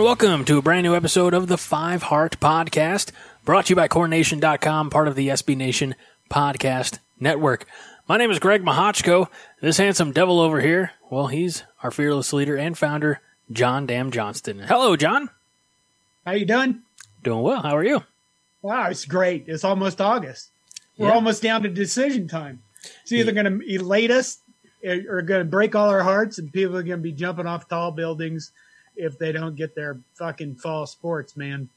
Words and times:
And 0.00 0.06
welcome 0.06 0.46
to 0.46 0.56
a 0.56 0.62
brand 0.62 0.84
new 0.84 0.96
episode 0.96 1.34
of 1.34 1.46
the 1.48 1.58
Five 1.58 2.04
Heart 2.04 2.40
Podcast, 2.40 3.10
brought 3.44 3.66
to 3.66 3.72
you 3.72 3.76
by 3.76 3.86
CornNation.com, 3.86 4.88
part 4.88 5.08
of 5.08 5.14
the 5.14 5.28
SB 5.28 5.54
Nation 5.54 5.94
Podcast 6.30 7.00
Network. 7.20 7.66
My 8.08 8.16
name 8.16 8.30
is 8.30 8.38
Greg 8.38 8.62
Mahochko. 8.64 9.28
This 9.60 9.76
handsome 9.76 10.12
devil 10.12 10.40
over 10.40 10.62
here, 10.62 10.92
well, 11.10 11.26
he's 11.26 11.64
our 11.82 11.90
fearless 11.90 12.32
leader 12.32 12.56
and 12.56 12.78
founder, 12.78 13.20
John 13.52 13.84
Dam 13.84 14.10
Johnston. 14.10 14.60
Hello, 14.60 14.96
John. 14.96 15.28
How 16.24 16.32
you 16.32 16.46
doing? 16.46 16.80
Doing 17.22 17.42
well. 17.42 17.60
How 17.60 17.76
are 17.76 17.84
you? 17.84 18.02
Wow, 18.62 18.88
it's 18.88 19.04
great. 19.04 19.44
It's 19.48 19.64
almost 19.64 20.00
August. 20.00 20.48
We're 20.96 21.08
Yeah. 21.08 21.14
almost 21.14 21.42
down 21.42 21.62
to 21.64 21.68
decision 21.68 22.26
time. 22.26 22.62
It's 23.02 23.12
either 23.12 23.32
Yeah. 23.32 23.42
going 23.42 23.60
to 23.60 23.74
elate 23.74 24.10
us 24.10 24.38
eh, 24.82 25.02
or 25.06 25.20
going 25.20 25.42
to 25.42 25.50
break 25.50 25.74
all 25.74 25.90
our 25.90 26.04
hearts, 26.04 26.38
and 26.38 26.50
people 26.50 26.74
are 26.78 26.82
going 26.82 27.00
to 27.00 27.02
be 27.02 27.12
jumping 27.12 27.46
off 27.46 27.68
tall 27.68 27.90
buildings 27.90 28.50
if 28.96 29.18
they 29.18 29.32
don't 29.32 29.56
get 29.56 29.74
their 29.74 29.98
fucking 30.14 30.56
fall 30.56 30.86
sports, 30.86 31.36
man. 31.36 31.68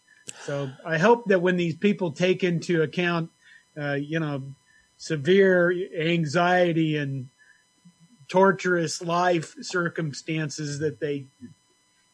So 0.45 0.69
I 0.86 0.97
hope 0.97 1.25
that 1.28 1.42
when 1.42 1.58
these 1.58 1.75
people 1.75 2.11
take 2.11 2.44
into 2.44 2.81
account, 2.81 3.30
uh, 3.78 3.94
you 3.94 4.19
know, 4.19 4.44
severe 4.97 5.73
anxiety 6.00 6.97
and 6.97 7.30
torturous 8.30 9.02
life 9.02 9.56
circumstances, 9.61 10.80
that 10.80 11.00
they 11.00 11.25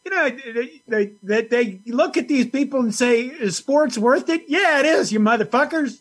you 0.05 0.11
know, 0.11 0.29
they, 0.29 0.81
they, 0.87 1.11
that 1.21 1.49
they 1.49 1.81
look 1.85 2.17
at 2.17 2.27
these 2.27 2.47
people 2.47 2.79
and 2.79 2.95
say, 2.95 3.21
"Is 3.21 3.57
sports 3.57 3.97
worth 3.97 4.27
it?" 4.29 4.45
Yeah, 4.47 4.79
it 4.79 4.85
is, 4.85 5.11
you 5.11 5.19
motherfuckers. 5.19 5.99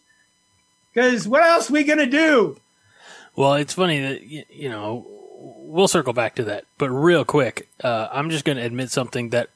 Because 0.95 1.29
what 1.29 1.43
else 1.43 1.69
we 1.71 1.85
gonna 1.85 2.07
do? 2.07 2.59
Well, 3.37 3.55
it's 3.55 3.75
funny 3.75 4.01
that, 4.01 4.23
you 4.25 4.69
know, 4.69 5.07
we'll 5.69 5.89
circle 5.89 6.13
back 6.13 6.35
to 6.37 6.45
that. 6.45 6.65
But 6.79 6.91
real 6.91 7.25
quick, 7.25 7.69
uh, 7.85 8.09
I'm 8.11 8.31
just 8.31 8.45
going 8.45 8.59
to 8.59 8.65
admit 8.65 8.91
something 8.91 9.31
that 9.31 9.51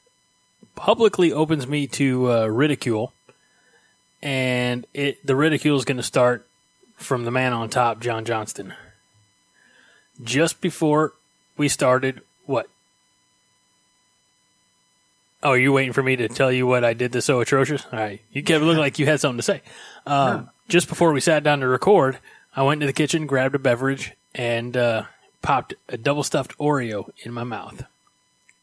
publicly 0.75 1.33
opens 1.33 1.67
me 1.67 1.87
to 1.87 2.31
uh, 2.31 2.45
ridicule. 2.45 3.13
And 4.21 4.85
it 4.93 5.25
the 5.25 5.35
ridicule 5.35 5.77
is 5.77 5.83
going 5.83 5.97
to 5.97 6.03
start 6.03 6.47
from 6.95 7.25
the 7.25 7.31
man 7.31 7.51
on 7.51 7.69
top, 7.69 7.99
John 7.99 8.23
Johnston. 8.23 8.73
Just 10.23 10.61
before 10.61 11.13
we 11.57 11.67
started, 11.67 12.21
what? 12.45 12.69
Oh, 15.41 15.49
are 15.49 15.57
you 15.57 15.73
waiting 15.73 15.91
for 15.91 16.03
me 16.03 16.15
to 16.15 16.29
tell 16.29 16.51
you 16.51 16.65
what 16.65 16.85
I 16.85 16.93
did 16.93 17.11
that's 17.11 17.25
so 17.25 17.41
atrocious? 17.41 17.85
All 17.91 17.99
right. 17.99 18.21
You 18.31 18.43
kept 18.43 18.63
looking 18.63 18.79
like 18.79 18.97
you 18.97 19.05
had 19.05 19.19
something 19.19 19.39
to 19.39 19.43
say. 19.43 19.61
Um, 20.05 20.49
Just 20.69 20.87
before 20.87 21.11
we 21.11 21.19
sat 21.19 21.43
down 21.43 21.59
to 21.59 21.67
record, 21.67 22.19
I 22.55 22.63
went 22.63 22.79
to 22.79 22.87
the 22.87 22.93
kitchen, 22.93 23.27
grabbed 23.27 23.55
a 23.55 23.59
beverage, 23.59 24.13
and 24.33 24.77
uh, 24.77 25.03
popped 25.43 25.75
a 25.87 25.97
double 25.97 26.23
stuffed 26.23 26.57
Oreo 26.57 27.11
in 27.23 27.31
my 27.31 27.43
mouth. 27.43 27.83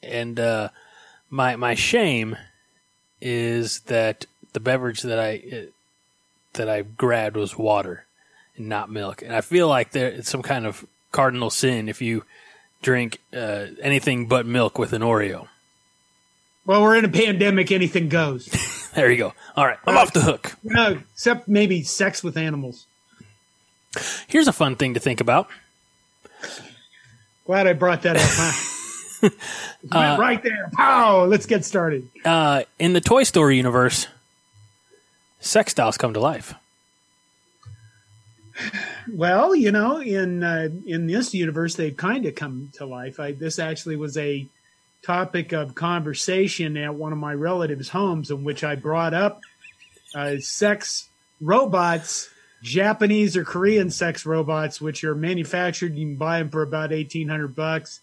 And 0.03 0.41
uh, 0.41 0.71
my 1.29 1.55
my 1.55 1.75
shame 1.75 2.37
is 3.21 3.81
that 3.81 4.27
the 4.53 4.61
beverage 4.61 5.03
that 5.03 5.21
I 5.21 5.43
uh, 5.53 5.71
that 6.55 6.69
I 6.69 6.83
grabbed 6.83 7.37
was 7.37 7.57
water 7.57 8.07
and 8.57 8.69
not 8.69 8.91
milk. 8.91 9.23
And 9.23 9.35
I 9.35 9.43
feel 9.43 9.69
like 9.69 9.93
there 9.93 10.09
it's 10.09 10.29
some 10.29 10.43
kind 10.43 10.67
of 10.67 10.85
cardinal 11.13 11.51
sin 11.51 11.89
if 11.89 12.03
you 12.03 12.25
drink 12.83 13.19
uh, 13.33 13.67
anything 13.81 14.27
but 14.27 14.47
milk 14.47 14.79
with 14.79 14.93
an 14.93 15.03
Oreo. 15.03 15.47
Well, 16.67 16.83
we're 16.83 16.97
in 16.97 17.05
a 17.05 17.09
pandemic; 17.09 17.71
anything 17.71 18.09
goes. 18.09 18.49
There 18.93 19.09
you 19.09 19.19
go. 19.19 19.35
All 19.55 19.65
right, 19.65 19.79
I'm 19.87 19.97
off 19.97 20.13
the 20.13 20.21
hook. 20.21 20.57
no, 20.65 20.99
except 21.13 21.47
maybe 21.47 21.85
sex 21.85 22.25
with 22.25 22.37
animals. 22.37 22.87
Here's 24.27 24.49
a 24.49 24.53
fun 24.53 24.75
thing 24.75 24.95
to 24.95 25.01
think 25.01 25.21
about. 25.21 25.49
Glad 27.51 27.67
I 27.67 27.73
brought 27.73 28.03
that 28.03 28.15
up. 28.15 28.23
Huh? 28.23 29.29
Went 29.93 30.21
right 30.21 30.41
there. 30.41 30.71
Pow! 30.73 31.25
Let's 31.25 31.47
get 31.47 31.65
started. 31.65 32.09
Uh, 32.25 32.63
in 32.79 32.93
the 32.93 33.01
Toy 33.01 33.25
Story 33.25 33.57
universe, 33.57 34.07
sex 35.41 35.75
dolls 35.75 35.97
come 35.97 36.15
to 36.15 36.21
life. 36.21 36.55
Well, 39.13 39.57
you 39.57 39.73
know, 39.73 40.01
in 40.01 40.45
uh, 40.45 40.69
in 40.87 41.09
this 41.09 41.35
universe, 41.35 41.75
they've 41.75 41.97
kind 41.97 42.25
of 42.25 42.37
come 42.37 42.71
to 42.75 42.87
life. 42.87 43.19
I, 43.19 43.33
this 43.33 43.59
actually 43.59 43.97
was 43.97 44.17
a 44.17 44.47
topic 45.03 45.51
of 45.51 45.75
conversation 45.75 46.77
at 46.77 46.95
one 46.95 47.11
of 47.11 47.19
my 47.19 47.35
relatives' 47.35 47.89
homes, 47.89 48.31
in 48.31 48.45
which 48.45 48.63
I 48.63 48.77
brought 48.77 49.13
up 49.13 49.41
uh, 50.15 50.37
sex 50.39 51.09
robots, 51.41 52.31
Japanese 52.63 53.37
or 53.37 53.45
Korean 53.45 53.91
sex 53.91 54.27
robots, 54.27 54.81
which 54.81 55.03
are 55.05 55.15
manufactured. 55.15 55.97
You 55.97 56.07
can 56.07 56.17
buy 56.17 56.39
them 56.39 56.51
for 56.51 56.63
about 56.63 56.93
eighteen 56.93 57.29
hundred 57.29 57.55
bucks. 57.55 58.01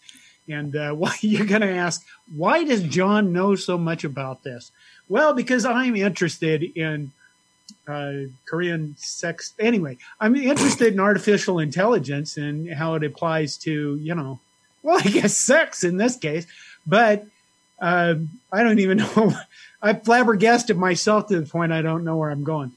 And 0.48 0.74
uh, 0.74 0.92
why 0.94 1.14
you're 1.20 1.46
going 1.46 1.60
to 1.60 1.70
ask, 1.70 2.04
why 2.34 2.64
does 2.64 2.82
John 2.82 3.32
know 3.32 3.54
so 3.54 3.78
much 3.78 4.04
about 4.04 4.42
this? 4.42 4.72
Well, 5.08 5.34
because 5.34 5.64
I'm 5.64 5.96
interested 5.96 6.62
in 6.62 7.12
uh, 7.86 8.12
Korean 8.46 8.94
sex. 8.98 9.54
Anyway, 9.58 9.98
I'm 10.20 10.36
interested 10.36 10.92
in 10.92 11.00
artificial 11.00 11.58
intelligence 11.58 12.36
and 12.36 12.72
how 12.72 12.94
it 12.94 13.04
applies 13.04 13.56
to, 13.58 13.96
you 13.96 14.14
know, 14.14 14.40
well, 14.82 15.00
I 15.04 15.08
guess 15.08 15.36
sex 15.36 15.84
in 15.84 15.96
this 15.96 16.16
case. 16.16 16.46
But 16.86 17.26
uh, 17.80 18.16
I 18.52 18.62
don't 18.62 18.78
even 18.78 18.98
know. 19.16 19.34
I 19.80 19.94
flabbergasted 19.94 20.76
myself 20.76 21.28
to 21.28 21.40
the 21.40 21.46
point 21.46 21.72
I 21.72 21.82
don't 21.82 22.04
know 22.04 22.16
where 22.16 22.30
I'm 22.30 22.44
going. 22.44 22.72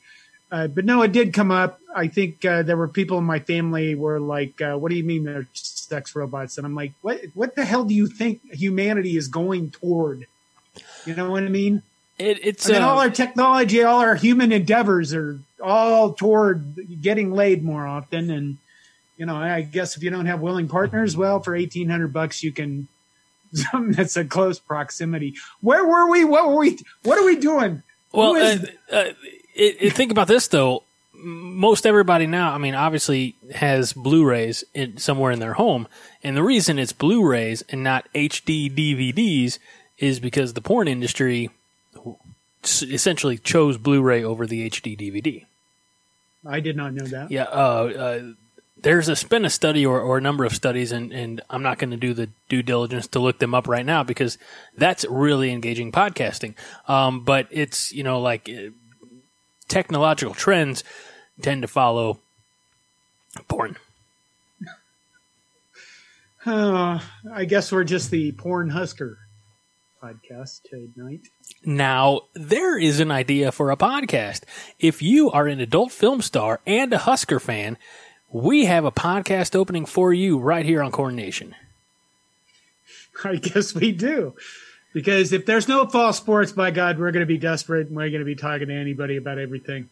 Uh, 0.51 0.67
but 0.67 0.83
no, 0.83 1.01
it 1.01 1.13
did 1.13 1.33
come 1.33 1.49
up. 1.49 1.79
I 1.95 2.07
think 2.07 2.43
uh, 2.43 2.63
there 2.63 2.75
were 2.75 2.89
people 2.89 3.17
in 3.17 3.23
my 3.23 3.39
family 3.39 3.95
were 3.95 4.19
like, 4.19 4.61
uh, 4.61 4.75
"What 4.75 4.89
do 4.89 4.97
you 4.97 5.03
mean 5.03 5.23
they're 5.23 5.47
sex 5.53 6.13
robots?" 6.15 6.57
And 6.57 6.65
I'm 6.65 6.75
like, 6.75 6.91
"What? 7.01 7.21
What 7.33 7.55
the 7.55 7.63
hell 7.63 7.85
do 7.85 7.93
you 7.93 8.07
think 8.07 8.41
humanity 8.51 9.15
is 9.15 9.27
going 9.29 9.71
toward?" 9.71 10.27
You 11.05 11.15
know 11.15 11.31
what 11.31 11.43
I 11.43 11.49
mean? 11.49 11.83
It, 12.17 12.39
it's 12.45 12.69
I 12.69 12.73
mean, 12.73 12.81
uh, 12.81 12.87
all 12.87 12.99
our 12.99 13.09
technology, 13.09 13.81
all 13.83 13.99
our 13.99 14.15
human 14.15 14.51
endeavors 14.51 15.13
are 15.13 15.39
all 15.63 16.13
toward 16.13 17.01
getting 17.01 17.31
laid 17.31 17.63
more 17.63 17.87
often. 17.87 18.29
And, 18.29 18.57
you 19.17 19.25
know, 19.25 19.35
I 19.35 19.61
guess 19.61 19.97
if 19.97 20.03
you 20.03 20.09
don't 20.09 20.27
have 20.27 20.39
willing 20.39 20.67
partners, 20.67 21.17
well, 21.17 21.39
for 21.39 21.55
1800 21.55 22.13
bucks, 22.13 22.43
you 22.43 22.51
can, 22.51 22.87
something 23.53 23.91
that's 23.97 24.17
a 24.17 24.25
close 24.25 24.59
proximity. 24.59 25.33
Where 25.61 25.85
were 25.85 26.09
we? 26.09 26.23
What 26.25 26.47
were 26.47 26.57
we? 26.57 26.77
What 27.03 27.17
are 27.17 27.25
we 27.25 27.37
doing? 27.37 27.81
well. 28.11 28.35
Who 28.35 28.39
is 28.39 28.69
Uh, 28.91 28.95
uh, 28.95 29.11
it, 29.61 29.77
it, 29.79 29.93
think 29.93 30.11
about 30.11 30.27
this 30.27 30.47
though. 30.47 30.83
Most 31.13 31.85
everybody 31.85 32.25
now, 32.25 32.51
I 32.51 32.57
mean, 32.57 32.73
obviously 32.73 33.35
has 33.53 33.93
Blu-rays 33.93 34.63
in, 34.73 34.97
somewhere 34.97 35.31
in 35.31 35.39
their 35.39 35.53
home, 35.53 35.87
and 36.23 36.35
the 36.35 36.41
reason 36.41 36.79
it's 36.79 36.93
Blu-rays 36.93 37.63
and 37.69 37.83
not 37.83 38.11
HD 38.15 38.73
DVDs 38.73 39.59
is 39.99 40.19
because 40.19 40.53
the 40.53 40.61
porn 40.61 40.87
industry 40.87 41.51
essentially 42.63 43.37
chose 43.37 43.77
Blu-ray 43.77 44.23
over 44.23 44.47
the 44.47 44.67
HD 44.67 44.97
DVD. 44.97 45.45
I 46.45 46.59
did 46.59 46.75
not 46.75 46.93
know 46.93 47.05
that. 47.05 47.29
Yeah, 47.29 47.43
uh, 47.43 47.91
uh, 47.95 48.21
there's 48.81 49.09
a, 49.09 49.27
been 49.27 49.45
a 49.45 49.49
study 49.49 49.85
or, 49.85 50.01
or 50.01 50.17
a 50.17 50.21
number 50.21 50.43
of 50.43 50.55
studies, 50.55 50.91
and, 50.91 51.11
and 51.11 51.41
I'm 51.49 51.61
not 51.61 51.77
going 51.77 51.91
to 51.91 51.97
do 51.97 52.15
the 52.15 52.29
due 52.49 52.63
diligence 52.63 53.05
to 53.07 53.19
look 53.19 53.37
them 53.37 53.53
up 53.53 53.67
right 53.67 53.85
now 53.85 54.03
because 54.03 54.39
that's 54.75 55.05
really 55.05 55.51
engaging 55.51 55.91
podcasting. 55.91 56.55
Um, 56.87 57.23
but 57.23 57.47
it's, 57.51 57.93
you 57.93 58.03
know, 58.03 58.19
like 58.19 58.49
uh, 58.49 58.71
technological 59.71 60.35
trends 60.35 60.83
tend 61.41 61.63
to 61.63 61.67
follow 61.67 62.19
porn. 63.47 63.77
Uh, 66.45 66.99
I 67.31 67.45
guess 67.45 67.71
we're 67.71 67.83
just 67.83 68.11
the 68.11 68.31
porn 68.33 68.69
husker 68.69 69.17
podcast 70.01 70.61
tonight. 70.63 71.27
Now, 71.63 72.21
there 72.33 72.77
is 72.77 72.99
an 72.99 73.11
idea 73.11 73.51
for 73.51 73.69
a 73.69 73.77
podcast. 73.77 74.41
If 74.79 75.01
you 75.01 75.29
are 75.31 75.47
an 75.47 75.59
adult 75.59 75.91
film 75.91 76.21
star 76.21 76.59
and 76.65 76.91
a 76.91 76.97
Husker 76.97 77.39
fan, 77.39 77.77
we 78.31 78.65
have 78.65 78.83
a 78.85 78.91
podcast 78.91 79.55
opening 79.55 79.85
for 79.85 80.11
you 80.13 80.39
right 80.39 80.65
here 80.65 80.81
on 80.81 80.91
Corn 80.91 81.15
Nation. 81.15 81.55
I 83.23 83.35
guess 83.35 83.75
we 83.75 83.91
do. 83.91 84.33
Because 84.93 85.31
if 85.31 85.45
there's 85.45 85.67
no 85.67 85.85
fall 85.87 86.11
sports, 86.13 86.51
by 86.51 86.71
God, 86.71 86.99
we're 86.99 87.11
going 87.11 87.21
to 87.21 87.25
be 87.27 87.37
desperate 87.37 87.87
and 87.87 87.95
we're 87.95 88.09
going 88.09 88.19
to 88.19 88.25
be 88.25 88.35
talking 88.35 88.67
to 88.67 88.73
anybody 88.73 89.15
about 89.17 89.37
everything. 89.39 89.89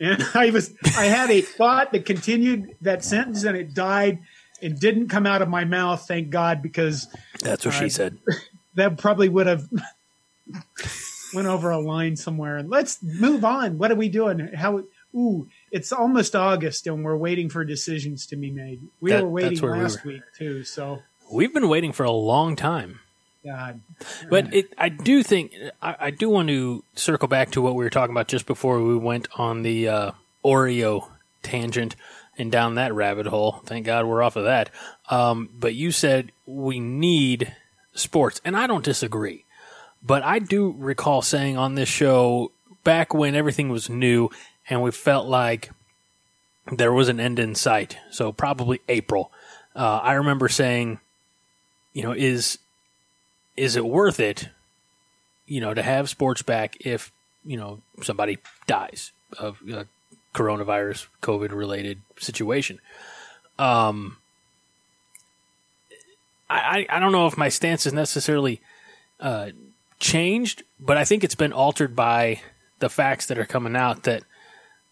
And 0.00 0.22
I 0.34 0.50
was, 0.50 0.72
I 0.96 1.04
had 1.06 1.30
a 1.30 1.40
thought 1.40 1.92
that 1.92 2.04
continued 2.06 2.76
that 2.80 3.04
sentence 3.04 3.44
and 3.44 3.56
it 3.56 3.74
died 3.74 4.20
and 4.62 4.78
didn't 4.78 5.08
come 5.08 5.26
out 5.26 5.42
of 5.42 5.48
my 5.48 5.64
mouth, 5.64 6.06
thank 6.06 6.30
God, 6.30 6.62
because 6.62 7.08
That's 7.40 7.64
what 7.64 7.74
she 7.74 7.86
Uh, 7.86 7.88
said. 7.88 8.18
that 8.74 8.98
probably 8.98 9.28
would 9.28 9.46
have 9.48 9.68
went 11.34 11.48
over 11.48 11.70
a 11.70 11.78
line 11.80 12.16
somewhere. 12.16 12.56
And 12.58 12.70
let's 12.70 13.02
move 13.02 13.44
on. 13.44 13.78
What 13.78 13.90
are 13.90 13.96
we 13.96 14.08
doing? 14.08 14.50
How? 14.54 14.84
Ooh, 15.14 15.46
it's 15.70 15.92
almost 15.92 16.34
August, 16.34 16.86
and 16.86 17.04
we're 17.04 17.16
waiting 17.16 17.50
for 17.50 17.64
decisions 17.64 18.24
to 18.28 18.36
be 18.36 18.50
made. 18.50 18.80
We 19.00 19.10
That- 19.10 19.24
were 19.24 19.28
waiting 19.28 19.60
where 19.60 19.72
we 19.72 19.82
last 19.82 20.04
were. 20.04 20.12
week 20.12 20.22
too. 20.38 20.64
So, 20.64 21.02
We've 21.32 21.52
been 21.52 21.68
waiting 21.68 21.92
for 21.92 22.04
a 22.04 22.10
long 22.10 22.56
time. 22.56 23.00
God, 23.44 23.80
But 24.28 24.54
it, 24.54 24.72
I 24.78 24.88
do 24.88 25.22
think 25.22 25.52
I, 25.80 25.96
I 25.98 26.10
do 26.10 26.28
want 26.28 26.48
to 26.48 26.84
circle 26.94 27.26
back 27.26 27.50
to 27.52 27.60
what 27.60 27.74
we 27.74 27.82
were 27.82 27.90
talking 27.90 28.14
about 28.14 28.28
just 28.28 28.46
before 28.46 28.80
we 28.80 28.96
went 28.96 29.26
on 29.36 29.62
the 29.62 29.88
uh, 29.88 30.10
Oreo 30.44 31.08
tangent 31.42 31.96
and 32.38 32.52
down 32.52 32.76
that 32.76 32.94
rabbit 32.94 33.26
hole. 33.26 33.62
Thank 33.66 33.86
God 33.86 34.06
we're 34.06 34.22
off 34.22 34.36
of 34.36 34.44
that. 34.44 34.70
Um, 35.10 35.48
but 35.58 35.74
you 35.74 35.90
said 35.90 36.30
we 36.46 36.78
need 36.78 37.54
sports, 37.94 38.40
and 38.44 38.56
I 38.56 38.66
don't 38.66 38.84
disagree. 38.84 39.44
But 40.04 40.22
I 40.22 40.38
do 40.38 40.74
recall 40.78 41.22
saying 41.22 41.56
on 41.56 41.74
this 41.74 41.88
show 41.88 42.52
back 42.84 43.14
when 43.14 43.34
everything 43.34 43.68
was 43.68 43.88
new 43.88 44.30
and 44.68 44.82
we 44.82 44.90
felt 44.90 45.26
like 45.26 45.70
there 46.70 46.92
was 46.92 47.08
an 47.08 47.20
end 47.20 47.38
in 47.38 47.54
sight. 47.54 47.96
So 48.10 48.32
probably 48.32 48.80
April. 48.88 49.32
Uh, 49.74 50.00
I 50.02 50.14
remember 50.14 50.48
saying, 50.48 51.00
you 51.92 52.02
know, 52.02 52.12
is 52.12 52.58
is 53.56 53.76
it 53.76 53.84
worth 53.84 54.18
it, 54.18 54.48
you 55.46 55.60
know, 55.60 55.74
to 55.74 55.82
have 55.82 56.08
sports 56.08 56.42
back 56.42 56.76
if, 56.86 57.12
you 57.44 57.56
know, 57.56 57.82
somebody 58.02 58.38
dies 58.66 59.12
of 59.38 59.58
a 59.70 59.86
coronavirus, 60.34 61.06
COVID 61.22 61.52
related 61.52 62.00
situation? 62.18 62.78
Um, 63.58 64.16
I, 66.48 66.86
I 66.90 66.96
I 66.96 66.98
don't 66.98 67.12
know 67.12 67.26
if 67.26 67.36
my 67.36 67.50
stance 67.50 67.86
is 67.86 67.92
necessarily 67.92 68.60
uh, 69.20 69.50
changed, 69.98 70.62
but 70.80 70.96
I 70.96 71.04
think 71.04 71.24
it's 71.24 71.34
been 71.34 71.52
altered 71.52 71.94
by 71.94 72.40
the 72.78 72.88
facts 72.88 73.26
that 73.26 73.38
are 73.38 73.44
coming 73.44 73.76
out 73.76 74.04
that, 74.04 74.24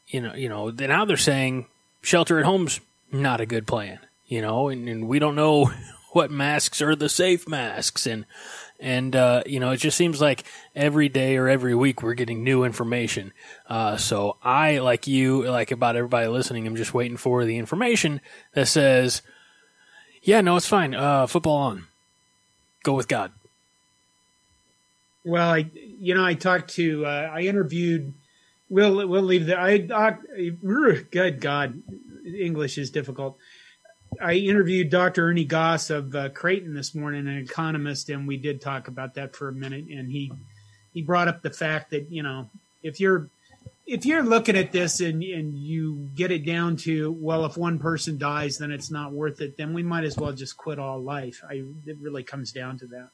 you 0.09 0.21
know, 0.21 0.35
you 0.35 0.49
know, 0.49 0.71
now 0.71 1.05
they're 1.05 1.17
saying 1.17 1.67
shelter 2.03 2.39
at 2.39 2.45
home's 2.45 2.81
not 3.11 3.41
a 3.41 3.47
good 3.47 3.67
plan, 3.67 3.99
you 4.29 4.41
know, 4.41 4.69
and, 4.69 4.89
and 4.89 5.09
we 5.09 5.19
don't 5.19 5.35
know 5.35 5.73
what 6.11 6.31
masks 6.31 6.81
are 6.83 6.95
the 6.97 7.09
safe 7.09 7.49
masks 7.49 8.07
and 8.07 8.25
and 8.79 9.15
uh, 9.15 9.43
you 9.47 9.61
know 9.61 9.71
it 9.71 9.77
just 9.77 9.97
seems 9.97 10.21
like 10.21 10.45
every 10.75 11.09
day 11.09 11.37
or 11.37 11.49
every 11.49 11.75
week 11.75 12.03
we're 12.03 12.15
getting 12.15 12.43
new 12.43 12.65
information 12.65 13.33
uh, 13.69 13.97
so 13.97 14.37
i 14.43 14.79
like 14.79 15.07
you 15.07 15.45
like 15.47 15.71
about 15.71 15.97
everybody 15.97 16.27
listening 16.29 16.67
i'm 16.67 16.77
just 16.77 16.95
waiting 16.95 17.17
for 17.17 17.45
the 17.45 17.59
information 17.59 18.21
that 18.55 18.67
says 18.67 19.23
yeah 20.23 20.41
no 20.41 20.57
it's 20.57 20.67
fine 20.67 20.95
uh, 20.95 21.27
football 21.27 21.57
on 21.57 21.87
go 22.83 22.95
with 22.95 23.09
god 23.09 23.33
Well, 25.25 25.51
I, 25.51 25.71
you 25.75 26.15
know, 26.15 26.25
I 26.25 26.33
talked 26.35 26.71
to, 26.77 27.05
uh, 27.05 27.31
I 27.31 27.43
interviewed. 27.43 28.15
We'll 28.71 29.07
we'll 29.07 29.23
leave 29.23 29.47
that. 29.47 29.59
I, 29.59 29.79
doc, 29.79 30.21
good 31.11 31.41
God, 31.41 31.83
English 32.25 32.79
is 32.79 32.91
difficult. 32.91 33.37
I 34.21 34.35
interviewed 34.35 34.91
Dr. 34.91 35.29
Ernie 35.29 35.45
Goss 35.45 35.91
of 35.91 36.15
uh, 36.15 36.29
Creighton 36.31 36.75
this 36.75 36.95
morning, 36.95 37.27
an 37.27 37.39
economist, 37.39 38.09
and 38.09 38.27
we 38.27 38.37
did 38.37 38.61
talk 38.61 38.89
about 38.89 39.15
that 39.15 39.35
for 39.35 39.49
a 39.49 39.53
minute. 39.53 39.87
And 39.87 40.11
he 40.11 40.33
he 40.93 41.03
brought 41.03 41.29
up 41.29 41.43
the 41.43 41.51
fact 41.51 41.91
that 41.91 42.11
you 42.11 42.23
know 42.23 42.51
if 42.83 43.01
you're 43.01 43.29
if 43.87 44.05
you're 44.07 44.23
looking 44.23 44.57
at 44.57 44.73
this 44.73 45.01
and 45.01 45.23
and 45.23 45.55
you 45.55 46.11
get 46.15 46.31
it 46.31 46.45
down 46.45 46.77
to 46.79 47.13
well, 47.13 47.45
if 47.45 47.57
one 47.57 47.79
person 47.79 48.19
dies, 48.19 48.59
then 48.59 48.71
it's 48.71 48.91
not 48.91 49.13
worth 49.13 49.41
it. 49.41 49.57
Then 49.57 49.73
we 49.73 49.83
might 49.83 50.05
as 50.05 50.17
well 50.17 50.33
just 50.33 50.57
quit 50.57 50.79
all 50.79 51.01
life. 51.01 51.43
I 51.49 51.65
it 51.87 51.97
really 52.01 52.23
comes 52.23 52.53
down 52.53 52.79
to 52.79 52.87
that 52.89 53.11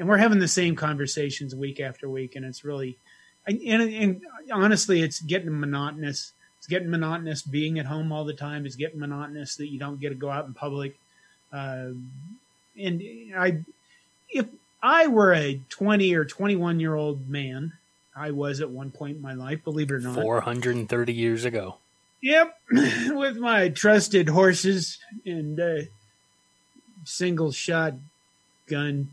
and 0.00 0.08
we're 0.08 0.16
having 0.16 0.38
the 0.38 0.48
same 0.48 0.74
conversations 0.76 1.54
week 1.54 1.78
after 1.78 2.08
week, 2.08 2.34
and 2.34 2.42
it's 2.42 2.64
really, 2.64 2.96
and, 3.46 3.60
and, 3.60 3.82
and 3.82 4.22
honestly, 4.50 5.02
it's 5.02 5.20
getting 5.20 5.60
monotonous. 5.60 6.32
It's 6.60 6.68
getting 6.68 6.90
monotonous 6.90 7.42
being 7.42 7.78
at 7.80 7.86
home 7.86 8.12
all 8.12 8.24
the 8.24 8.34
time. 8.34 8.66
It's 8.66 8.76
getting 8.76 9.00
monotonous 9.00 9.56
that 9.56 9.68
you 9.68 9.78
don't 9.78 10.00
get 10.00 10.10
to 10.10 10.14
go 10.14 10.30
out 10.30 10.46
in 10.46 10.54
public. 10.54 10.96
Uh, 11.52 11.88
and 12.78 13.02
I, 13.36 13.64
if 14.30 14.46
I 14.82 15.08
were 15.08 15.34
a 15.34 15.60
twenty 15.68 16.14
or 16.14 16.24
twenty-one 16.24 16.78
year 16.78 16.94
old 16.94 17.28
man, 17.28 17.72
I 18.14 18.30
was 18.30 18.60
at 18.60 18.70
one 18.70 18.90
point 18.90 19.16
in 19.16 19.22
my 19.22 19.34
life, 19.34 19.64
believe 19.64 19.90
it 19.90 19.94
or 19.94 20.00
not. 20.00 20.14
430 20.14 21.12
years 21.12 21.44
ago 21.44 21.78
Yep, 22.22 22.58
with 22.70 23.36
my 23.38 23.70
trusted 23.70 24.28
horses 24.28 24.98
and 25.24 25.58
uh, 25.58 25.82
single 27.04 27.50
shot 27.50 27.94
gun 28.66 29.10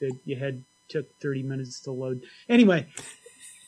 that 0.00 0.16
you 0.24 0.36
had 0.36 0.62
took 0.88 1.06
30 1.20 1.42
minutes 1.42 1.80
to 1.80 1.90
load. 1.90 2.22
Anyway, 2.48 2.86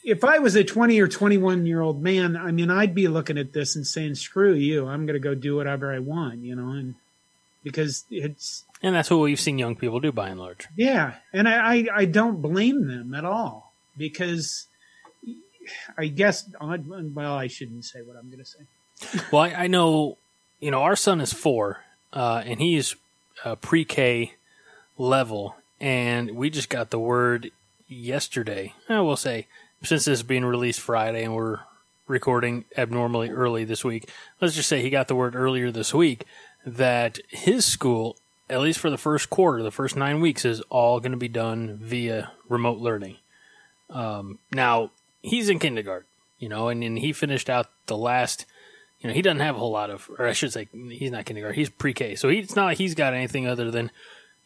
if 0.08 0.24
I 0.24 0.38
was 0.38 0.54
a 0.54 0.64
20 0.64 0.98
or 1.00 1.06
21 1.06 1.66
year 1.66 1.82
old 1.82 2.02
man, 2.02 2.36
I 2.36 2.50
mean, 2.50 2.70
I'd 2.70 2.94
be 2.94 3.08
looking 3.08 3.36
at 3.36 3.52
this 3.52 3.76
and 3.76 3.86
saying, 3.86 4.14
"Screw 4.14 4.54
you! 4.54 4.88
I'm 4.88 5.04
going 5.04 5.14
to 5.14 5.20
go 5.20 5.34
do 5.34 5.56
whatever 5.56 5.92
I 5.92 5.98
want," 5.98 6.38
you 6.38 6.56
know, 6.56 6.70
and 6.70 6.94
because 7.62 8.04
it's 8.10 8.64
and 8.82 8.94
that's 8.94 9.10
what 9.10 9.20
we've 9.20 9.38
seen 9.38 9.58
young 9.58 9.76
people 9.76 10.00
do 10.00 10.10
by 10.10 10.28
and 10.28 10.40
large 10.40 10.66
yeah, 10.76 11.16
and 11.32 11.46
I 11.46 11.74
I, 11.74 11.86
I 11.94 12.04
don't 12.06 12.40
blame 12.40 12.86
them 12.86 13.14
at 13.14 13.24
all 13.24 13.72
because 13.98 14.66
I 15.98 16.06
guess 16.06 16.48
well, 16.58 17.34
I 17.34 17.46
shouldn't 17.46 17.84
say 17.84 18.00
what 18.00 18.16
I'm 18.16 18.30
going 18.30 18.42
to 18.42 18.44
say. 18.44 19.20
Well, 19.30 19.42
I, 19.42 19.64
I 19.64 19.66
know, 19.66 20.16
you 20.58 20.70
know, 20.70 20.82
our 20.82 20.96
son 20.96 21.20
is 21.20 21.32
four, 21.32 21.84
uh, 22.12 22.42
and 22.44 22.60
he's 22.60 22.96
uh, 23.44 23.54
pre-K 23.56 24.32
level, 24.96 25.54
and 25.80 26.32
we 26.32 26.50
just 26.50 26.68
got 26.68 26.90
the 26.90 26.98
word 26.98 27.52
yesterday. 27.86 28.74
I 28.88 29.00
will 29.00 29.16
say, 29.16 29.46
since 29.82 30.04
this 30.04 30.18
is 30.18 30.22
being 30.22 30.44
released 30.44 30.80
Friday, 30.80 31.24
and 31.24 31.34
we're 31.34 31.60
recording 32.06 32.64
abnormally 32.76 33.30
early 33.30 33.64
this 33.64 33.84
week. 33.84 34.08
Let's 34.40 34.54
just 34.54 34.68
say 34.68 34.82
he 34.82 34.90
got 34.90 35.08
the 35.08 35.14
word 35.14 35.36
earlier 35.36 35.70
this 35.70 35.94
week 35.94 36.24
that 36.64 37.18
his 37.28 37.64
school, 37.64 38.16
at 38.50 38.60
least 38.60 38.78
for 38.78 38.90
the 38.90 38.98
first 38.98 39.30
quarter, 39.30 39.62
the 39.62 39.70
first 39.70 39.96
nine 39.96 40.20
weeks, 40.20 40.44
is 40.44 40.60
all 40.70 41.00
going 41.00 41.12
to 41.12 41.18
be 41.18 41.28
done 41.28 41.78
via 41.80 42.32
remote 42.48 42.78
learning. 42.78 43.16
Um, 43.90 44.38
now 44.52 44.90
he's 45.22 45.48
in 45.48 45.58
kindergarten, 45.58 46.06
you 46.38 46.48
know, 46.48 46.68
and, 46.68 46.98
he 46.98 47.12
finished 47.12 47.48
out 47.48 47.68
the 47.86 47.96
last 47.96 48.44
you 49.00 49.08
know, 49.08 49.14
he 49.14 49.22
doesn't 49.22 49.40
have 49.40 49.54
a 49.54 49.58
whole 49.58 49.70
lot 49.70 49.90
of, 49.90 50.10
or 50.18 50.26
I 50.26 50.32
should 50.32 50.52
say, 50.52 50.66
he's 50.90 51.12
not 51.12 51.24
kindergarten. 51.24 51.56
He's 51.56 51.68
pre-K, 51.68 52.16
so 52.16 52.28
he, 52.28 52.38
it's 52.38 52.56
not 52.56 52.64
like 52.64 52.78
he's 52.78 52.96
got 52.96 53.14
anything 53.14 53.46
other 53.46 53.70
than, 53.70 53.92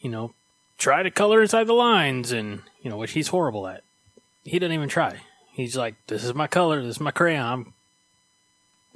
you 0.00 0.10
know, 0.10 0.34
try 0.76 1.02
to 1.02 1.10
color 1.10 1.40
inside 1.40 1.66
the 1.66 1.72
lines, 1.72 2.32
and 2.32 2.62
you 2.82 2.90
know, 2.90 2.98
which 2.98 3.12
he's 3.12 3.28
horrible 3.28 3.66
at. 3.66 3.82
He 4.44 4.58
doesn't 4.58 4.72
even 4.72 4.88
try. 4.88 5.20
He's 5.52 5.76
like, 5.76 5.94
"This 6.06 6.24
is 6.24 6.34
my 6.34 6.46
color. 6.46 6.82
This 6.82 6.96
is 6.96 7.00
my 7.00 7.10
crayon. 7.10 7.72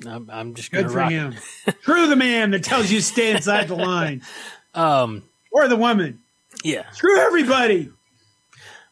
I'm, 0.05 0.09
I'm, 0.09 0.31
I'm 0.31 0.55
just 0.55 0.71
Good 0.73 0.91
for 0.91 0.97
rock." 0.99 1.11
him. 1.11 1.35
Screw 1.83 2.07
the 2.09 2.17
man 2.17 2.51
that 2.53 2.65
tells 2.65 2.91
you 2.91 3.01
stay 3.01 3.31
inside 3.35 3.69
the 3.69 3.77
line, 3.77 4.23
Um, 4.75 5.23
or 5.53 5.69
the 5.69 5.77
woman. 5.77 6.21
yeah, 6.65 6.91
Screw 6.91 7.19
everybody. 7.19 7.91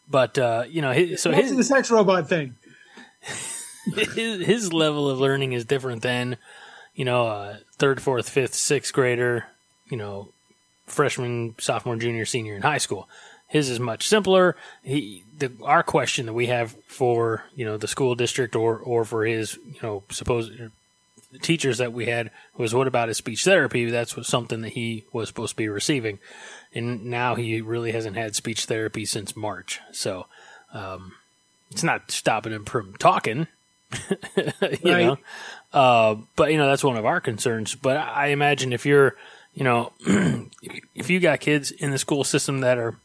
but 0.08 0.38
uh, 0.38 0.64
you 0.68 0.80
know, 0.82 0.92
his, 0.92 1.20
so 1.20 1.30
his 1.32 1.54
the 1.56 1.64
sex 1.64 1.90
robot 1.90 2.28
thing. 2.28 2.54
his 3.94 4.46
his 4.46 4.73
level 4.73 5.11
of 5.11 5.18
learning 5.20 5.52
is 5.52 5.64
different 5.64 6.02
than 6.02 6.37
you 6.94 7.04
know 7.04 7.26
a 7.26 7.58
third, 7.76 8.00
fourth, 8.00 8.28
fifth, 8.28 8.54
sixth 8.54 8.92
grader. 8.92 9.46
You 9.88 9.96
know, 9.99 10.28
freshman, 10.87 11.54
sophomore, 11.58 11.96
junior, 11.96 12.25
senior 12.25 12.54
in 12.56 12.62
high 12.62 12.78
school. 12.78 13.08
His 13.49 13.68
is 13.68 13.78
much 13.78 14.08
simpler. 14.08 14.56
He 14.82 15.24
the 15.38 15.52
our 15.62 15.82
question 15.82 16.26
that 16.26 16.32
we 16.32 16.46
have 16.46 16.72
for 16.86 17.44
you 17.54 17.64
know 17.64 17.76
the 17.76 17.88
school 17.88 18.14
district 18.14 18.54
or 18.56 18.78
or 18.78 19.04
for 19.04 19.24
his 19.24 19.56
you 19.56 19.78
know 19.82 20.02
supposed 20.10 20.52
teachers 21.42 21.78
that 21.78 21.92
we 21.92 22.06
had 22.06 22.30
was 22.56 22.74
what 22.74 22.86
about 22.86 23.08
his 23.08 23.16
speech 23.16 23.44
therapy? 23.44 23.90
That's 23.90 24.16
what 24.16 24.26
something 24.26 24.60
that 24.60 24.72
he 24.74 25.04
was 25.12 25.28
supposed 25.28 25.50
to 25.50 25.56
be 25.56 25.68
receiving, 25.68 26.18
and 26.74 27.04
now 27.06 27.34
he 27.34 27.60
really 27.60 27.92
hasn't 27.92 28.16
had 28.16 28.36
speech 28.36 28.66
therapy 28.66 29.04
since 29.04 29.34
March. 29.36 29.80
So 29.92 30.26
um, 30.72 31.14
it's 31.70 31.82
not 31.82 32.10
stopping 32.10 32.52
him 32.52 32.64
from 32.64 32.94
talking. 32.94 33.46
you 34.36 34.52
Right. 34.60 35.06
know, 35.06 35.18
uh, 35.72 36.16
but 36.36 36.50
you 36.52 36.58
know 36.58 36.66
that's 36.68 36.84
one 36.84 36.96
of 36.96 37.04
our 37.04 37.20
concerns. 37.20 37.74
But 37.74 37.96
I 37.96 38.28
imagine 38.28 38.72
if 38.72 38.86
you're, 38.86 39.16
you 39.54 39.64
know, 39.64 39.92
if 40.94 41.10
you 41.10 41.20
got 41.20 41.40
kids 41.40 41.70
in 41.70 41.90
the 41.90 41.98
school 41.98 42.24
system 42.24 42.60
that 42.60 42.78
are, 42.78 42.96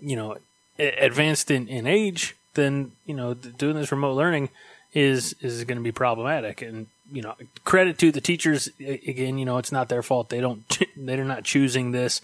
you 0.00 0.16
know, 0.16 0.36
advanced 0.80 1.50
in, 1.50 1.68
in 1.68 1.86
age, 1.86 2.36
then 2.54 2.92
you 3.06 3.14
know 3.14 3.34
doing 3.34 3.76
this 3.76 3.92
remote 3.92 4.14
learning 4.14 4.50
is 4.92 5.34
is 5.40 5.64
going 5.64 5.78
to 5.78 5.84
be 5.84 5.92
problematic. 5.92 6.62
And 6.62 6.86
you 7.12 7.22
know, 7.22 7.34
credit 7.64 7.98
to 7.98 8.12
the 8.12 8.20
teachers 8.20 8.68
again. 8.78 9.38
You 9.38 9.44
know, 9.44 9.58
it's 9.58 9.72
not 9.72 9.88
their 9.88 10.02
fault. 10.02 10.28
They 10.28 10.40
don't 10.40 10.64
they're 10.96 11.24
not 11.24 11.44
choosing 11.44 11.92
this. 11.92 12.20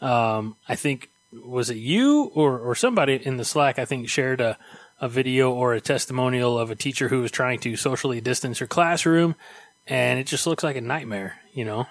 Um, 0.00 0.56
I 0.68 0.76
think 0.76 1.08
was 1.44 1.70
it 1.70 1.76
you 1.76 2.30
or 2.34 2.58
or 2.58 2.74
somebody 2.74 3.14
in 3.14 3.36
the 3.36 3.44
Slack? 3.44 3.78
I 3.78 3.84
think 3.84 4.08
shared 4.08 4.40
a 4.40 4.58
a 5.00 5.08
video 5.08 5.52
or 5.52 5.74
a 5.74 5.80
testimonial 5.80 6.58
of 6.58 6.70
a 6.70 6.74
teacher 6.74 7.08
who 7.08 7.20
was 7.20 7.30
trying 7.30 7.58
to 7.60 7.76
socially 7.76 8.20
distance 8.20 8.58
her 8.60 8.66
classroom, 8.66 9.34
and 9.86 10.18
it 10.18 10.26
just 10.26 10.46
looks 10.46 10.64
like 10.64 10.76
a 10.76 10.80
nightmare. 10.80 11.40
You 11.52 11.64
know, 11.64 11.86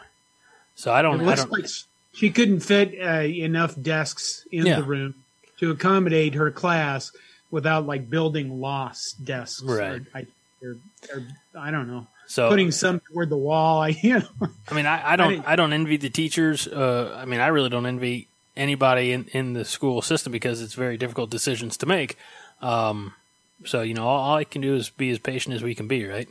so 0.75 0.91
I 0.91 1.01
don't. 1.01 1.21
I 1.21 1.23
looks 1.23 1.41
don't 1.41 1.51
like 1.51 1.65
she 2.13 2.29
couldn't 2.29 2.61
fit 2.61 2.95
uh, 2.99 3.21
enough 3.23 3.75
desks 3.79 4.45
in 4.51 4.65
Yeah. 4.65 4.77
the 4.77 4.83
room. 4.83 5.15
To 5.59 5.71
accommodate 5.71 6.35
her 6.35 6.51
class 6.51 7.11
without 7.51 7.85
like 7.85 8.09
building 8.09 8.59
lost 8.59 9.23
desks. 9.23 9.61
Right. 9.63 10.01
Or, 10.01 10.07
I, 10.13 10.27
or, 10.61 10.77
or, 11.13 11.23
I 11.57 11.71
don't 11.71 11.87
know. 11.87 12.07
So 12.27 12.49
Putting 12.49 12.71
some 12.71 13.01
toward 13.11 13.29
the 13.29 13.37
wall. 13.37 13.81
I, 13.83 13.89
you 13.89 14.19
know, 14.19 14.49
I 14.69 14.73
mean, 14.73 14.85
I, 14.85 15.13
I 15.13 15.15
don't, 15.15 15.29
mean- 15.29 15.43
I 15.45 15.55
don't 15.55 15.73
envy 15.73 15.97
the 15.97 16.09
teachers. 16.09 16.67
Uh, 16.67 17.17
I 17.19 17.25
mean, 17.25 17.39
I 17.39 17.47
really 17.47 17.69
don't 17.69 17.85
envy 17.85 18.27
anybody 18.57 19.11
in, 19.11 19.25
in 19.25 19.53
the 19.53 19.65
school 19.65 20.01
system 20.01 20.31
because 20.31 20.61
it's 20.61 20.73
very 20.73 20.97
difficult 20.97 21.29
decisions 21.29 21.77
to 21.77 21.85
make. 21.85 22.17
Um, 22.61 23.13
so 23.65 23.81
you 23.81 23.93
know, 23.93 24.07
all, 24.07 24.31
all 24.31 24.35
I 24.37 24.43
can 24.43 24.61
do 24.61 24.75
is 24.75 24.89
be 24.89 25.09
as 25.11 25.19
patient 25.19 25.55
as 25.55 25.63
we 25.63 25.75
can 25.75 25.87
be, 25.87 26.05
right? 26.05 26.27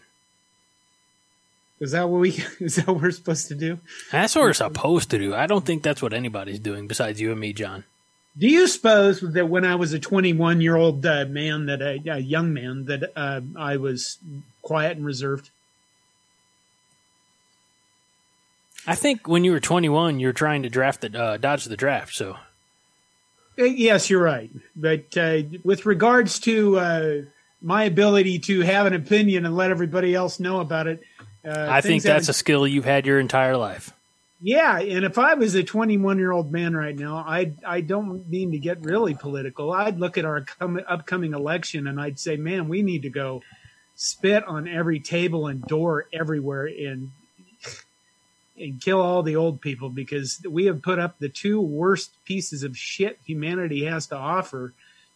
is 1.81 1.93
that 1.93 2.09
what 2.09 2.21
we, 2.21 2.31
is 2.61 2.77
that 2.77 2.87
what 2.87 3.01
we're 3.03 3.11
supposed 3.11 3.49
to 3.49 3.55
do? 3.55 3.79
That's 4.11 4.35
what 4.35 4.43
we're 4.43 4.53
supposed 4.55 5.11
to 5.11 5.19
do. 5.19 5.35
I 5.35 5.47
don't 5.47 5.65
think 5.65 5.83
that's 5.83 6.03
what 6.03 6.13
anybody's 6.13 6.59
doing 6.59 6.87
besides 6.87 7.21
you 7.21 7.31
and 7.31 7.41
me, 7.41 7.53
John. 7.53 7.85
Do 8.37 8.49
you 8.49 8.67
suppose 8.67 9.21
that 9.21 9.49
when 9.49 9.65
I 9.65 9.77
was 9.77 9.93
a 9.93 9.99
21 9.99 10.61
year 10.61 10.77
old 10.77 11.07
uh, 11.07 11.25
man, 11.27 11.67
that 11.67 11.81
a, 11.81 12.01
a 12.11 12.19
young 12.19 12.53
man, 12.53 12.87
that 12.87 13.13
uh, 13.15 13.41
I 13.57 13.77
was 13.77 14.19
quiet 14.63 14.97
and 14.97 15.07
reserved? 15.07 15.51
I 18.87 18.97
think 18.97 19.29
when 19.29 19.45
you 19.45 19.53
were 19.53 19.61
21, 19.61 20.21
you 20.21 20.27
were 20.27 20.33
trying 20.33 20.63
to 20.65 20.69
draft 20.69 21.01
the 21.01 21.19
uh, 21.19 21.37
dodge 21.37 21.65
the 21.65 21.77
draft. 21.77 22.15
So 22.15 22.37
Uh, 23.59 23.65
Yes, 23.65 24.11
you're 24.11 24.23
right. 24.23 24.51
But 24.75 25.17
uh, 25.17 25.43
with 25.63 25.87
regards 25.87 26.41
to 26.41 26.79
uh, 26.79 27.15
my 27.63 27.85
ability 27.85 28.41
to 28.41 28.61
have 28.61 28.87
an 28.87 28.95
opinion 28.95 29.47
and 29.47 29.57
let 29.57 29.71
everybody 29.71 30.15
else 30.15 30.41
know 30.41 30.61
about 30.61 30.89
it, 30.89 31.03
uh, 31.47 31.69
I 31.71 31.81
think 31.83 32.03
that's 32.03 32.29
a 32.29 32.35
skill 32.35 32.67
you've 32.67 32.85
had 32.85 33.07
your 33.07 33.21
entire 33.21 33.57
life. 33.57 33.93
Yeah. 34.45 34.79
And 34.79 35.07
if 35.07 35.17
I 35.17 35.33
was 35.33 35.55
a 35.55 35.63
21 35.63 36.19
year 36.19 36.31
old 36.31 36.53
man 36.53 36.77
right 36.77 36.95
now, 36.95 37.17
I 37.17 37.55
I 37.67 37.81
don't 37.81 38.29
mean 38.29 38.53
to 38.53 38.59
get 38.59 38.85
really 38.85 39.15
political. 39.15 39.73
I'd 39.73 39.99
look 39.99 40.19
at 40.19 40.27
our 40.27 40.43
com- 40.43 40.85
upcoming 40.87 41.33
election 41.33 41.87
and 41.87 41.99
I'd 41.99 42.19
say, 42.19 42.37
man, 42.37 42.69
we 42.69 42.83
need 42.83 43.03
to 43.03 43.09
go 43.09 43.43
spit 43.97 44.45
on 44.45 44.69
every 44.69 45.01
table 45.01 45.47
and 45.47 45.63
door 45.63 46.09
everywhere 46.13 46.67
and 46.67 47.13
and 48.59 48.83
kill 48.83 49.01
all 49.01 49.23
the 49.23 49.35
old 49.35 49.63
people 49.63 49.89
because 49.89 50.43
we 50.47 50.67
have 50.67 50.83
put 50.83 50.99
up 50.99 51.19
the 51.19 51.31
two 51.31 51.59
worst 51.59 52.13
pieces 52.27 52.63
of 52.63 52.77
shit 52.77 53.19
humanity 53.25 53.87
has 53.87 54.07
to 54.09 54.17
offer 54.17 54.75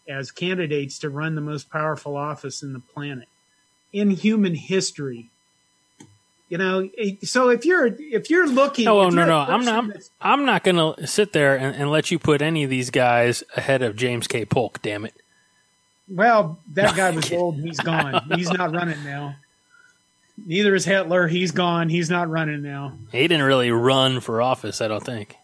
as 0.09 0.31
candidates 0.31 0.99
to 1.01 1.11
run 1.11 1.35
the 1.35 1.43
most 1.43 1.69
powerful 1.69 2.17
office 2.17 2.63
in 2.63 2.73
the 2.73 2.81
planet 2.81 3.29
in 3.93 4.11
human 4.11 4.55
history. 4.55 5.29
You 6.49 6.57
know, 6.57 6.89
so 7.25 7.51
if 7.51 7.67
you're 7.67 7.87
if 7.87 8.31
you're 8.31 8.49
looking, 8.49 8.87
No, 8.87 9.07
if 9.07 9.13
no, 9.13 9.23
a 9.23 9.27
no. 9.27 9.39
I'm 9.39 9.65
not. 9.65 9.97
I'm, 10.21 10.45
not 10.47 10.65
going 10.65 10.77
to 10.77 11.07
sit 11.07 11.35
there 11.35 11.57
and, 11.57 11.77
and 11.77 11.91
let 11.91 12.11
you 12.11 12.19
put 12.19 12.41
any 12.41 12.65
of 12.65 12.71
these 12.71 12.89
guys 12.89 13.45
ahead 13.55 13.83
of 13.83 13.97
James 13.97 14.27
K. 14.27 14.47
Polk. 14.47 14.81
Damn 14.81 15.05
it. 15.05 15.15
Well, 16.09 16.59
that 16.73 16.93
No, 16.93 16.97
guy 16.97 17.11
was 17.11 17.31
old. 17.33 17.57
He's 17.57 17.79
gone. 17.79 18.31
He's 18.35 18.51
not 18.51 18.73
running 18.73 19.05
now. 19.05 19.37
Neither 20.47 20.75
is 20.75 20.87
Hitler. 20.87 21.29
He's 21.29 21.51
gone. 21.51 21.91
He's 21.91 22.09
not 22.09 22.31
running 22.31 22.63
now. 22.63 22.95
He 23.13 23.29
didn't 23.29 23.43
really 23.43 23.71
run 23.71 24.21
for 24.21 24.41
office. 24.41 24.81
I 24.81 24.89
don't 24.89 25.05
think. 25.05 25.37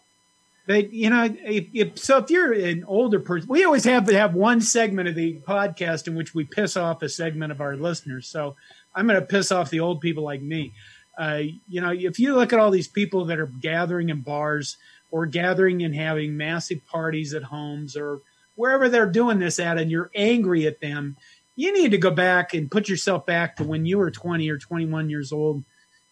But 0.67 0.95
you 0.95 1.11
know, 1.11 1.25
if, 1.45 1.67
if, 1.75 1.99
so 1.99 2.19
if 2.19 2.31
you're 2.31 2.53
an 2.53 2.85
older 2.85 3.21
person, 3.21 3.49
we 3.51 3.65
always 3.65 3.85
have 3.85 4.07
to 4.07 4.17
have 4.17 4.35
one 4.35 4.63
segment 4.63 5.09
of 5.09 5.15
the 5.15 5.35
podcast 5.47 6.07
in 6.07 6.15
which 6.15 6.35
we 6.35 6.45
piss 6.45 6.77
off 6.79 7.03
a 7.03 7.09
segment 7.11 7.53
of 7.53 7.61
our 7.61 7.77
listeners. 7.77 8.27
So 8.27 8.57
I'm 8.95 9.07
going 9.07 9.21
to 9.21 9.27
piss 9.27 9.53
off 9.53 9.69
the 9.69 9.81
old 9.81 10.01
people 10.01 10.25
like 10.25 10.41
me. 10.41 10.73
Uh, 11.19 11.43
you 11.69 11.81
know, 11.81 11.93
if 11.93 12.19
you 12.19 12.35
look 12.35 12.53
at 12.53 12.59
all 12.59 12.71
these 12.71 12.89
people 12.89 13.27
that 13.27 13.39
are 13.39 13.47
gathering 13.47 14.09
in 14.09 14.21
bars 14.21 14.77
or 15.11 15.27
gathering 15.27 15.83
and 15.83 15.95
having 15.95 16.37
massive 16.37 16.85
parties 16.87 17.35
at 17.35 17.45
homes 17.45 17.97
or 17.97 18.21
wherever 18.57 18.89
they're 18.89 19.07
doing 19.07 19.39
this 19.39 19.59
at, 19.59 19.79
and 19.79 19.91
you're 19.91 20.11
angry 20.15 20.67
at 20.67 20.81
them, 20.81 21.17
you 21.57 21.73
need 21.73 21.93
to 21.93 21.99
go 21.99 22.11
back 22.11 22.55
and 22.55 22.71
put 22.71 22.89
yourself 22.89 23.25
back 23.27 23.57
to 23.57 23.65
when 23.65 23.87
you 23.87 23.99
were 23.99 24.11
20 24.11 24.49
or 24.51 24.59
21 24.59 25.09
years 25.09 25.33
old 25.33 25.63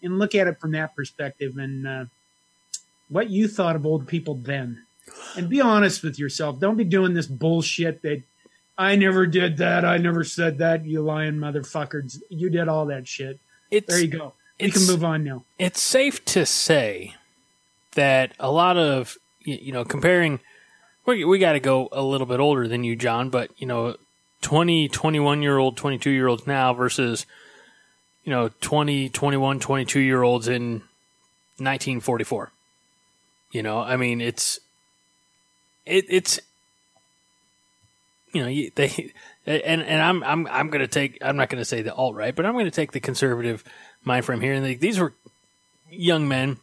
and 0.03 0.19
look 0.19 0.35
at 0.35 0.47
it 0.47 0.61
from 0.61 0.73
that 0.73 0.95
perspective 0.95 1.57
and 1.59 1.87
uh, 1.87 2.05
what 3.09 3.31
you 3.31 3.49
thought 3.49 3.77
of 3.77 3.87
old 3.87 4.07
people 4.07 4.35
then. 4.35 4.83
And 5.37 5.49
be 5.49 5.61
honest 5.61 6.03
with 6.03 6.19
yourself. 6.19 6.61
Don't 6.61 6.77
be 6.77 6.85
doing 6.85 7.15
this 7.15 7.27
bullshit 7.27 8.03
that 8.03 8.23
I 8.79 8.97
never 8.97 9.27
did 9.27 9.59
that. 9.59 9.85
I 9.85 9.99
never 9.99 10.25
said 10.25 10.59
that. 10.59 10.87
You 10.87 11.03
lying 11.03 11.35
motherfuckers. 11.35 12.21
You 12.29 12.51
did 12.51 12.69
all 12.69 12.87
that 12.87 13.07
shit. 13.07 13.39
It's 13.71 13.87
There 13.87 14.01
you 14.01 14.09
go. 14.09 14.35
We 14.61 14.71
can 14.71 14.87
move 14.87 15.05
on 15.05 15.25
now. 15.25 15.45
it's 15.59 15.81
safe 15.81 16.25
to 16.27 16.47
say 16.47 17.17
that 17.95 18.33
a 18.39 18.51
lot 18.51 18.77
of 18.77 19.17
you 19.41 19.73
know 19.73 19.85
comparing 19.85 20.41
we, 21.05 21.25
we 21.25 21.39
got 21.39 21.53
to 21.53 21.61
go 21.61 21.89
a 21.93 22.03
little 22.03 22.27
bit 22.27 22.41
older 22.41 22.69
than 22.69 22.85
you 22.85 22.95
john 22.97 23.29
but 23.29 23.51
you 23.57 23.67
know 23.67 23.97
20 24.43 24.89
21 24.89 25.43
year 25.43 25.59
old 25.59 25.77
22 25.77 26.11
year 26.11 26.29
olds 26.29 26.47
now 26.47 26.73
versus 26.73 27.27
you 28.25 28.31
know 28.31 28.51
20 28.61 29.09
21 29.09 29.59
22 29.61 30.01
year 30.01 30.23
olds 30.23 30.49
in 30.49 30.73
1944 31.59 32.51
you 33.53 33.63
know 33.63 33.81
i 33.81 33.97
mean 33.97 34.21
it's 34.21 34.61
it, 35.87 36.05
it's 36.09 36.41
you 38.33 38.43
know 38.43 38.71
they 38.75 39.13
and 39.47 39.83
and 39.83 40.01
i'm 40.01 40.23
i'm 40.25 40.47
i'm 40.47 40.71
going 40.71 40.81
to 40.81 40.89
take 40.89 41.19
i'm 41.21 41.37
not 41.37 41.49
going 41.49 41.61
to 41.61 41.65
say 41.65 41.83
the 41.83 41.95
alt 41.95 42.15
right 42.15 42.35
but 42.35 42.47
i'm 42.47 42.53
going 42.55 42.65
to 42.65 42.71
take 42.71 42.93
the 42.93 43.01
conservative 43.01 43.65
mind 44.05 44.25
frame 44.25 44.41
here 44.41 44.55
and 44.55 44.65
they, 44.65 44.75
these 44.75 44.99
were 44.99 45.13
young 45.91 46.29
men 46.29 46.59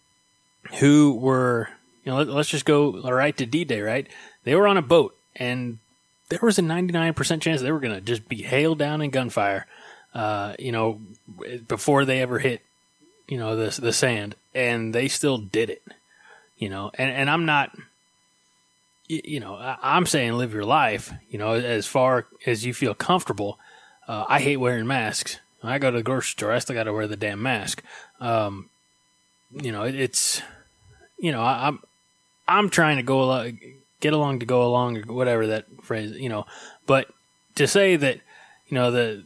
who 0.80 1.14
were, 1.14 1.70
you 2.04 2.12
know, 2.12 2.18
let, 2.18 2.30
us 2.30 2.48
just 2.48 2.66
go 2.66 3.02
right 3.02 3.36
to 3.38 3.46
D 3.46 3.64
Day, 3.64 3.82
right? 3.82 4.08
They 4.44 4.56
were 4.56 4.68
on 4.68 4.78
a 4.78 4.82
boat, 4.82 5.16
and 5.36 5.80
there 6.30 6.40
was 6.42 6.60
a 6.60 6.62
99% 6.62 7.42
chance 7.42 7.62
they 7.62 7.72
were 7.72 7.80
going 7.80 7.96
to 7.96 8.02
just 8.02 8.28
be 8.28 8.44
hailed 8.44 8.80
down 8.80 9.02
in 9.02 9.10
gunfire, 9.10 9.66
uh, 10.14 10.56
you 10.60 10.72
know, 10.72 11.02
before 11.68 12.06
they 12.06 12.22
ever 12.22 12.40
hit, 12.40 12.62
you 13.28 13.38
know, 13.38 13.56
the, 13.56 13.82
the 13.82 13.94
sand. 13.94 14.36
And 14.54 14.94
they 14.94 15.08
still 15.08 15.38
did 15.38 15.70
it, 15.70 15.84
you 16.58 16.70
know, 16.70 16.92
and, 16.96 17.12
and 17.12 17.30
I'm 17.30 17.46
not, 17.46 17.76
you 19.08 19.40
know, 19.40 19.56
I'm 19.82 20.06
saying 20.06 20.34
live 20.34 20.54
your 20.54 20.66
life, 20.66 21.12
you 21.30 21.40
know, 21.40 21.54
as 21.54 21.88
far 21.88 22.28
as 22.46 22.66
you 22.66 22.74
feel 22.74 22.94
comfortable. 22.94 23.60
Uh, 24.08 24.26
I 24.28 24.40
hate 24.40 24.58
wearing 24.58 24.88
masks. 24.88 25.40
I 25.64 25.78
go 25.78 25.92
to 25.92 25.98
the 25.98 26.04
grocery 26.04 26.32
store, 26.32 26.52
I 26.52 26.60
still 26.60 26.76
got 26.76 26.84
to 26.84 26.94
wear 26.94 27.08
the 27.08 27.18
damn 27.18 27.42
mask. 27.42 27.84
Um, 28.20 28.70
you 29.52 29.72
know, 29.72 29.84
it, 29.84 29.96
it's, 29.96 30.42
you 31.18 31.32
know, 31.32 31.42
I, 31.42 31.68
I'm, 31.68 31.80
I'm 32.48 32.70
trying 32.70 32.98
to 32.98 33.04
go 33.04 33.22
along, 33.24 33.60
get 34.00 34.14
along 34.14 34.40
to 34.40 34.46
go 34.46 34.64
along, 34.64 35.10
or 35.10 35.14
whatever 35.14 35.48
that 35.48 35.66
phrase, 35.84 36.12
you 36.12 36.30
know. 36.30 36.46
But 36.86 37.10
to 37.56 37.68
say 37.68 37.96
that, 37.96 38.22
you 38.68 38.76
know, 38.76 38.92
the 38.92 39.24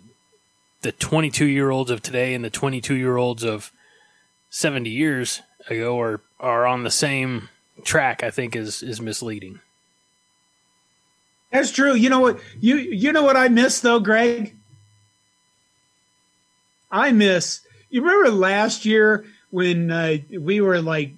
the 0.81 0.91
22 0.91 1.45
year 1.45 1.69
olds 1.69 1.89
of 1.89 2.01
today 2.01 2.33
and 2.33 2.43
the 2.43 2.49
22 2.49 2.95
year 2.95 3.15
olds 3.15 3.43
of 3.43 3.71
70 4.49 4.89
years 4.89 5.41
ago 5.67 5.99
are 5.99 6.21
are 6.39 6.65
on 6.65 6.83
the 6.83 6.91
same 6.91 7.49
track, 7.83 8.23
I 8.23 8.31
think 8.31 8.55
is 8.55 8.83
is 8.83 8.99
misleading. 8.99 9.59
That's 11.51 11.71
true. 11.71 11.93
You 11.93 12.09
know 12.09 12.19
what? 12.19 12.39
You 12.59 12.77
you 12.77 13.11
know 13.11 13.23
what 13.23 13.37
I 13.37 13.47
miss 13.47 13.79
though, 13.79 13.99
Greg? 13.99 14.55
I 16.93 17.11
miss. 17.11 17.61
You 17.89 18.03
remember 18.03 18.29
last 18.29 18.85
year 18.85 19.25
when 19.49 19.89
uh, 19.91 20.17
we 20.39 20.61
were 20.61 20.79
like 20.79 21.11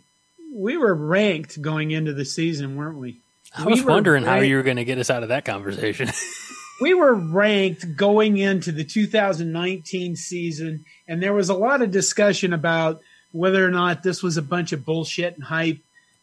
we 0.53 0.77
were 0.77 0.95
ranked 0.95 1.61
going 1.61 1.91
into 1.91 2.13
the 2.13 2.23
season, 2.23 2.77
weren't 2.77 2.97
we? 2.97 3.19
I 3.55 3.65
was 3.65 3.83
were 3.83 3.91
wondering 3.91 4.23
how 4.23 4.37
you 4.37 4.55
were 4.55 4.63
going 4.63 4.77
to 4.77 4.85
get 4.85 4.97
us 4.97 5.09
out 5.09 5.21
of 5.21 5.29
that 5.29 5.43
conversation. 5.43 6.09
we 6.81 6.93
were 6.93 7.13
ranked 7.13 7.95
going 7.97 8.37
into 8.37 8.71
the 8.71 8.85
2019 8.85 10.15
season, 10.15 10.85
and 11.07 11.21
there 11.21 11.33
was 11.33 11.49
a 11.49 11.53
lot 11.53 11.81
of 11.81 11.91
discussion 11.91 12.53
about 12.53 13.01
whether 13.33 13.65
or 13.65 13.71
not 13.71 14.01
this 14.01 14.23
was 14.23 14.37
a 14.37 14.41
bunch 14.41 14.71
of 14.71 14.85
bullshit 14.85 15.35
and 15.35 15.43
hype. 15.43 15.79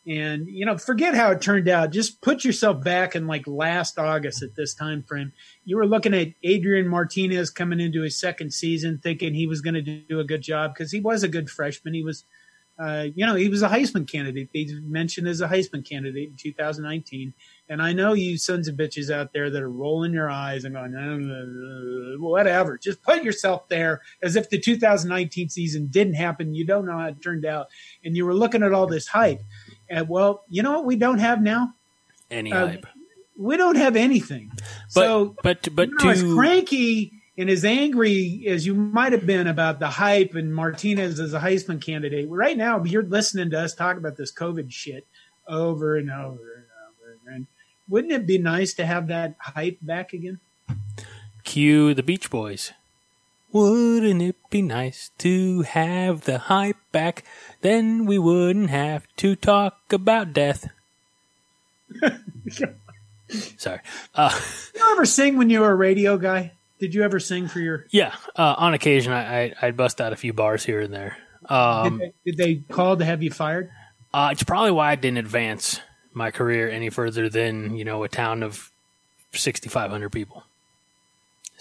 And 0.07 0.49
you 0.49 0.67
know, 0.67 0.77
forget 0.77 1.15
how 1.15 1.31
it 1.31 1.41
turned 1.41 1.69
out. 1.69 1.93
Just 1.93 2.21
put 2.23 2.45
yourself 2.45 2.83
back 2.83 3.15
in 3.15 3.29
like 3.29 3.47
last 3.47 3.99
August 3.99 4.43
at 4.43 4.57
this 4.57 4.75
time 4.75 5.05
frame. 5.05 5.33
You 5.65 5.77
were 5.77 5.87
looking 5.87 6.13
at 6.13 6.29
Adrian 6.43 6.89
Martinez 6.89 7.51
coming 7.51 7.79
into 7.79 8.03
his 8.03 8.19
second 8.19 8.53
season, 8.53 8.99
thinking 9.01 9.35
he 9.35 9.47
was 9.47 9.61
going 9.61 9.75
to 9.75 9.83
do 9.83 10.19
a 10.19 10.25
good 10.25 10.43
job 10.43 10.75
because 10.75 10.91
he 10.91 10.99
was 10.99 11.23
a 11.23 11.29
good 11.29 11.49
freshman. 11.49 11.95
He 11.95 12.03
was, 12.03 12.25
uh, 12.81 13.07
you 13.15 13.25
know, 13.25 13.37
he 13.37 13.49
was 13.49 13.63
a 13.63 13.69
Heisman 13.69 14.11
candidate. 14.11 14.49
He's 14.53 14.75
mentioned 14.83 15.29
as 15.29 15.41
a 15.41 15.47
Heisman 15.47 15.89
candidate 15.89 16.31
in 16.31 16.37
2019. 16.37 17.33
And 17.69 17.81
I 17.81 17.93
know 17.93 18.13
you 18.13 18.39
sons 18.39 18.67
of 18.67 18.75
bitches 18.75 19.09
out 19.09 19.33
there 19.33 19.51
that 19.51 19.63
are 19.63 19.71
rolling 19.71 20.13
your 20.13 20.29
eyes 20.29 20.65
and 20.65 20.75
going, 20.75 20.97
"Uh, 20.97 22.19
whatever. 22.19 22.77
Just 22.77 23.03
put 23.03 23.23
yourself 23.23 23.69
there 23.69 24.01
as 24.21 24.35
if 24.35 24.51
the 24.51 24.59
2019 24.59 25.49
season 25.49 25.87
didn't 25.87 26.15
happen. 26.15 26.57
You 26.57 26.67
don't 26.67 26.87
know 26.87 26.99
how 26.99 27.07
it 27.07 27.23
turned 27.23 27.47
out. 27.47 27.69
And 28.05 28.17
you 28.17 28.27
were 28.27 28.35
looking 28.35 28.65
at 28.65 28.73
all 28.73 28.89
this 28.89 29.07
hype. 29.07 29.43
And 29.93 30.09
well, 30.09 30.43
you 30.49 30.63
know 30.63 30.73
what 30.73 30.87
we 30.87 30.97
don't 30.97 31.19
have 31.19 31.43
now? 31.43 31.75
Any 32.31 32.51
Uh, 32.53 32.67
hype, 32.69 32.87
We 33.37 33.57
don't 33.59 33.77
have 33.77 33.95
anything. 33.95 34.51
but 34.55 35.05
so, 35.05 35.37
but 35.43 35.69
but 35.75 35.89
you 35.91 35.97
know, 36.03 36.11
as 36.11 36.23
cranky 36.23 37.13
and 37.37 37.51
as 37.51 37.65
angry 37.65 38.45
as 38.49 38.67
you 38.67 38.75
might 38.75 39.13
have 39.13 39.27
been 39.27 39.47
about 39.47 39.81
the 39.81 39.89
hype 39.89 40.35
and 40.35 40.55
Martinez 40.55 41.21
as 41.21 41.35
a 41.35 41.41
Heisman 41.41 41.81
candidate, 41.81 42.29
right 42.31 42.57
now 42.57 42.83
you're 42.85 43.03
listening 43.03 43.51
to 43.51 43.61
us 43.61 43.75
talk 43.75 43.97
about 43.99 44.17
this 44.17 44.33
COVID 44.33 44.71
shit 44.73 45.07
over 45.47 45.97
and 45.97 46.11
over 46.11 46.31
and 46.57 46.65
over. 46.89 47.35
And 47.35 47.47
wouldn't 47.89 48.13
it 48.13 48.27
be 48.27 48.39
nice 48.39 48.73
to 48.75 48.87
have 48.87 49.09
that 49.09 49.37
hype 49.41 49.79
back 49.83 50.13
again? 50.15 50.41
Cue 51.45 51.93
the 51.95 52.03
Beach 52.03 52.31
Boys. 52.31 52.73
Wouldn't 53.53 54.23
it 54.23 54.37
be 54.51 54.63
nice 54.63 55.11
to 55.19 55.63
have 55.63 56.23
the 56.23 56.39
hype 56.39 56.77
back? 56.91 57.23
Then 57.61 58.07
we 58.07 58.19
wouldn't 58.19 58.71
have 58.71 59.07
to 59.19 59.37
talk 59.37 59.93
about 59.93 60.33
death. 60.33 60.69
Sorry. 63.57 63.81
Uh, 64.15 64.31
Did 64.73 64.81
you 64.81 64.93
ever 64.93 65.05
sing 65.05 65.37
when 65.37 65.51
you 65.51 65.61
were 65.61 65.71
a 65.71 65.75
radio 65.75 66.17
guy? 66.17 66.53
Did 66.79 66.95
you 66.95 67.03
ever 67.03 67.21
sing 67.21 67.47
for 67.49 67.61
your? 67.61 67.87
yeah, 67.91 68.15
uh, 68.37 68.55
on 68.59 68.75
occasion 68.75 69.13
I, 69.13 69.45
I 69.45 69.55
I'd 69.63 69.77
bust 69.77 70.01
out 70.01 70.13
a 70.13 70.17
few 70.17 70.33
bars 70.33 70.65
here 70.65 70.81
and 70.81 70.93
there. 70.93 71.17
Um, 71.47 71.99
did, 71.99 72.13
they, 72.25 72.31
did 72.31 72.37
they 72.39 72.75
call 72.75 72.97
to 72.97 73.05
have 73.05 73.23
you 73.23 73.31
fired? 73.31 73.71
Uh, 74.13 74.31
it's 74.33 74.43
probably 74.43 74.73
why 74.73 74.91
I 74.91 74.97
didn't 74.97 75.19
advance 75.19 75.81
my 76.13 76.31
career 76.31 76.69
any 76.69 76.91
further 76.91 77.29
than 77.29 77.77
you 77.77 77.85
know 77.85 78.03
a 78.03 78.09
town 78.09 78.43
of 78.43 78.71
sixty 79.33 79.69
five 79.69 79.91
hundred 79.91 80.11
people. 80.11 80.43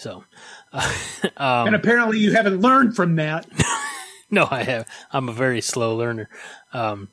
So, 0.02 0.24
uh, 0.72 0.92
um, 1.36 1.68
and 1.68 1.76
apparently 1.76 2.18
you 2.18 2.32
haven't 2.32 2.60
learned 2.60 2.96
from 2.96 3.14
that. 3.16 3.46
no, 4.30 4.48
I 4.50 4.64
have. 4.64 4.88
I'm 5.12 5.28
a 5.28 5.32
very 5.32 5.60
slow 5.60 5.94
learner. 5.94 6.28
Um, 6.72 7.08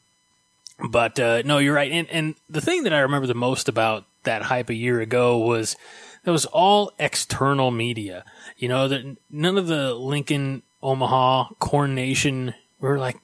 but 0.90 1.20
uh, 1.20 1.44
no, 1.46 1.60
you're 1.60 1.76
right. 1.76 1.92
And 1.92 2.10
and 2.10 2.36
the 2.50 2.62
thing 2.62 2.84
that 2.84 2.94
I 2.94 3.00
remember 3.00 3.28
the 3.28 3.36
most 3.36 3.70
about 3.70 4.06
that 4.24 4.44
hype 4.44 4.70
a 4.70 4.74
year 4.74 5.02
ago 5.02 5.38
was 5.38 5.76
that 6.24 6.32
was 6.32 6.46
all 6.48 6.92
external 6.98 7.70
media. 7.70 8.26
You 8.58 8.70
know 8.70 8.88
that 8.88 9.18
none 9.30 9.60
of 9.60 9.68
the 9.68 9.94
Lincoln, 9.94 10.64
Omaha, 10.82 11.50
Corn 11.60 11.94
Nation 11.94 12.56
were 12.80 12.98
like, 12.98 13.18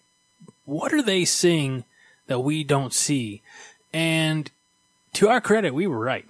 what 0.65 0.93
are 0.93 1.01
they 1.01 1.25
seeing 1.25 1.85
that 2.27 2.41
we 2.41 2.63
don't 2.63 2.93
see? 2.93 3.41
And 3.91 4.51
to 5.13 5.29
our 5.29 5.41
credit, 5.41 5.73
we 5.73 5.87
were 5.87 5.99
right. 5.99 6.25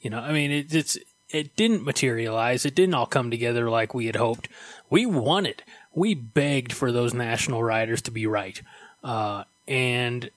You 0.00 0.08
know, 0.10 0.20
I 0.20 0.32
mean, 0.32 0.50
it, 0.50 0.74
it's 0.74 0.96
it 1.34 1.56
didn't 1.56 1.84
materialize. 1.84 2.64
It 2.64 2.76
didn't 2.76 2.94
all 2.94 3.06
come 3.06 3.28
together 3.30 3.68
like 3.68 3.92
we 3.92 4.06
had 4.06 4.14
hoped. 4.14 4.48
We 4.88 5.04
wanted. 5.04 5.64
We 5.92 6.14
begged 6.14 6.72
for 6.72 6.92
those 6.92 7.12
national 7.12 7.62
riders 7.62 8.00
to 8.02 8.12
be 8.12 8.26
right, 8.26 8.60
uh, 9.02 9.42
and 9.66 10.30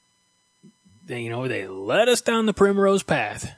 they, 1.06 1.22
you 1.22 1.30
know, 1.30 1.48
they 1.48 1.68
led 1.68 2.10
us 2.10 2.22
down 2.22 2.48
the 2.48 2.54
primrose 2.54 3.04
path, 3.04 3.54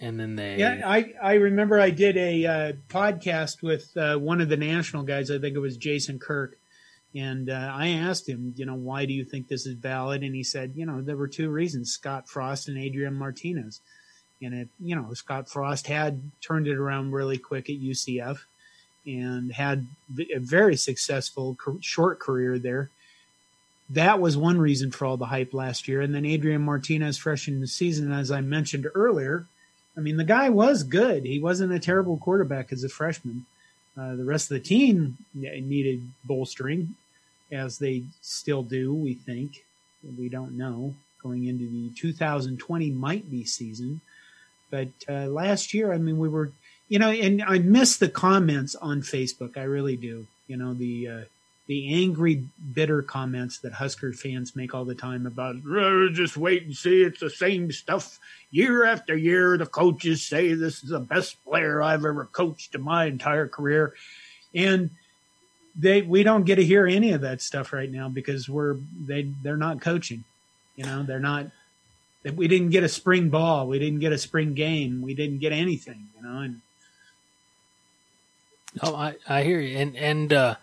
and 0.00 0.18
then 0.18 0.36
they. 0.36 0.56
Yeah, 0.56 0.80
I 0.84 1.12
I 1.22 1.34
remember 1.34 1.78
I 1.78 1.90
did 1.90 2.16
a 2.16 2.46
uh, 2.46 2.72
podcast 2.88 3.62
with 3.62 3.94
uh, 3.96 4.16
one 4.16 4.40
of 4.40 4.48
the 4.48 4.56
national 4.56 5.02
guys. 5.02 5.30
I 5.30 5.38
think 5.38 5.54
it 5.54 5.60
was 5.60 5.76
Jason 5.76 6.18
Kirk, 6.18 6.56
and 7.14 7.50
uh, 7.50 7.70
I 7.74 7.88
asked 7.88 8.26
him, 8.26 8.54
you 8.56 8.64
know, 8.64 8.74
why 8.74 9.04
do 9.04 9.12
you 9.12 9.24
think 9.24 9.48
this 9.48 9.66
is 9.66 9.74
valid? 9.74 10.22
And 10.22 10.34
he 10.34 10.42
said, 10.42 10.72
you 10.74 10.86
know, 10.86 11.02
there 11.02 11.16
were 11.18 11.28
two 11.28 11.50
reasons: 11.50 11.92
Scott 11.92 12.30
Frost 12.30 12.68
and 12.68 12.78
Adrian 12.78 13.14
Martinez. 13.14 13.80
And 14.42 14.54
it, 14.54 14.68
you 14.80 14.96
know, 14.96 15.12
Scott 15.14 15.48
Frost 15.48 15.86
had 15.86 16.20
turned 16.40 16.66
it 16.66 16.76
around 16.76 17.12
really 17.12 17.38
quick 17.38 17.70
at 17.70 17.80
UCF, 17.80 18.38
and 19.06 19.52
had 19.52 19.86
a 20.34 20.38
very 20.38 20.76
successful 20.76 21.56
short 21.80 22.20
career 22.20 22.58
there. 22.58 22.90
That 23.90 24.20
was 24.20 24.36
one 24.36 24.58
reason 24.58 24.90
for 24.90 25.04
all 25.04 25.16
the 25.16 25.26
hype 25.26 25.52
last 25.52 25.88
year. 25.88 26.00
And 26.00 26.14
then 26.14 26.24
Adrian 26.24 26.62
Martinez, 26.62 27.18
fresh 27.18 27.48
in 27.48 27.60
the 27.60 27.66
season, 27.66 28.12
as 28.12 28.30
I 28.30 28.40
mentioned 28.40 28.86
earlier, 28.94 29.46
I 29.96 30.00
mean, 30.00 30.16
the 30.16 30.24
guy 30.24 30.48
was 30.48 30.82
good. 30.82 31.24
He 31.24 31.38
wasn't 31.38 31.72
a 31.72 31.78
terrible 31.78 32.16
quarterback 32.16 32.72
as 32.72 32.84
a 32.84 32.88
freshman. 32.88 33.44
Uh, 33.98 34.14
the 34.14 34.24
rest 34.24 34.50
of 34.50 34.54
the 34.54 34.66
team 34.66 35.18
needed 35.34 36.08
bolstering, 36.24 36.94
as 37.50 37.78
they 37.78 38.04
still 38.22 38.62
do, 38.62 38.94
we 38.94 39.14
think. 39.14 39.64
We 40.18 40.28
don't 40.28 40.56
know 40.56 40.94
going 41.22 41.46
into 41.46 41.68
the 41.68 41.90
2020 41.94 42.90
might 42.90 43.30
be 43.30 43.44
season. 43.44 44.00
But 44.72 44.88
uh, 45.06 45.26
last 45.26 45.74
year, 45.74 45.92
I 45.92 45.98
mean, 45.98 46.18
we 46.18 46.30
were, 46.30 46.50
you 46.88 46.98
know, 46.98 47.10
and 47.10 47.42
I 47.42 47.58
miss 47.58 47.98
the 47.98 48.08
comments 48.08 48.74
on 48.74 49.02
Facebook. 49.02 49.58
I 49.58 49.64
really 49.64 49.96
do. 49.96 50.26
You 50.48 50.56
know, 50.56 50.72
the 50.72 51.08
uh, 51.08 51.20
the 51.66 51.92
angry, 52.02 52.44
bitter 52.72 53.02
comments 53.02 53.58
that 53.58 53.74
Husker 53.74 54.14
fans 54.14 54.56
make 54.56 54.74
all 54.74 54.86
the 54.86 54.94
time 54.94 55.26
about 55.26 55.56
just 56.14 56.38
wait 56.38 56.64
and 56.64 56.74
see. 56.74 57.02
It's 57.02 57.20
the 57.20 57.30
same 57.30 57.70
stuff 57.70 58.18
year 58.50 58.84
after 58.84 59.14
year. 59.14 59.58
The 59.58 59.66
coaches 59.66 60.22
say 60.22 60.54
this 60.54 60.82
is 60.82 60.88
the 60.88 61.00
best 61.00 61.44
player 61.44 61.82
I've 61.82 62.06
ever 62.06 62.24
coached 62.24 62.74
in 62.74 62.80
my 62.80 63.04
entire 63.04 63.48
career, 63.48 63.92
and 64.54 64.88
they 65.76 66.00
we 66.00 66.22
don't 66.22 66.44
get 66.44 66.56
to 66.56 66.64
hear 66.64 66.86
any 66.86 67.12
of 67.12 67.20
that 67.20 67.42
stuff 67.42 67.74
right 67.74 67.90
now 67.90 68.08
because 68.08 68.48
we're 68.48 68.78
they 69.06 69.28
they're 69.42 69.58
not 69.58 69.82
coaching. 69.82 70.24
You 70.76 70.84
know, 70.84 71.02
they're 71.02 71.20
not 71.20 71.48
we 72.30 72.48
didn't 72.48 72.70
get 72.70 72.84
a 72.84 72.88
spring 72.88 73.28
ball, 73.30 73.66
we 73.66 73.78
didn't 73.78 74.00
get 74.00 74.12
a 74.12 74.18
spring 74.18 74.54
game, 74.54 75.02
we 75.02 75.14
didn't 75.14 75.38
get 75.38 75.52
anything, 75.52 76.08
you 76.16 76.22
know. 76.22 76.38
And 76.40 76.60
oh, 78.82 78.94
I 78.94 79.16
I 79.28 79.42
hear 79.42 79.60
you, 79.60 79.76
and 79.76 79.96
and 79.96 80.32
uh, 80.32 80.54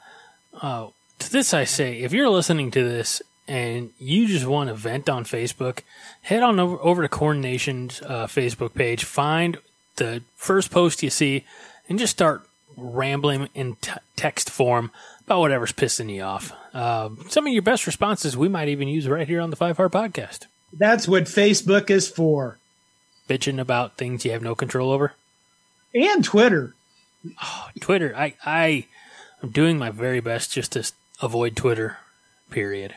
uh, 0.61 0.87
to 1.19 1.31
this 1.31 1.53
I 1.53 1.65
say, 1.65 1.99
if 1.99 2.13
you're 2.13 2.29
listening 2.29 2.71
to 2.71 2.83
this 2.83 3.21
and 3.47 3.91
you 3.99 4.27
just 4.27 4.45
want 4.45 4.69
to 4.69 4.75
vent 4.75 5.09
on 5.09 5.25
Facebook, 5.25 5.79
head 6.21 6.43
on 6.43 6.59
over 6.59 6.77
over 6.77 7.01
to 7.01 7.09
Corn 7.09 7.41
Nation's 7.41 8.01
uh, 8.03 8.27
Facebook 8.27 8.73
page, 8.73 9.03
find 9.03 9.57
the 9.97 10.23
first 10.35 10.71
post 10.71 11.03
you 11.03 11.09
see, 11.09 11.45
and 11.89 11.99
just 11.99 12.13
start 12.13 12.47
rambling 12.77 13.49
in 13.53 13.75
t- 13.75 13.91
text 14.15 14.49
form 14.49 14.91
about 15.25 15.41
whatever's 15.41 15.73
pissing 15.73 16.13
you 16.13 16.21
off. 16.21 16.53
Uh, 16.73 17.09
some 17.27 17.45
of 17.45 17.51
your 17.51 17.61
best 17.61 17.85
responses 17.85 18.37
we 18.37 18.47
might 18.47 18.69
even 18.69 18.87
use 18.87 19.07
right 19.07 19.27
here 19.27 19.41
on 19.41 19.49
the 19.49 19.55
Five 19.55 19.75
Heart 19.77 19.91
Podcast. 19.91 20.45
That's 20.73 21.07
what 21.07 21.23
Facebook 21.23 21.89
is 21.89 22.07
for. 22.07 22.57
Bitching 23.27 23.59
about 23.59 23.97
things 23.97 24.25
you 24.25 24.31
have 24.31 24.41
no 24.41 24.55
control 24.55 24.91
over. 24.91 25.13
And 25.93 26.23
Twitter. 26.23 26.75
Oh, 27.43 27.69
Twitter. 27.79 28.13
I 28.15 28.35
I 28.45 28.85
I'm 29.41 29.49
doing 29.49 29.77
my 29.77 29.89
very 29.89 30.19
best 30.19 30.51
just 30.51 30.73
to 30.73 30.91
avoid 31.21 31.55
Twitter. 31.55 31.97
Period. 32.49 32.95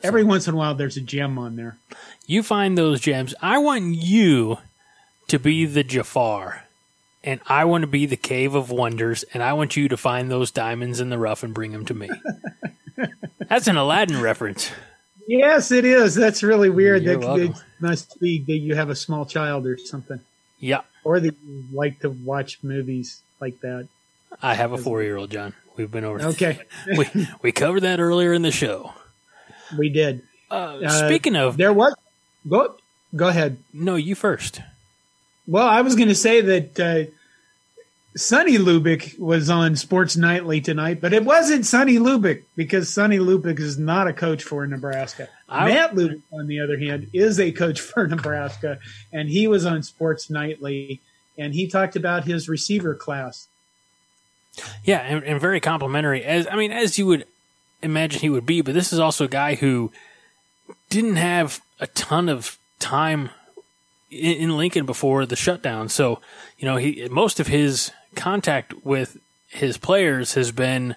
So, 0.00 0.08
Every 0.08 0.24
once 0.24 0.48
in 0.48 0.54
a 0.54 0.56
while, 0.56 0.74
there's 0.74 0.96
a 0.96 1.00
gem 1.00 1.38
on 1.38 1.56
there. 1.56 1.78
You 2.26 2.42
find 2.42 2.76
those 2.76 3.00
gems. 3.00 3.34
I 3.40 3.58
want 3.58 3.94
you 3.94 4.58
to 5.28 5.38
be 5.38 5.64
the 5.64 5.84
Jafar, 5.84 6.64
and 7.22 7.40
I 7.46 7.64
want 7.64 7.82
to 7.82 7.86
be 7.88 8.06
the 8.06 8.16
Cave 8.16 8.56
of 8.56 8.70
Wonders, 8.70 9.22
and 9.32 9.42
I 9.42 9.52
want 9.52 9.76
you 9.76 9.88
to 9.88 9.96
find 9.96 10.30
those 10.30 10.50
diamonds 10.50 10.98
in 10.98 11.08
the 11.10 11.18
rough 11.18 11.44
and 11.44 11.54
bring 11.54 11.70
them 11.70 11.86
to 11.86 11.94
me. 11.94 12.10
That's 13.48 13.68
an 13.68 13.76
Aladdin 13.76 14.20
reference. 14.20 14.70
Yes, 15.26 15.70
it 15.70 15.84
is. 15.84 16.14
That's 16.14 16.42
really 16.42 16.70
weird. 16.70 17.02
You're 17.02 17.16
that 17.16 17.38
it 17.38 17.64
must 17.80 18.20
be 18.20 18.38
that 18.40 18.56
you 18.56 18.74
have 18.74 18.90
a 18.90 18.94
small 18.94 19.24
child 19.24 19.66
or 19.66 19.78
something. 19.78 20.20
Yeah. 20.58 20.82
Or 21.04 21.20
that 21.20 21.34
you 21.44 21.64
like 21.72 22.00
to 22.00 22.10
watch 22.10 22.58
movies 22.62 23.22
like 23.40 23.60
that. 23.60 23.88
I 24.40 24.54
have 24.54 24.72
a 24.72 24.78
four-year-old, 24.78 25.30
John. 25.30 25.54
We've 25.76 25.90
been 25.90 26.04
over. 26.04 26.22
Okay. 26.28 26.60
we 26.96 27.08
we 27.42 27.52
covered 27.52 27.80
that 27.80 28.00
earlier 28.00 28.32
in 28.32 28.42
the 28.42 28.50
show. 28.50 28.92
We 29.76 29.88
did. 29.88 30.22
Uh, 30.50 30.80
uh, 30.84 31.06
speaking 31.06 31.36
of, 31.36 31.56
there 31.56 31.72
was. 31.72 31.94
Go 32.48 32.76
go 33.14 33.28
ahead. 33.28 33.58
No, 33.72 33.96
you 33.96 34.14
first. 34.14 34.60
Well, 35.46 35.66
I 35.66 35.80
was 35.80 35.96
going 35.96 36.08
to 36.08 36.14
say 36.14 36.40
that 36.40 36.80
uh, 36.80 37.10
Sonny 38.14 38.58
Lubick 38.58 39.18
was 39.18 39.48
on 39.48 39.74
Sports 39.74 40.16
Nightly 40.16 40.60
tonight, 40.60 41.00
but 41.00 41.14
it 41.14 41.24
wasn't 41.24 41.64
Sonny 41.64 41.96
Lubick 41.96 42.42
because 42.56 42.92
Sonny 42.92 43.18
Lubick 43.18 43.58
is 43.58 43.78
not 43.78 44.06
a 44.06 44.12
coach 44.12 44.42
for 44.42 44.66
Nebraska. 44.66 45.28
I, 45.48 45.68
Matt 45.68 45.94
Lubick, 45.94 46.20
on 46.30 46.46
the 46.46 46.60
other 46.60 46.78
hand, 46.78 47.08
is 47.14 47.40
a 47.40 47.52
coach 47.52 47.80
for 47.80 48.06
Nebraska, 48.06 48.78
and 49.12 49.28
he 49.28 49.48
was 49.48 49.64
on 49.64 49.82
Sports 49.82 50.28
Nightly, 50.28 51.00
and 51.38 51.54
he 51.54 51.66
talked 51.66 51.96
about 51.96 52.24
his 52.24 52.48
receiver 52.48 52.94
class. 52.94 53.48
Yeah, 54.84 54.98
and, 54.98 55.24
and 55.24 55.40
very 55.40 55.60
complimentary. 55.60 56.22
As 56.22 56.46
I 56.50 56.56
mean, 56.56 56.70
as 56.70 56.98
you 56.98 57.06
would 57.06 57.26
imagine 57.82 58.20
he 58.20 58.28
would 58.28 58.44
be, 58.44 58.60
but 58.60 58.74
this 58.74 58.92
is 58.92 58.98
also 58.98 59.24
a 59.24 59.28
guy 59.28 59.54
who 59.54 59.90
didn't 60.90 61.16
have 61.16 61.62
a 61.80 61.86
ton 61.86 62.28
of 62.28 62.58
time 62.78 63.30
in, 64.10 64.36
in 64.36 64.56
Lincoln 64.58 64.84
before 64.84 65.24
the 65.24 65.36
shutdown. 65.36 65.88
So, 65.88 66.20
you 66.58 66.66
know, 66.66 66.76
he 66.76 67.08
most 67.10 67.40
of 67.40 67.46
his 67.46 67.90
contact 68.14 68.74
with 68.84 69.18
his 69.48 69.76
players 69.76 70.34
has 70.34 70.52
been 70.52 70.96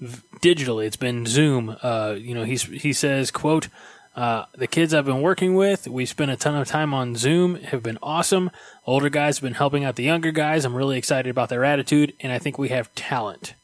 digitally. 0.00 0.86
It's 0.86 0.96
been 0.96 1.26
Zoom. 1.26 1.76
Uh, 1.82 2.16
you 2.18 2.34
know, 2.34 2.44
he's 2.44 2.62
he 2.62 2.92
says, 2.92 3.30
"quote 3.30 3.68
uh, 4.16 4.44
The 4.56 4.66
kids 4.66 4.94
I've 4.94 5.04
been 5.04 5.22
working 5.22 5.54
with, 5.54 5.88
we 5.88 6.06
spent 6.06 6.30
a 6.30 6.36
ton 6.36 6.56
of 6.56 6.68
time 6.68 6.94
on 6.94 7.16
Zoom. 7.16 7.56
Have 7.56 7.82
been 7.82 7.98
awesome. 8.02 8.50
Older 8.86 9.08
guys 9.08 9.38
have 9.38 9.42
been 9.42 9.54
helping 9.54 9.84
out 9.84 9.96
the 9.96 10.04
younger 10.04 10.30
guys. 10.30 10.64
I'm 10.64 10.74
really 10.74 10.98
excited 10.98 11.30
about 11.30 11.48
their 11.48 11.64
attitude, 11.64 12.14
and 12.20 12.32
I 12.32 12.38
think 12.38 12.58
we 12.58 12.68
have 12.68 12.94
talent." 12.94 13.54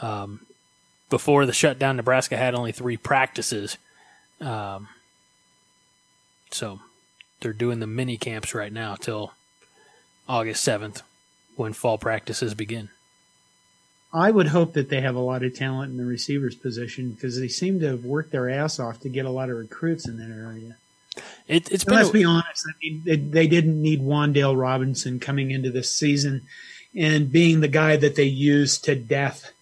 Um, 0.00 0.46
before 1.10 1.46
the 1.46 1.52
shutdown, 1.52 1.96
Nebraska 1.96 2.36
had 2.36 2.54
only 2.54 2.70
three 2.70 2.96
practices. 2.96 3.78
Um, 4.40 4.88
so 6.50 6.80
they're 7.40 7.52
doing 7.52 7.80
the 7.80 7.86
mini 7.86 8.16
camps 8.16 8.54
right 8.54 8.72
now 8.72 8.94
till 8.94 9.32
August 10.28 10.66
7th 10.66 11.02
when 11.58 11.72
fall 11.72 11.98
practices 11.98 12.54
begin. 12.54 12.88
I 14.12 14.30
would 14.30 14.48
hope 14.48 14.72
that 14.72 14.88
they 14.88 15.02
have 15.02 15.16
a 15.16 15.20
lot 15.20 15.42
of 15.42 15.54
talent 15.54 15.90
in 15.90 15.98
the 15.98 16.04
receivers 16.04 16.54
position 16.54 17.10
because 17.10 17.38
they 17.38 17.48
seem 17.48 17.80
to 17.80 17.86
have 17.88 18.04
worked 18.04 18.32
their 18.32 18.48
ass 18.48 18.78
off 18.80 19.00
to 19.00 19.08
get 19.10 19.26
a 19.26 19.30
lot 19.30 19.50
of 19.50 19.56
recruits 19.58 20.08
in 20.08 20.16
that 20.16 20.34
area. 20.34 20.76
It, 21.46 21.70
it's 21.70 21.84
been 21.84 21.96
let's 21.96 22.08
a- 22.08 22.12
be 22.12 22.24
honest. 22.24 22.64
I 22.66 22.72
mean, 22.82 23.02
they, 23.04 23.16
they 23.16 23.46
didn't 23.46 23.80
need 23.82 24.00
Wandale 24.00 24.58
Robinson 24.58 25.20
coming 25.20 25.50
into 25.50 25.70
this 25.70 25.92
season 25.92 26.42
and 26.96 27.30
being 27.30 27.60
the 27.60 27.68
guy 27.68 27.96
that 27.96 28.16
they 28.16 28.24
used 28.24 28.84
to 28.84 28.94
death. 28.94 29.52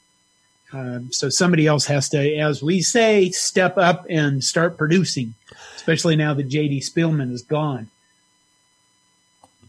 Um, 0.72 1.12
so 1.12 1.28
somebody 1.28 1.66
else 1.66 1.86
has 1.86 2.08
to, 2.10 2.36
as 2.36 2.62
we 2.62 2.82
say, 2.82 3.30
step 3.30 3.78
up 3.78 4.06
and 4.08 4.44
start 4.44 4.76
producing, 4.76 5.34
especially 5.74 6.14
now 6.16 6.34
that 6.34 6.48
JD 6.48 6.78
Spielman 6.88 7.32
is 7.32 7.42
gone. 7.42 7.88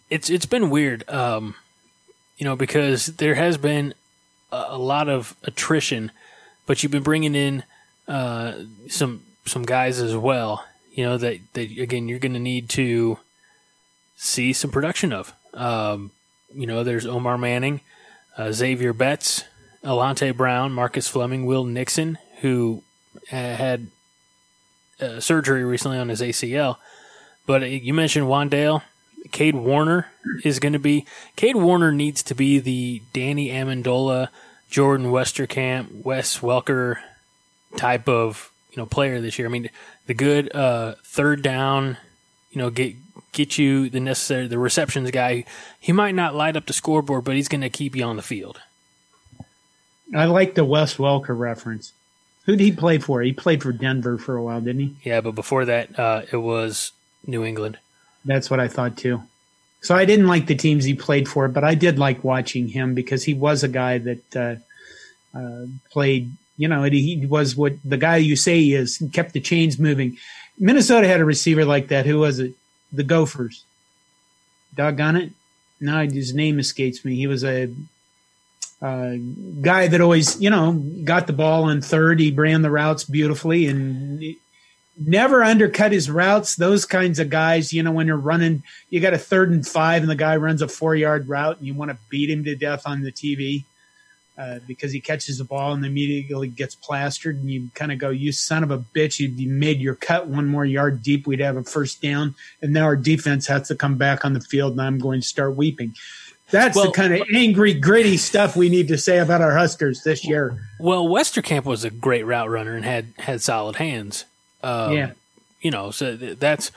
it's 0.10 0.30
it's 0.30 0.46
been 0.46 0.70
weird, 0.70 1.08
um, 1.10 1.56
you 2.38 2.46
know, 2.46 2.56
because 2.56 3.08
there 3.08 3.36
has 3.36 3.58
been 3.58 3.94
a, 4.52 4.66
a 4.70 4.78
lot 4.78 5.10
of 5.10 5.36
attrition, 5.44 6.12
but 6.66 6.82
you've 6.82 6.92
been 6.92 7.04
bringing 7.04 7.36
in 7.36 7.64
uh, 8.08 8.54
some 8.88 9.24
some 9.46 9.64
guys 9.64 10.00
as 10.00 10.16
well. 10.16 10.66
You 10.92 11.06
know 11.06 11.18
that 11.18 11.40
that 11.54 11.78
again 11.78 12.08
you're 12.08 12.20
going 12.20 12.34
to 12.34 12.40
need 12.40 12.70
to 12.70 13.20
see 14.16 14.54
some 14.54 14.72
production 14.72 15.14
of. 15.14 15.34
Um, 15.54 16.12
you 16.54 16.68
know, 16.68 16.84
there's 16.84 17.06
Omar 17.06 17.38
Manning, 17.38 17.82
uh, 18.38 18.52
Xavier 18.52 18.94
Betts, 18.94 19.44
Alante 19.84 20.36
Brown, 20.36 20.72
Marcus 20.72 21.08
Fleming, 21.08 21.46
Will 21.46 21.64
Nixon, 21.64 22.18
who 22.40 22.84
had 23.30 23.88
uh, 25.00 25.20
surgery 25.20 25.64
recently 25.64 25.98
on 25.98 26.10
his 26.10 26.22
ACL. 26.22 26.78
But 27.46 27.64
uh, 27.64 27.66
you 27.66 27.94
mentioned 27.94 28.28
Wandale. 28.28 28.82
Cade 29.32 29.56
Warner 29.56 30.08
is 30.44 30.60
going 30.60 30.74
to 30.74 30.80
be. 30.80 31.06
Cade 31.36 31.56
Warner 31.56 31.92
needs 31.92 32.24
to 32.24 32.36
be 32.36 32.60
the 32.60 33.02
Danny 33.14 33.50
Amendola, 33.50 34.30
Jordan 34.70 35.08
Westerkamp, 35.08 36.04
Wes 36.04 36.40
Welker 36.40 36.98
type 37.76 38.08
of 38.08 38.52
you 38.72 38.78
know 38.78 38.86
player 38.86 39.20
this 39.22 39.38
year. 39.38 39.48
I 39.48 39.52
mean, 39.52 39.70
the 40.06 40.14
good 40.14 40.54
uh, 40.56 40.96
third 41.04 41.42
down, 41.42 41.98
you 42.52 42.60
know, 42.60 42.70
get 42.70 42.96
get 43.32 43.58
you 43.58 43.90
the 43.90 44.00
necessary 44.00 44.48
the 44.48 44.60
receptions 44.60 45.12
guy. 45.12 45.46
He 45.80 45.92
might 45.92 46.16
not 46.16 46.36
light 46.36 46.56
up 46.56 46.66
the 46.66 46.74
scoreboard, 46.74 47.24
but 47.24 47.36
he's 47.36 47.48
going 47.48 47.62
to 47.62 47.70
keep 47.70 47.96
you 47.96 48.04
on 48.04 48.16
the 48.16 48.22
field. 48.22 48.60
I 50.16 50.26
like 50.26 50.56
the 50.56 50.66
Wes 50.66 50.98
Welker 50.98 51.38
reference. 51.38 51.94
Who 52.46 52.56
did 52.56 52.64
he 52.64 52.72
play 52.72 52.98
for? 52.98 53.22
He 53.22 53.34
played 53.34 53.62
for 53.62 53.74
Denver 53.74 54.18
for 54.18 54.38
a 54.38 54.44
while, 54.44 54.62
didn't 54.62 54.82
he? 54.82 54.96
Yeah, 55.04 55.20
but 55.20 55.36
before 55.36 55.66
that, 55.66 56.00
uh, 56.00 56.22
it 56.32 56.38
was 56.38 56.94
New 57.26 57.44
England. 57.44 57.78
That's 58.28 58.50
what 58.50 58.60
I 58.60 58.68
thought 58.68 58.98
too. 58.98 59.24
So 59.82 59.96
I 59.96 60.06
didn't 60.06 60.28
like 60.28 60.48
the 60.48 60.56
teams 60.56 60.84
he 60.84 60.94
played 60.94 61.28
for, 61.28 61.48
but 61.48 61.64
I 61.64 61.74
did 61.74 61.98
like 61.98 62.24
watching 62.24 62.68
him 62.68 62.94
because 62.94 63.24
he 63.24 63.34
was 63.34 63.64
a 63.64 63.68
guy 63.68 63.98
that 64.00 64.36
uh, 64.36 65.38
uh, 65.38 65.66
played. 65.92 66.32
You 66.58 66.68
know, 66.68 66.84
he 66.84 67.26
was 67.26 67.56
what 67.56 67.74
the 67.86 67.98
guy 67.98 68.18
you 68.18 68.36
say 68.36 68.60
he 68.60 68.74
is. 68.74 68.98
He 68.98 69.08
kept 69.10 69.34
the 69.34 69.40
chains 69.40 69.80
moving. 69.80 70.18
Minnesota 70.60 71.08
had 71.08 71.22
a 71.22 71.26
receiver 71.26 71.64
like 71.66 71.88
that. 71.90 72.06
Who 72.06 72.20
was 72.20 72.40
it? 72.40 72.54
The 72.92 73.04
Gophers. 73.04 73.64
Doggone 74.76 75.16
it! 75.16 75.32
No, 75.80 76.06
his 76.06 76.34
name 76.34 76.60
escapes 76.60 77.06
me. 77.06 77.16
He 77.16 77.28
was 77.28 77.44
a 77.44 77.70
uh, 78.82 79.16
guy 79.62 79.88
that 79.88 80.02
always, 80.02 80.42
you 80.42 80.50
know, 80.50 80.74
got 81.04 81.28
the 81.28 81.34
ball 81.34 81.70
in 81.70 81.82
third. 81.82 82.20
He 82.20 82.32
ran 82.32 82.62
the 82.62 82.72
routes 82.72 83.04
beautifully 83.04 83.68
and 83.68 84.36
never 85.00 85.44
undercut 85.44 85.92
his 85.92 86.10
routes. 86.10 86.56
Those 86.56 86.86
kinds 86.86 87.20
of 87.20 87.30
guys, 87.30 87.74
you 87.74 87.84
know, 87.84 87.92
when 87.92 88.08
you're 88.08 88.18
running, 88.18 88.64
you 88.90 89.00
got 89.00 89.14
a 89.14 89.18
third 89.18 89.52
and 89.52 89.66
five 89.68 90.02
and 90.02 90.10
the 90.10 90.16
guy 90.16 90.36
runs 90.38 90.62
a 90.62 90.68
four 90.68 90.96
yard 90.96 91.28
route 91.30 91.58
and 91.58 91.68
you 91.68 91.74
want 91.74 91.92
to 91.92 91.98
beat 92.10 92.30
him 92.30 92.44
to 92.46 92.56
death 92.56 92.84
on 92.86 93.04
the 93.04 93.12
TV 93.12 93.64
uh, 94.38 94.60
because 94.68 94.92
he 94.92 95.00
catches 95.02 95.40
the 95.40 95.44
ball 95.44 95.74
and 95.74 95.86
immediately 95.86 96.48
gets 96.48 96.76
plastered 96.76 97.38
and 97.38 97.50
you 97.50 97.70
kind 97.74 97.92
of 97.92 97.98
go, 97.98 98.10
you 98.10 98.32
son 98.32 98.64
of 98.64 98.72
a 98.72 98.78
bitch, 98.78 99.20
you, 99.20 99.30
you 99.30 99.50
made 99.50 99.80
your 99.80 99.96
cut 99.96 100.28
one 100.28 100.48
more 100.48 100.66
yard 100.66 101.02
deep. 101.02 101.26
We'd 101.28 101.40
have 101.40 101.58
a 101.58 101.64
first 101.64 102.02
down. 102.02 102.36
And 102.62 102.74
now 102.74 102.84
our 102.84 102.96
defense 102.96 103.48
has 103.48 103.68
to 103.70 103.76
come 103.76 103.98
back 103.98 104.26
on 104.26 104.34
the 104.34 104.42
field 104.42 104.74
and 104.74 104.82
I'm 104.82 105.00
going 105.00 105.22
to 105.22 105.28
start 105.28 105.56
weeping. 105.56 105.96
That's 106.50 106.76
Well- 106.76 106.86
the 106.86 106.92
kind 106.92 107.14
of 107.14 107.24
angry, 107.34 107.74
gritty 107.74 108.18
stuff 108.18 108.56
we 108.56 108.70
need 108.70 108.88
to 108.90 108.98
say 108.98 109.18
about 109.18 109.42
our 109.42 109.58
Huskers 109.58 110.04
this 110.04 110.24
year. 110.26 110.62
Well, 110.80 111.06
Westerkamp 111.08 111.66
was 111.66 111.84
a 111.84 111.90
great 111.90 112.26
route 112.26 112.50
runner 112.50 112.76
and 112.76 112.86
had 112.86 113.08
had 113.18 113.42
solid 113.42 113.76
hands. 113.78 114.26
Um, 114.68 114.94
Yeah. 114.94 115.12
you 115.62 115.72
know, 115.72 115.92
so 115.92 116.16
that's 116.16 116.72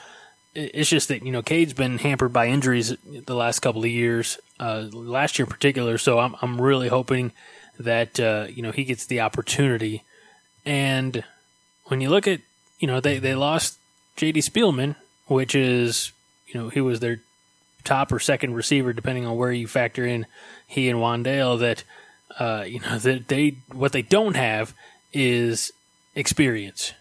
it's 0.53 0.89
just 0.89 1.07
that 1.07 1.23
you 1.23 1.31
know 1.31 1.41
Cade's 1.41 1.73
been 1.73 1.97
hampered 1.97 2.33
by 2.33 2.47
injuries 2.47 2.95
the 3.05 3.35
last 3.35 3.59
couple 3.59 3.83
of 3.83 3.89
years, 3.89 4.37
uh, 4.59 4.87
last 4.91 5.37
year 5.39 5.45
in 5.45 5.49
particular. 5.51 5.97
So 5.97 6.19
I'm 6.19 6.35
I'm 6.41 6.59
really 6.61 6.87
hoping 6.87 7.31
that 7.79 8.19
uh, 8.19 8.47
you 8.49 8.61
know 8.61 8.71
he 8.71 8.83
gets 8.83 9.05
the 9.05 9.21
opportunity. 9.21 10.03
And 10.65 11.23
when 11.85 12.01
you 12.01 12.09
look 12.09 12.27
at 12.27 12.41
you 12.79 12.87
know 12.87 12.99
they 12.99 13.17
they 13.19 13.35
lost 13.35 13.77
J.D. 14.17 14.41
Spielman, 14.41 14.95
which 15.27 15.55
is 15.55 16.11
you 16.47 16.59
know 16.59 16.69
he 16.69 16.81
was 16.81 16.99
their 16.99 17.19
top 17.83 18.11
or 18.11 18.19
second 18.19 18.53
receiver 18.53 18.93
depending 18.93 19.25
on 19.25 19.37
where 19.37 19.51
you 19.51 19.67
factor 19.67 20.05
in 20.05 20.25
he 20.67 20.89
and 20.89 20.99
Wandale. 20.99 21.59
That 21.59 21.83
uh, 22.39 22.63
you 22.67 22.79
know 22.81 22.97
that 22.97 23.27
they 23.27 23.55
what 23.71 23.91
they 23.93 24.01
don't 24.01 24.35
have 24.35 24.73
is 25.13 25.71
experience. 26.15 26.93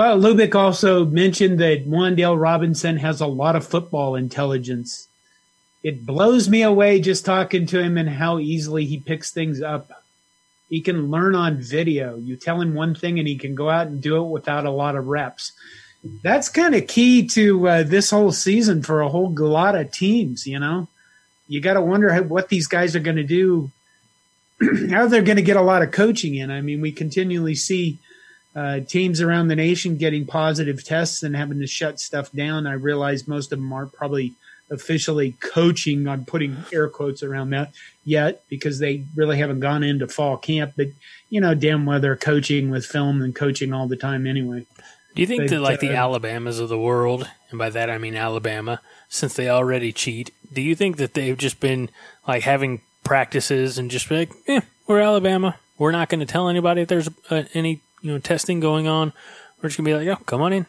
Well, 0.00 0.18
Lubick 0.18 0.54
also 0.54 1.04
mentioned 1.04 1.58
that 1.60 1.86
Wandale 1.86 2.40
Robinson 2.40 2.96
has 2.96 3.20
a 3.20 3.26
lot 3.26 3.54
of 3.54 3.66
football 3.66 4.14
intelligence. 4.14 5.08
It 5.82 6.06
blows 6.06 6.48
me 6.48 6.62
away 6.62 7.02
just 7.02 7.26
talking 7.26 7.66
to 7.66 7.82
him 7.82 7.98
and 7.98 8.08
how 8.08 8.38
easily 8.38 8.86
he 8.86 8.98
picks 8.98 9.30
things 9.30 9.60
up. 9.60 9.90
He 10.70 10.80
can 10.80 11.10
learn 11.10 11.34
on 11.34 11.60
video. 11.60 12.16
You 12.16 12.36
tell 12.36 12.62
him 12.62 12.72
one 12.72 12.94
thing 12.94 13.18
and 13.18 13.28
he 13.28 13.36
can 13.36 13.54
go 13.54 13.68
out 13.68 13.88
and 13.88 14.00
do 14.00 14.16
it 14.16 14.28
without 14.30 14.64
a 14.64 14.70
lot 14.70 14.96
of 14.96 15.06
reps. 15.06 15.52
That's 16.22 16.48
kind 16.48 16.74
of 16.74 16.86
key 16.86 17.26
to 17.28 17.68
uh, 17.68 17.82
this 17.82 18.08
whole 18.08 18.32
season 18.32 18.82
for 18.82 19.02
a 19.02 19.10
whole 19.10 19.34
lot 19.34 19.74
of 19.74 19.92
teams, 19.92 20.46
you 20.46 20.58
know? 20.58 20.88
You 21.46 21.60
got 21.60 21.74
to 21.74 21.82
wonder 21.82 22.10
how, 22.10 22.22
what 22.22 22.48
these 22.48 22.68
guys 22.68 22.96
are 22.96 23.00
going 23.00 23.18
to 23.18 23.22
do, 23.22 23.70
how 24.90 25.08
they're 25.08 25.20
going 25.20 25.36
to 25.36 25.42
get 25.42 25.58
a 25.58 25.60
lot 25.60 25.82
of 25.82 25.90
coaching 25.90 26.36
in. 26.36 26.50
I 26.50 26.62
mean, 26.62 26.80
we 26.80 26.90
continually 26.90 27.54
see 27.54 27.98
uh, 28.54 28.80
teams 28.80 29.20
around 29.20 29.48
the 29.48 29.56
nation 29.56 29.96
getting 29.96 30.26
positive 30.26 30.84
tests 30.84 31.22
and 31.22 31.36
having 31.36 31.60
to 31.60 31.66
shut 31.66 32.00
stuff 32.00 32.32
down. 32.32 32.66
I 32.66 32.72
realize 32.72 33.28
most 33.28 33.52
of 33.52 33.58
them 33.58 33.72
aren't 33.72 33.92
probably 33.92 34.34
officially 34.70 35.32
coaching. 35.40 36.06
I'm 36.08 36.24
putting 36.24 36.56
air 36.72 36.88
quotes 36.88 37.22
around 37.22 37.50
that 37.50 37.72
yet 38.04 38.44
because 38.48 38.78
they 38.78 39.04
really 39.16 39.38
haven't 39.38 39.60
gone 39.60 39.82
into 39.82 40.06
fall 40.08 40.36
camp. 40.36 40.74
But 40.76 40.88
you 41.28 41.40
know, 41.40 41.54
damn 41.54 41.86
well 41.86 42.00
they're 42.00 42.16
coaching 42.16 42.70
with 42.70 42.84
film 42.86 43.22
and 43.22 43.34
coaching 43.34 43.72
all 43.72 43.88
the 43.88 43.96
time 43.96 44.26
anyway. 44.26 44.66
Do 45.14 45.22
you 45.22 45.26
think 45.26 45.42
They- 45.42 45.56
that 45.56 45.60
like 45.60 45.80
the 45.80 45.90
uh, 45.90 45.96
Alabamas 46.04 46.60
of 46.60 46.68
the 46.68 46.78
world, 46.78 47.28
and 47.50 47.58
by 47.58 47.70
that 47.70 47.90
I 47.90 47.98
mean 47.98 48.14
Alabama, 48.14 48.80
since 49.08 49.34
they 49.34 49.48
already 49.48 49.92
cheat, 49.92 50.30
do 50.52 50.60
you 50.60 50.74
think 50.76 50.98
that 50.98 51.14
they've 51.14 51.36
just 51.36 51.58
been 51.60 51.90
like 52.28 52.44
having 52.44 52.80
practices 53.02 53.76
and 53.76 53.90
just 53.90 54.08
be 54.08 54.18
like, 54.18 54.30
eh, 54.46 54.60
we're 54.86 55.00
Alabama, 55.00 55.56
we're 55.78 55.90
not 55.90 56.08
going 56.08 56.20
to 56.20 56.26
tell 56.26 56.48
anybody 56.48 56.82
if 56.82 56.88
there's 56.88 57.08
uh, 57.28 57.42
any 57.54 57.80
you 58.00 58.12
know 58.12 58.18
testing 58.18 58.60
going 58.60 58.86
on. 58.86 59.12
We're 59.60 59.68
just 59.68 59.78
gonna 59.78 59.88
be 59.88 59.94
like, 59.94 60.18
oh, 60.18 60.22
come 60.24 60.42
on 60.42 60.52
in, 60.52 60.66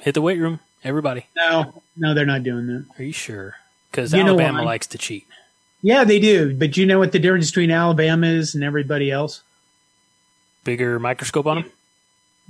hit 0.00 0.14
the 0.14 0.22
weight 0.22 0.38
room, 0.38 0.60
everybody. 0.82 1.26
No, 1.36 1.82
no, 1.96 2.14
they're 2.14 2.26
not 2.26 2.42
doing 2.42 2.66
that. 2.68 2.86
Are 2.98 3.04
you 3.04 3.12
sure? 3.12 3.56
Because 3.90 4.14
Alabama 4.14 4.62
likes 4.62 4.86
to 4.88 4.98
cheat. 4.98 5.26
Yeah, 5.82 6.04
they 6.04 6.20
do. 6.20 6.54
But 6.56 6.72
do 6.72 6.80
you 6.80 6.86
know 6.86 6.98
what 6.98 7.12
the 7.12 7.18
difference 7.18 7.50
between 7.50 7.70
Alabama 7.70 8.26
is 8.26 8.54
and 8.54 8.62
everybody 8.62 9.10
else? 9.10 9.42
Bigger 10.64 10.98
microscope 10.98 11.46
on 11.46 11.62
them. 11.62 11.72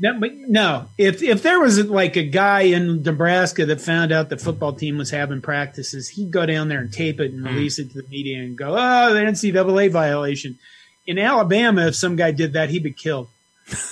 No, 0.00 0.18
but 0.18 0.34
no. 0.34 0.86
If 0.96 1.22
if 1.22 1.42
there 1.42 1.60
was 1.60 1.84
like 1.86 2.16
a 2.16 2.22
guy 2.22 2.62
in 2.62 3.02
Nebraska 3.02 3.66
that 3.66 3.80
found 3.80 4.12
out 4.12 4.30
the 4.30 4.38
football 4.38 4.72
team 4.72 4.96
was 4.96 5.10
having 5.10 5.42
practices, 5.42 6.08
he'd 6.08 6.30
go 6.30 6.46
down 6.46 6.68
there 6.68 6.80
and 6.80 6.92
tape 6.92 7.20
it 7.20 7.32
and 7.32 7.46
hmm. 7.46 7.54
release 7.54 7.78
it 7.78 7.92
to 7.92 8.02
the 8.02 8.08
media 8.08 8.38
and 8.38 8.56
go, 8.56 8.74
"Oh, 8.76 9.14
the 9.14 9.20
NCAA 9.20 9.90
violation." 9.90 10.58
In 11.06 11.18
Alabama, 11.18 11.88
if 11.88 11.96
some 11.96 12.16
guy 12.16 12.30
did 12.30 12.54
that, 12.54 12.70
he'd 12.70 12.82
be 12.82 12.92
killed. 12.92 13.28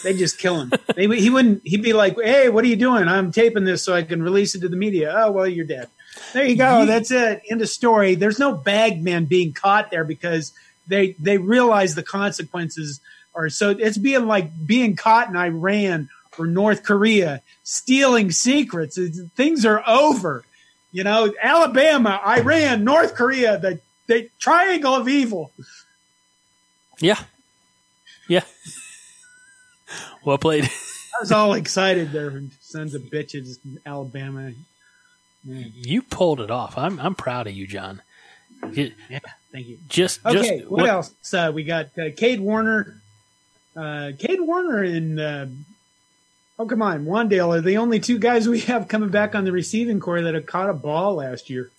They'd 0.03 0.17
just 0.19 0.39
kill 0.39 0.61
him. 0.61 0.73
they, 0.97 1.07
he 1.21 1.31
wouldn't. 1.31 1.63
He'd 1.65 1.83
be 1.83 1.93
like, 1.93 2.17
"Hey, 2.21 2.49
what 2.49 2.65
are 2.65 2.69
you 2.69 2.77
doing? 2.77 3.07
I'm 3.09 3.31
taping 3.31 3.65
this 3.65 3.83
so 3.83 3.95
I 3.95 4.03
can 4.03 4.23
release 4.23 4.55
it 4.55 4.61
to 4.61 4.69
the 4.69 4.77
media." 4.77 5.13
Oh, 5.17 5.31
well, 5.31 5.47
you're 5.47 5.65
dead. 5.67 5.89
There 6.33 6.45
you 6.45 6.57
go. 6.57 6.85
That's 6.85 7.11
it. 7.13 7.43
End 7.49 7.63
of 7.63 7.69
story. 7.69 8.15
There's 8.17 8.39
no 8.41 8.53
bagman 8.55 9.27
being 9.27 9.53
caught 9.53 9.91
there 9.91 10.05
because 10.05 10.53
they 10.89 11.13
they 11.21 11.39
realize 11.39 11.95
the 11.95 12.03
consequences 12.03 13.01
are 13.35 13.49
so. 13.51 13.71
It's 13.71 13.99
being 13.99 14.27
like 14.27 14.51
being 14.67 14.97
caught 14.97 15.29
in 15.29 15.37
Iran 15.37 16.09
or 16.39 16.47
North 16.47 16.83
Korea 16.83 17.43
stealing 17.63 18.33
secrets. 18.33 18.99
It's- 18.99 19.21
things 19.37 19.65
are 19.65 19.83
over. 19.87 20.45
You 20.91 21.05
know, 21.05 21.33
Alabama, 21.41 22.21
Iran, 22.27 22.83
North 22.83 23.15
Korea, 23.15 23.59
the 23.59 23.79
the 24.09 24.29
triangle 24.41 24.95
of 24.95 25.07
evil. 25.09 25.53
Yeah, 26.99 27.23
yeah. 28.27 28.43
well 30.25 30.39
played. 30.39 30.65
I 31.19 31.21
was 31.21 31.33
all 31.33 31.55
excited 31.55 32.13
there, 32.13 32.41
sons 32.61 32.95
of 32.95 33.03
bitches, 33.03 33.59
Alabama. 33.85 34.53
you 35.45 36.03
pulled 36.03 36.41
it 36.41 36.51
off. 36.51 36.77
I'm 36.79 36.99
I'm 37.01 37.15
proud 37.15 37.47
of 37.47 37.55
you, 37.55 37.67
John. 37.67 38.03
You- 38.73 38.93
Yeah, 39.09 39.19
thank 39.53 39.67
you. 39.67 39.79
Just 39.89 40.25
Okay, 40.27 40.59
just 40.61 40.71
what, 40.71 40.89
else? 40.89 41.35
Uh, 41.35 41.51
we 41.55 41.65
got 41.65 41.87
uh, 41.99 42.11
Cade 42.17 42.41
Warner. 42.41 43.01
Uh, 43.77 44.13
Cade 44.19 44.41
Warner 44.41 44.83
and 44.83 45.21
uh, 45.21 45.47
Oh 46.59 46.67
come 46.67 46.83
on, 46.83 47.05
Wandale 47.05 47.57
are 47.57 47.61
the 47.61 47.77
only 47.77 48.01
two 48.01 48.19
guys 48.19 48.49
we 48.49 48.61
have 48.61 48.89
coming 48.89 49.11
back 49.11 49.35
on 49.37 49.45
the 49.45 49.53
receiving 49.53 50.01
corps 50.01 50.23
that 50.23 50.35
have 50.35 50.47
caught 50.47 50.69
a 50.71 50.75
ball 50.75 51.15
last 51.17 51.49
year. 51.51 51.71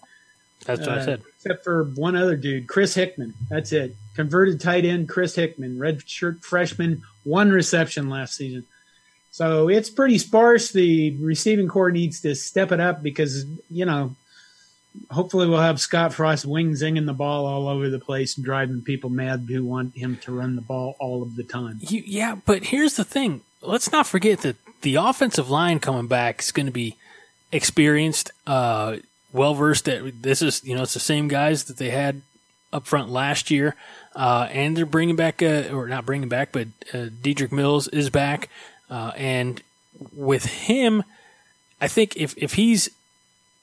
That's 0.66 0.82
what 0.82 0.90
Uh, 0.98 1.02
I 1.02 1.06
said. 1.06 1.22
Except 1.36 1.64
for 1.66 1.84
one 1.84 2.16
other 2.16 2.36
dude, 2.38 2.68
Chris 2.68 2.94
Hickman. 2.96 3.34
That's 3.50 3.72
it. 3.74 3.96
Converted 4.16 4.60
tight 4.62 4.86
end, 4.86 5.10
Chris 5.10 5.36
Hickman, 5.36 5.80
red 5.80 6.08
shirt 6.10 6.40
freshman, 6.42 7.04
one 7.24 7.52
reception 7.52 8.10
last 8.10 8.36
season. 8.36 8.66
So 9.32 9.70
it's 9.70 9.90
pretty 9.90 10.18
sparse. 10.18 10.72
The 10.72 11.16
receiving 11.18 11.68
corps 11.68 11.92
needs 11.92 12.22
to 12.22 12.36
step 12.36 12.72
it 12.72 12.80
up 12.80 13.04
because, 13.04 13.46
you 13.70 13.86
know, 13.86 14.16
hopefully 15.12 15.48
we'll 15.48 15.62
have 15.62 15.80
Scott 15.80 16.14
Frost 16.14 16.46
wing 16.46 16.72
zinging 16.72 17.06
the 17.06 17.14
ball 17.14 17.46
all 17.46 17.68
over 17.68 17.90
the 17.90 18.00
place 18.00 18.38
and 18.38 18.46
driving 18.46 18.82
people 18.82 19.10
mad 19.10 19.46
who 19.48 19.64
want 19.64 19.96
him 19.96 20.18
to 20.24 20.32
run 20.32 20.56
the 20.56 20.62
ball 20.62 20.96
all 21.00 21.22
of 21.22 21.36
the 21.36 21.44
time. 21.44 21.80
You, 21.82 22.04
yeah, 22.06 22.36
but 22.46 22.66
here's 22.66 22.96
the 22.96 23.04
thing. 23.04 23.42
Let's 23.62 23.92
not 23.92 24.08
forget 24.08 24.42
that 24.42 24.56
the 24.82 24.96
offensive 24.96 25.50
line 25.50 25.80
coming 25.80 26.08
back 26.08 26.42
is 26.42 26.52
going 26.52 26.66
to 26.66 26.72
be 26.72 26.96
experienced, 27.52 28.32
uh, 28.48 28.98
well 29.34 29.54
versed. 29.54 29.86
This 29.86 30.42
is 30.42 30.64
you 30.64 30.76
know 30.76 30.84
it's 30.84 30.94
the 30.94 31.00
same 31.00 31.28
guys 31.28 31.66
that 31.66 31.78
they 31.78 31.90
had 31.90 32.22
up 32.72 32.86
front 32.86 33.10
last 33.10 33.50
year, 33.50 33.76
uh, 34.16 34.48
and 34.52 34.76
they're 34.76 34.86
bringing 34.86 35.16
back 35.16 35.42
uh, 35.42 35.70
or 35.72 35.88
not 35.88 36.06
bringing 36.06 36.30
back, 36.30 36.52
but 36.52 36.68
uh, 36.94 37.08
Dedrick 37.22 37.52
Mills 37.52 37.88
is 37.88 38.10
back, 38.10 38.50
uh, 38.90 39.12
and 39.16 39.62
with 40.16 40.46
him, 40.46 41.04
I 41.82 41.88
think 41.88 42.16
if 42.16 42.38
if 42.38 42.54
he's 42.54 42.90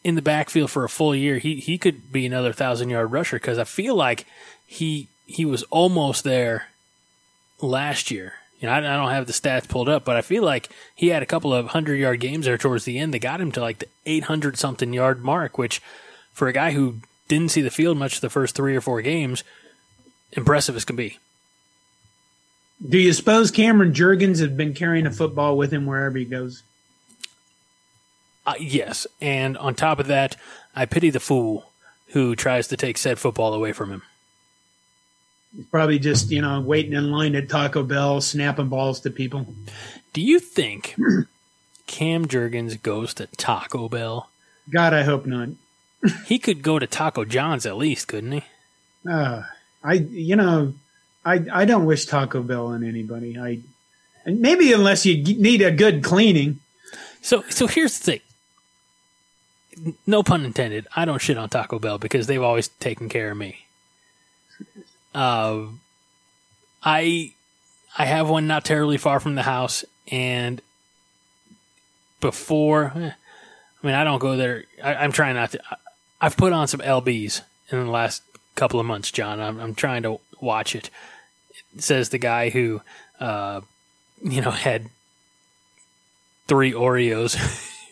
in 0.05 0.15
the 0.15 0.23
backfield 0.23 0.71
for 0.71 0.85
a 0.85 0.89
full 0.89 1.15
year, 1.15 1.39
he 1.39 1.57
he 1.57 1.79
could 1.79 2.13
be 2.13 2.27
another 2.27 2.53
thousand 2.53 2.91
yard 2.91 3.13
rusher 3.13 3.37
because 3.37 3.59
I 3.59 3.65
feel 3.65 3.95
like 3.95 4.27
he 4.67 5.09
he 5.27 5.45
was 5.45 5.63
almost 5.65 6.25
there 6.25 6.69
last 7.61 8.11
year. 8.11 8.35
You 8.61 8.69
know, 8.69 8.75
I, 8.75 8.79
I 8.79 8.97
don't 8.97 9.11
have 9.11 9.27
the 9.27 9.33
stats 9.33 9.69
pulled 9.69 9.89
up, 9.89 10.05
but 10.05 10.17
I 10.17 10.23
feel 10.23 10.43
like 10.43 10.71
he 10.95 11.09
had 11.09 11.23
a 11.23 11.27
couple 11.27 11.53
of 11.53 11.69
hundred 11.69 11.97
yard 11.97 12.21
games 12.21 12.47
there 12.47 12.57
towards 12.57 12.85
the 12.85 12.99
end 12.99 13.13
that 13.13 13.19
got 13.19 13.41
him 13.41 13.53
to 13.53 13.61
like 13.61 13.81
the 13.81 13.89
800 14.07 14.57
something 14.57 14.93
yard 14.93 15.23
mark, 15.23 15.59
which 15.59 15.83
for 16.33 16.49
a 16.49 16.53
guy 16.53 16.73
who 16.73 17.01
didn't 17.29 17.51
see 17.51 17.63
the 17.63 17.71
field 17.71 17.99
much 17.99 18.21
the 18.21 18.31
first 18.31 18.55
three 18.55 18.77
or 18.77 18.81
four 18.81 19.03
games, 19.03 19.45
impressive 20.33 20.77
as 20.77 20.85
can 20.85 20.97
be. 20.97 21.19
Do 22.87 22.99
you 22.99 23.13
suppose 23.13 23.51
Cameron 23.51 23.93
Jurgens 23.93 24.41
has 24.41 24.51
been 24.51 24.75
carrying 24.75 25.07
a 25.07 25.11
football 25.11 25.57
with 25.57 25.73
him 25.73 25.87
wherever 25.87 26.19
he 26.19 26.25
goes? 26.25 26.63
Uh, 28.47 28.55
yes. 28.61 29.07
And 29.21 29.57
on 29.57 29.75
top 29.75 29.99
of 29.99 30.07
that, 30.07 30.37
I 30.75 30.87
pity 30.87 31.11
the 31.11 31.21
fool 31.21 31.71
who 32.09 32.37
tries 32.37 32.69
to 32.69 32.77
take 32.77 32.99
said 32.99 33.19
football 33.19 33.55
away 33.55 33.73
from 33.73 33.91
him. 33.91 34.03
He's 35.55 35.67
probably 35.67 35.99
just, 35.99 36.31
you 36.31 36.43
know, 36.43 36.61
waiting 36.61 36.93
in 36.93 37.11
line 37.11 37.35
at 37.35 37.49
Taco 37.49 37.83
Bell, 37.83 38.21
snapping 38.21 38.69
balls 38.69 39.01
to 39.01 39.11
people. 39.11 39.47
Do 40.13 40.21
you 40.21 40.39
think 40.39 40.97
Cam 41.87 42.27
Jurgens 42.27 42.81
goes 42.81 43.15
to 43.15 43.27
Taco 43.39 43.89
Bell? 43.89 44.29
God, 44.71 44.93
I 44.93 45.03
hope 45.03 45.25
not. 45.25 45.49
He 46.27 46.39
could 46.39 46.63
go 46.63 46.79
to 46.79 46.87
Taco 46.87 47.25
John's 47.25 47.67
at 47.67 47.77
least, 47.77 48.09
couldn't 48.09 48.33
he? 48.33 48.45
Uh, 49.09 49.43
I, 49.83 49.95
you 49.95 50.37
know, 50.37 50.75
I, 51.25 51.45
I 51.53 51.65
don't 51.65 51.87
wish 51.87 52.07
Taco 52.07 52.43
Bell 52.43 52.67
on 52.67 52.85
anybody. 52.85 53.39
I, 53.39 53.61
maybe 54.27 54.73
unless 54.73 55.07
you 55.07 55.23
need 55.23 55.63
a 55.63 55.71
good 55.71 56.05
cleaning. 56.05 56.61
So, 57.23 57.43
so 57.49 57.67
here's 57.67 57.99
the 57.99 58.05
thing. 58.13 58.21
No 60.07 60.23
pun 60.23 60.45
intended. 60.45 60.87
I 60.95 61.05
don't 61.05 61.21
shit 61.21 61.37
on 61.37 61.49
Taco 61.49 61.79
Bell 61.79 61.99
because 61.99 62.27
they've 62.27 62.43
always 62.43 62.69
taken 62.69 63.09
care 63.09 63.31
of 63.31 63.37
me. 63.37 63.67
Uh, 65.15 65.67
I, 66.83 67.33
I 67.99 68.05
have 68.05 68.29
one 68.29 68.47
not 68.47 68.65
terribly 68.65 68.97
far 68.97 69.19
from 69.19 69.35
the 69.35 69.43
house, 69.43 69.85
and 70.11 70.61
before, 72.21 72.93
eh, 72.95 73.11
I 73.83 73.87
mean, 73.87 73.95
I 73.95 74.05
don't 74.05 74.19
go 74.19 74.37
there. 74.37 74.65
I, 74.83 74.95
I'm 74.95 75.13
trying 75.13 75.35
not 75.35 75.51
to. 75.53 75.61
I've 76.21 76.37
put 76.37 76.53
on 76.53 76.67
some 76.69 76.81
lbs 76.81 77.43
in 77.71 77.85
the 77.85 77.91
last 77.91 78.23
couple 78.55 78.81
of 78.81 78.87
months, 78.87 79.11
John. 79.11 79.41
I'm, 79.41 79.59
I'm 79.61 79.75
trying 79.75 80.03
to 80.05 80.21
watch 80.41 80.75
it. 80.75 80.91
Says 81.79 82.09
the 82.09 82.19
guy 82.19 82.51
who, 82.51 82.81
uh, 83.21 83.61
you 84.23 84.41
know, 84.41 84.51
had 84.51 84.89
three 86.47 86.73
Oreos 86.73 87.37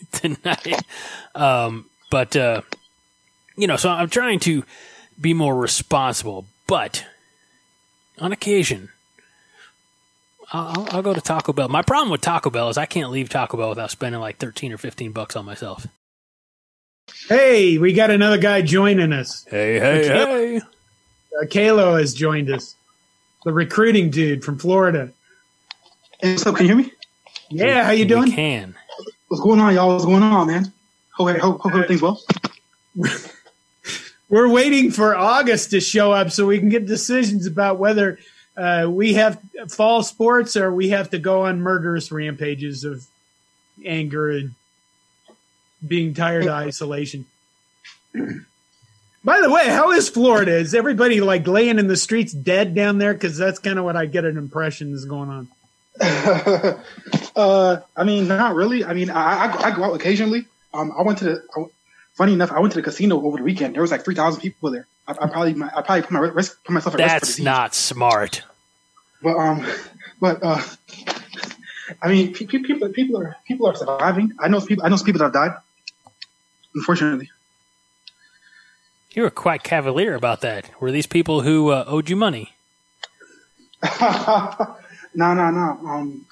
tonight. 0.13 0.83
Um, 1.35 1.87
but, 2.11 2.35
uh, 2.37 2.63
you 3.57 3.67
know, 3.67 3.77
so 3.77 3.91
I'm 3.91 4.09
trying 4.09 4.39
to 4.41 4.65
be 5.21 5.35
more 5.35 5.55
responsible, 5.57 6.47
but 6.67 7.05
on 8.19 8.33
occasion, 8.33 8.89
I'll- 10.53 10.89
I'll 10.93 11.03
go 11.03 11.15
to 11.15 11.21
Taco 11.21 11.53
Bell. 11.53 11.69
My 11.69 11.83
problem 11.83 12.11
with 12.11 12.21
Taco 12.21 12.49
Bell 12.51 12.69
is 12.69 12.79
I 12.79 12.87
can't 12.87 13.11
leave 13.11 13.29
Taco 13.29 13.57
Bell 13.57 13.69
without 13.71 13.91
spending 13.91 14.21
like 14.21 14.39
13 14.39 14.73
or 14.73 14.79
15 14.79 15.13
bucks 15.13 15.37
on 15.37 15.45
myself. 15.45 15.87
Hey, 17.29 17.79
we 17.79 17.93
got 17.93 18.11
another 18.11 18.39
guy 18.39 18.63
joining 18.63 19.13
us. 19.13 19.45
Hey, 19.51 19.79
hey, 19.79 20.11
Okay. 20.11 20.59
hey. 20.59 20.61
Uh, 21.41 21.47
Kalo 21.47 21.97
has 21.97 22.15
joined 22.15 22.51
us, 22.51 22.77
the 23.45 23.53
recruiting 23.53 24.11
dude 24.11 24.45
from 24.45 24.59
Florida. 24.59 25.11
Hey, 26.21 26.33
what's 26.33 26.47
up? 26.47 26.57
Can 26.57 26.67
you 26.67 26.77
hear 26.77 26.85
me? 26.85 26.93
Yeah, 27.51 27.85
how 27.85 27.91
you 27.91 28.05
We 28.05 28.09
doing? 28.09 28.33
can. 28.33 28.75
What's 29.29 29.43
going 29.43 29.61
on, 29.61 29.75
y'all? 29.75 29.93
What's 29.93 30.05
going 30.05 30.23
on, 30.23 30.47
man? 30.47 30.73
Hope, 31.13 31.37
hope, 31.39 31.61
hope 31.61 31.73
everything's 31.75 32.03
well. 32.03 32.21
We're 34.29 34.49
waiting 34.49 34.91
for 34.91 35.15
August 35.17 35.71
to 35.71 35.81
show 35.81 36.13
up 36.13 36.31
so 36.31 36.47
we 36.47 36.59
can 36.59 36.69
get 36.69 36.87
decisions 36.87 37.47
about 37.47 37.79
whether 37.79 38.19
uh, 38.57 38.87
we 38.89 39.15
have 39.15 39.41
fall 39.69 40.03
sports 40.03 40.57
or 40.57 40.73
we 40.73 40.89
have 40.89 41.11
to 41.11 41.19
go 41.19 41.43
on 41.43 41.61
murderous 41.61 42.11
rampages 42.11 42.85
of 42.85 43.05
anger 43.85 44.31
and 44.31 44.55
being 45.87 46.15
tired 46.15 46.45
of 46.45 46.51
isolation. 46.51 47.27
By 49.25 49.41
the 49.41 49.51
way, 49.51 49.69
how 49.69 49.91
is 49.93 50.09
Florida? 50.09 50.55
Is 50.57 50.75
everybody 50.75 51.21
like 51.21 51.47
laying 51.47 51.79
in 51.79 51.89
the 51.89 51.97
streets 51.97 52.33
dead 52.33 52.75
down 52.75 52.99
there? 52.99 53.15
Because 53.15 53.39
that's 53.39 53.59
kind 53.59 53.79
of 53.79 53.85
what 53.85 53.97
I 53.97 54.07
get 54.07 54.25
an 54.25 54.37
impression 54.37 54.93
is 54.93 55.07
going 55.07 55.31
on. 55.31 55.49
uh, 57.37 57.81
I 57.97 58.05
mean, 58.05 58.29
not 58.29 58.55
really. 58.55 58.85
I 58.85 58.93
mean, 58.95 59.11
I, 59.11 59.47
I, 59.47 59.63
I 59.69 59.77
go 59.77 59.85
out 59.85 59.95
occasionally. 59.95 60.47
Um, 60.75 60.93
I 60.97 61.03
went 61.03 61.19
to 61.21 61.25
the. 61.25 61.43
I, 61.57 61.65
funny 62.15 62.35
enough, 62.35 62.53
I 62.53 62.61
went 62.61 62.73
to 62.73 62.79
the 62.79 62.83
casino 62.83 63.25
over 63.25 63.39
the 63.39 63.45
weekend. 63.45 63.75
There 63.75 63.83
was 63.83 63.91
like 63.93 64.05
three 64.05 64.15
thousand 64.15 64.41
people 64.41 64.71
there. 64.71 64.87
I, 65.07 65.13
I 65.13 65.29
probably, 65.29 65.55
I 65.63 65.83
probably 65.83 66.03
put 66.03 66.11
my 66.11 66.19
risk, 66.21 66.63
put 66.65 66.73
myself 66.73 66.95
at 66.95 67.01
risk 67.01 67.09
That's 67.13 67.27
disease. 67.29 67.45
not 67.45 67.75
smart. 67.75 68.43
But 69.23 69.37
um, 69.37 69.67
but 70.21 70.41
uh, 70.43 70.61
I 72.03 72.09
mean, 72.09 72.35
pe- 72.35 72.47
pe- 72.47 72.59
people, 72.59 72.89
people 72.91 73.19
are 73.19 73.37
people 73.47 73.67
are 73.67 73.77
surviving. 73.77 74.33
I 74.39 74.49
know 74.49 74.61
people. 74.61 74.85
I 74.85 74.89
know 74.89 74.99
people 74.99 75.21
that 75.21 75.27
have 75.27 75.33
died. 75.33 75.53
Unfortunately. 76.75 77.31
You 79.13 79.23
were 79.23 79.31
quite 79.31 79.63
cavalier 79.63 80.15
about 80.15 80.41
that. 80.41 80.71
Were 80.81 80.91
these 80.91 81.07
people 81.07 81.43
who 81.43 81.71
uh, 81.71 81.85
owed 81.87 82.11
you 82.11 82.17
money? 82.17 82.55
no, 84.01 84.67
no, 85.15 85.51
no. 85.51 85.79
Um, 85.87 86.27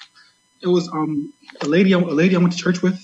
it 0.61 0.69
was 0.69 0.89
um 0.89 1.33
a 1.61 1.67
lady, 1.67 1.93
a 1.93 1.99
lady 1.99 2.35
I 2.35 2.39
went 2.39 2.53
to 2.53 2.59
church 2.59 2.83
with. 2.83 2.99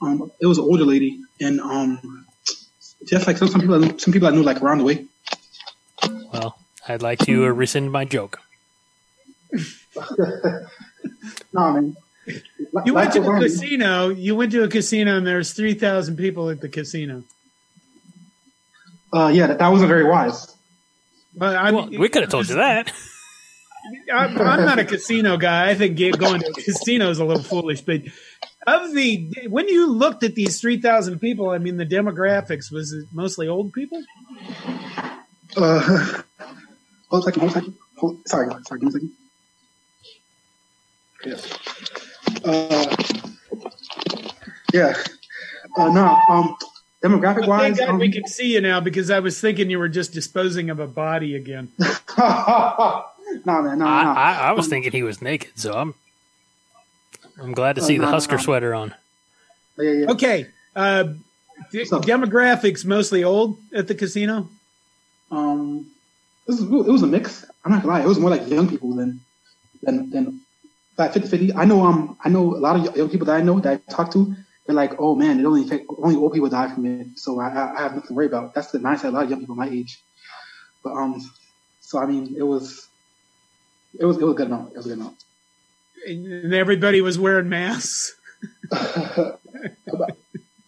Um, 0.00 0.30
it 0.40 0.46
was 0.46 0.58
an 0.58 0.64
older 0.64 0.84
lady, 0.84 1.20
and 1.40 1.60
um, 1.60 2.26
just 3.06 3.26
like 3.26 3.38
some, 3.38 3.48
some 3.48 3.60
people, 3.60 3.76
I 3.76 3.78
knew, 3.78 3.98
some 3.98 4.12
people 4.12 4.28
I 4.28 4.32
knew 4.32 4.42
like 4.42 4.60
around 4.60 4.78
the 4.78 4.84
way. 4.84 5.06
Well, 6.32 6.58
I'd 6.86 7.02
like 7.02 7.20
to 7.20 7.46
uh, 7.46 7.48
rescind 7.48 7.90
my 7.90 8.04
joke. 8.04 8.40
No, 11.52 11.72
man. 11.72 11.96
You 12.84 12.94
went 12.94 13.12
to 13.12 13.20
a 13.20 13.24
goes 13.24 13.42
casino. 13.42 14.08
You 14.08 14.34
went 14.34 14.52
to 14.52 14.62
a 14.64 14.68
casino, 14.68 15.16
and 15.16 15.26
there's 15.26 15.52
three 15.52 15.74
thousand 15.74 16.16
people 16.16 16.50
at 16.50 16.60
the 16.60 16.68
casino. 16.68 17.24
Uh, 19.12 19.28
yeah, 19.28 19.46
that, 19.46 19.58
that 19.58 19.68
wasn't 19.68 19.88
very 19.88 20.04
wise. 20.04 20.54
But 21.36 21.56
I'm, 21.56 21.74
Well, 21.74 21.88
we 21.88 22.08
could 22.08 22.22
have 22.22 22.30
told 22.30 22.48
you 22.48 22.56
that. 22.56 22.92
I'm, 24.12 24.38
I'm 24.38 24.64
not 24.64 24.78
a 24.78 24.84
casino 24.84 25.36
guy. 25.36 25.68
I 25.68 25.74
think 25.74 25.98
going 26.18 26.40
to 26.40 26.48
a 26.48 26.52
casino 26.52 27.10
is 27.10 27.18
a 27.18 27.24
little 27.24 27.42
foolish. 27.42 27.82
But 27.82 28.02
of 28.66 28.94
the 28.94 29.30
when 29.48 29.68
you 29.68 29.90
looked 29.92 30.22
at 30.22 30.34
these 30.34 30.60
three 30.60 30.80
thousand 30.80 31.18
people, 31.18 31.50
I 31.50 31.58
mean, 31.58 31.76
the 31.76 31.86
demographics 31.86 32.72
was 32.72 32.92
it 32.92 33.06
mostly 33.12 33.46
old 33.46 33.72
people. 33.72 34.02
Uh, 35.56 35.80
hold 37.08 37.22
a 37.22 37.24
second, 37.24 37.40
hold 37.40 37.50
a 37.50 37.54
second. 37.54 37.74
Hold, 37.96 38.28
sorry, 38.28 38.48
sorry, 38.66 38.80
give 38.80 38.82
me 38.82 38.88
a 38.88 38.92
second. 38.92 39.12
Yeah. 41.26 41.93
Uh, 42.44 42.96
yeah. 44.72 44.94
Uh, 45.76 45.88
no, 45.92 46.18
um, 46.28 46.56
demographic 47.02 47.36
Thank 47.36 47.46
wise, 47.48 47.78
God 47.78 47.88
um, 47.90 47.98
we 47.98 48.10
can 48.10 48.26
see 48.26 48.52
you 48.52 48.60
now 48.60 48.80
because 48.80 49.10
I 49.10 49.20
was 49.20 49.40
thinking 49.40 49.70
you 49.70 49.78
were 49.78 49.88
just 49.88 50.12
disposing 50.12 50.70
of 50.70 50.78
a 50.78 50.86
body 50.86 51.34
again. 51.36 51.68
no, 52.18 53.04
man, 53.44 53.44
no, 53.46 53.74
no. 53.74 53.86
I, 53.86 54.12
I, 54.16 54.32
I 54.48 54.52
was 54.52 54.68
thinking 54.68 54.92
he 54.92 55.02
was 55.02 55.20
naked, 55.22 55.58
so 55.58 55.72
I'm 55.72 55.94
I'm 57.42 57.52
glad 57.52 57.76
to 57.76 57.82
see 57.82 57.96
Oh, 57.96 58.02
the 58.02 58.06
no, 58.06 58.12
Husker 58.12 58.36
no. 58.36 58.42
sweater 58.42 58.74
on. 58.74 58.94
Yeah, 59.78 59.90
yeah. 59.90 60.10
Okay, 60.12 60.46
uh, 60.76 61.04
d- 61.72 61.84
So- 61.84 62.00
demographics 62.00 62.84
mostly 62.84 63.24
old 63.24 63.58
at 63.74 63.88
the 63.88 63.94
casino. 63.94 64.48
Um, 65.30 65.86
it 66.46 66.50
was, 66.52 66.60
it 66.60 66.90
was 66.92 67.02
a 67.02 67.06
mix. 67.08 67.44
I'm 67.64 67.72
not 67.72 67.82
gonna 67.82 67.94
lie, 67.94 68.02
it 68.02 68.06
was 68.06 68.18
more 68.20 68.30
like 68.30 68.46
young 68.48 68.68
people 68.68 68.94
than 68.94 69.20
than 69.82 70.10
than 70.10 70.40
Like 70.96 71.12
50 71.12 71.28
50. 71.28 71.54
I 71.54 71.64
know 71.64 71.84
um 71.84 72.16
I 72.24 72.28
know 72.28 72.54
a 72.54 72.58
lot 72.58 72.76
of 72.76 72.96
young 72.96 73.10
people 73.10 73.26
that 73.26 73.36
I 73.36 73.42
know 73.42 73.60
that 73.60 73.82
I 73.88 73.92
talk 73.92 74.12
to. 74.12 74.34
They're 74.66 74.74
like, 74.74 74.94
oh 74.98 75.14
man, 75.14 75.40
it 75.40 75.44
only 75.44 75.64
affect, 75.64 75.86
only 75.98 76.16
old 76.16 76.32
people 76.32 76.48
die 76.48 76.72
from 76.72 76.86
it, 76.86 77.18
so 77.18 77.38
I, 77.38 77.48
I 77.48 77.82
have 77.82 77.94
nothing 77.94 78.08
to 78.08 78.14
worry 78.14 78.26
about. 78.26 78.54
That's 78.54 78.70
the 78.70 78.78
mindset 78.78 79.04
a 79.04 79.10
lot 79.10 79.24
of 79.24 79.30
young 79.30 79.40
people 79.40 79.56
my 79.56 79.68
age. 79.68 80.02
But 80.82 80.94
um, 80.94 81.20
so 81.80 81.98
I 81.98 82.06
mean, 82.06 82.34
it 82.36 82.42
was 82.42 82.88
it 83.98 84.04
was 84.04 84.18
it 84.18 84.24
was 84.24 84.36
good 84.36 84.46
amount. 84.46 84.72
It 84.72 84.76
was 84.76 84.86
a 84.86 84.88
good 84.90 84.98
amount. 84.98 85.24
And 86.06 86.54
everybody 86.54 87.00
was 87.00 87.18
wearing 87.18 87.48
masks. 87.48 88.14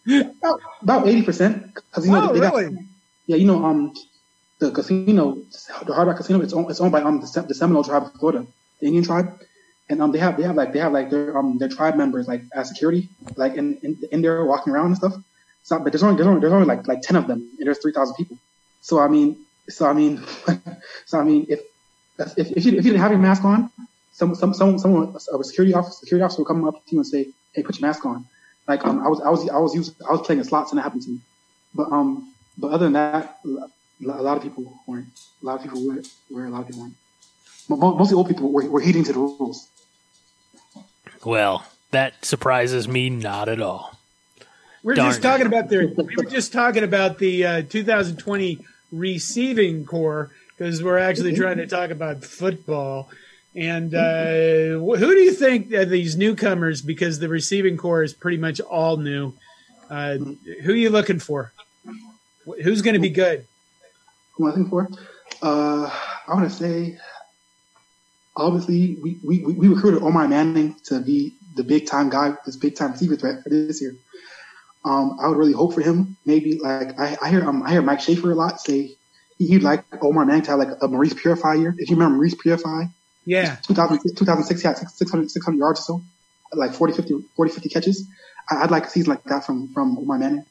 about 0.07 0.59
about 0.81 1.07
eighty 1.07 1.21
percent 1.21 1.73
because 1.73 2.05
you 2.05 2.11
know 2.11 2.29
oh, 2.29 2.33
they 2.33 2.39
got, 2.39 2.53
really? 2.53 2.77
yeah 3.27 3.35
you 3.35 3.45
know 3.45 3.63
um 3.63 3.93
the 4.59 4.71
casino 4.71 5.37
the 5.85 5.93
Hard 5.93 6.07
Rock 6.07 6.17
Casino 6.17 6.41
it's 6.41 6.53
owned, 6.53 6.71
it's 6.71 6.79
owned 6.79 6.91
by 6.91 7.01
um 7.01 7.19
the, 7.19 7.45
the 7.47 7.53
Seminole 7.53 7.83
tribe 7.83 8.03
of 8.03 8.13
Florida 8.13 8.47
the 8.79 8.85
Indian 8.87 9.03
tribe 9.03 9.39
and 9.89 10.01
um 10.01 10.11
they 10.11 10.19
have 10.19 10.37
they 10.37 10.43
have 10.43 10.55
like 10.55 10.73
they 10.73 10.79
have 10.79 10.91
like 10.91 11.09
their 11.09 11.37
um 11.37 11.57
their 11.57 11.69
tribe 11.69 11.95
members 11.95 12.27
like 12.27 12.41
as 12.53 12.69
security 12.69 13.09
like 13.35 13.55
in 13.55 13.77
in, 13.83 13.97
in 14.11 14.21
there 14.21 14.45
walking 14.45 14.73
around 14.73 14.87
and 14.87 14.97
stuff 14.97 15.13
so 15.63 15.79
but 15.79 15.91
there's 15.91 16.03
only 16.03 16.15
there's 16.15 16.27
only, 16.27 16.41
there's 16.41 16.53
only 16.53 16.67
like 16.67 16.87
like 16.87 17.01
ten 17.01 17.15
of 17.15 17.27
them 17.27 17.39
and 17.57 17.67
there's 17.67 17.79
three 17.79 17.93
thousand 17.93 18.15
people 18.15 18.37
so 18.81 18.99
I 18.99 19.07
mean 19.07 19.37
so 19.69 19.87
I 19.87 19.93
mean 19.93 20.23
so 21.05 21.19
I 21.19 21.23
mean 21.23 21.45
if 21.49 21.61
if 22.37 22.57
if 22.57 22.65
you, 22.65 22.77
if 22.77 22.85
you 22.85 22.91
didn't 22.91 22.99
have 22.99 23.11
your 23.11 23.19
mask 23.19 23.43
on 23.43 23.71
some 24.11 24.35
some 24.35 24.53
someone 24.53 24.79
someone 24.79 25.15
a 25.15 25.43
security 25.43 25.73
officer 25.73 25.99
security 25.99 26.23
officer 26.23 26.41
will 26.41 26.47
come 26.47 26.67
up 26.67 26.85
to 26.85 26.91
you 26.91 26.99
and 26.99 27.07
say 27.07 27.27
hey 27.53 27.63
put 27.63 27.79
your 27.79 27.87
mask 27.87 28.05
on 28.05 28.25
like 28.67 28.85
um, 28.85 29.01
I 29.03 29.07
was 29.07 29.21
I 29.21 29.29
was 29.29 29.49
I 29.49 29.57
was 29.57 29.73
using 29.73 29.95
I 30.07 30.11
was 30.11 30.21
playing 30.21 30.39
in 30.39 30.45
slots 30.45 30.71
and 30.71 30.79
it 30.79 30.83
happened 30.83 31.03
to 31.03 31.09
me. 31.09 31.19
But 31.73 31.91
um 31.91 32.33
but 32.57 32.71
other 32.71 32.85
than 32.85 32.93
that, 32.93 33.39
a 33.45 34.03
lot 34.03 34.37
of 34.37 34.43
people 34.43 34.79
weren't. 34.85 35.07
A 35.41 35.45
lot 35.45 35.55
of 35.55 35.63
people 35.63 35.87
were. 35.87 36.01
were 36.29 36.45
a 36.45 36.49
lot 36.49 36.61
of 36.61 36.67
people 36.67 36.81
weren't. 36.81 37.97
Mostly 37.97 38.15
old 38.15 38.27
people 38.27 38.51
were, 38.51 38.67
were 38.69 38.81
heeding 38.81 39.03
to 39.05 39.13
the 39.13 39.19
rules. 39.19 39.69
Well, 41.27 41.65
that 41.91 42.23
surprises 42.23 42.87
me 42.87 43.09
not 43.09 43.49
at 43.49 43.61
all. 43.61 43.97
We're 44.81 44.95
Darn. 44.95 45.09
just 45.09 45.21
talking 45.21 45.45
about 45.45 45.67
their. 45.67 45.85
We 45.85 46.15
were 46.15 46.23
just 46.23 46.53
talking 46.53 46.85
about 46.85 47.17
the 47.17 47.45
uh, 47.45 47.61
2020 47.63 48.59
receiving 48.93 49.85
corps 49.85 50.31
because 50.57 50.81
we're 50.81 50.97
actually 50.97 51.35
trying 51.35 51.57
to 51.57 51.67
talk 51.67 51.89
about 51.89 52.23
football. 52.23 53.09
And 53.53 53.93
uh, 53.93 54.79
who 54.79 54.97
do 54.97 55.19
you 55.19 55.33
think 55.33 55.73
are 55.73 55.83
these 55.83 56.15
newcomers? 56.15 56.81
Because 56.81 57.19
the 57.19 57.27
receiving 57.27 57.75
corps 57.75 58.03
is 58.03 58.13
pretty 58.13 58.37
much 58.37 58.61
all 58.61 58.95
new. 58.95 59.33
Uh, 59.89 60.19
who 60.63 60.71
are 60.71 60.75
you 60.75 60.91
looking 60.91 61.19
for? 61.19 61.51
Who's 62.63 62.81
going 62.81 62.93
to 62.93 63.01
be 63.01 63.09
good? 63.09 63.45
Who 64.35 64.45
am 64.45 64.47
I 64.47 64.55
looking 64.55 64.69
for? 64.69 64.89
Uh, 65.41 65.91
I 66.25 66.33
want 66.33 66.49
to 66.49 66.55
say, 66.55 66.97
obviously, 68.37 68.97
we, 69.01 69.19
we, 69.23 69.43
we 69.45 69.67
recruited 69.67 70.01
Omar 70.03 70.27
Manning 70.27 70.75
to 70.85 70.99
be 70.99 71.35
the 71.55 71.63
big 71.63 71.87
time 71.87 72.09
guy, 72.09 72.35
this 72.45 72.55
big 72.55 72.75
time 72.75 72.91
receiver 72.91 73.15
threat 73.15 73.43
for 73.43 73.49
this 73.49 73.81
year. 73.81 73.95
Um, 74.85 75.17
I 75.21 75.27
would 75.27 75.37
really 75.37 75.53
hope 75.53 75.73
for 75.73 75.81
him. 75.81 76.15
Maybe 76.25 76.59
like 76.59 76.97
I, 76.99 77.17
I 77.21 77.29
hear 77.29 77.43
um 77.47 77.63
I 77.63 77.71
hear 77.71 77.81
Mike 77.81 77.99
Schaefer 77.99 78.31
a 78.31 78.35
lot 78.35 78.61
say 78.61 78.95
he- 79.37 79.47
he'd 79.47 79.63
like 79.63 79.83
Omar 80.01 80.25
Manning 80.25 80.43
to 80.43 80.51
have 80.51 80.59
like 80.59 80.69
a 80.81 80.87
Maurice 80.87 81.13
Purify 81.13 81.55
year. 81.55 81.75
If 81.77 81.89
you 81.89 81.95
remember 81.97 82.15
Maurice 82.15 82.35
Purify, 82.35 82.85
Yeah, 83.25 83.57
2006, 83.67 84.17
2006 84.17 84.61
he 84.61 84.67
had 84.67 84.77
600, 84.77 85.31
600 85.31 85.57
yards 85.57 85.79
or 85.81 85.83
so, 85.83 86.01
like 86.53 86.73
40, 86.73 86.93
50, 86.93 87.15
40, 87.35 87.51
50 87.53 87.69
catches. 87.69 88.07
I, 88.49 88.63
I'd 88.63 88.71
like 88.71 88.85
a 88.85 88.89
season 88.89 89.09
like 89.09 89.23
that 89.25 89.45
from 89.45 89.73
from 89.73 89.97
Omar 89.97 90.19
Manning. 90.19 90.45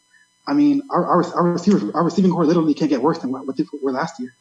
I 0.46 0.52
mean, 0.52 0.82
our 0.90 1.04
our, 1.06 1.34
our 1.34 1.52
receivers, 1.52 1.84
our 1.94 2.04
receiving 2.04 2.30
corps 2.30 2.44
literally 2.44 2.74
can't 2.74 2.90
get 2.90 3.00
worse 3.00 3.18
than 3.18 3.32
what, 3.32 3.46
what 3.46 3.56
they 3.56 3.64
were 3.82 3.92
last 3.92 4.20
year. 4.20 4.34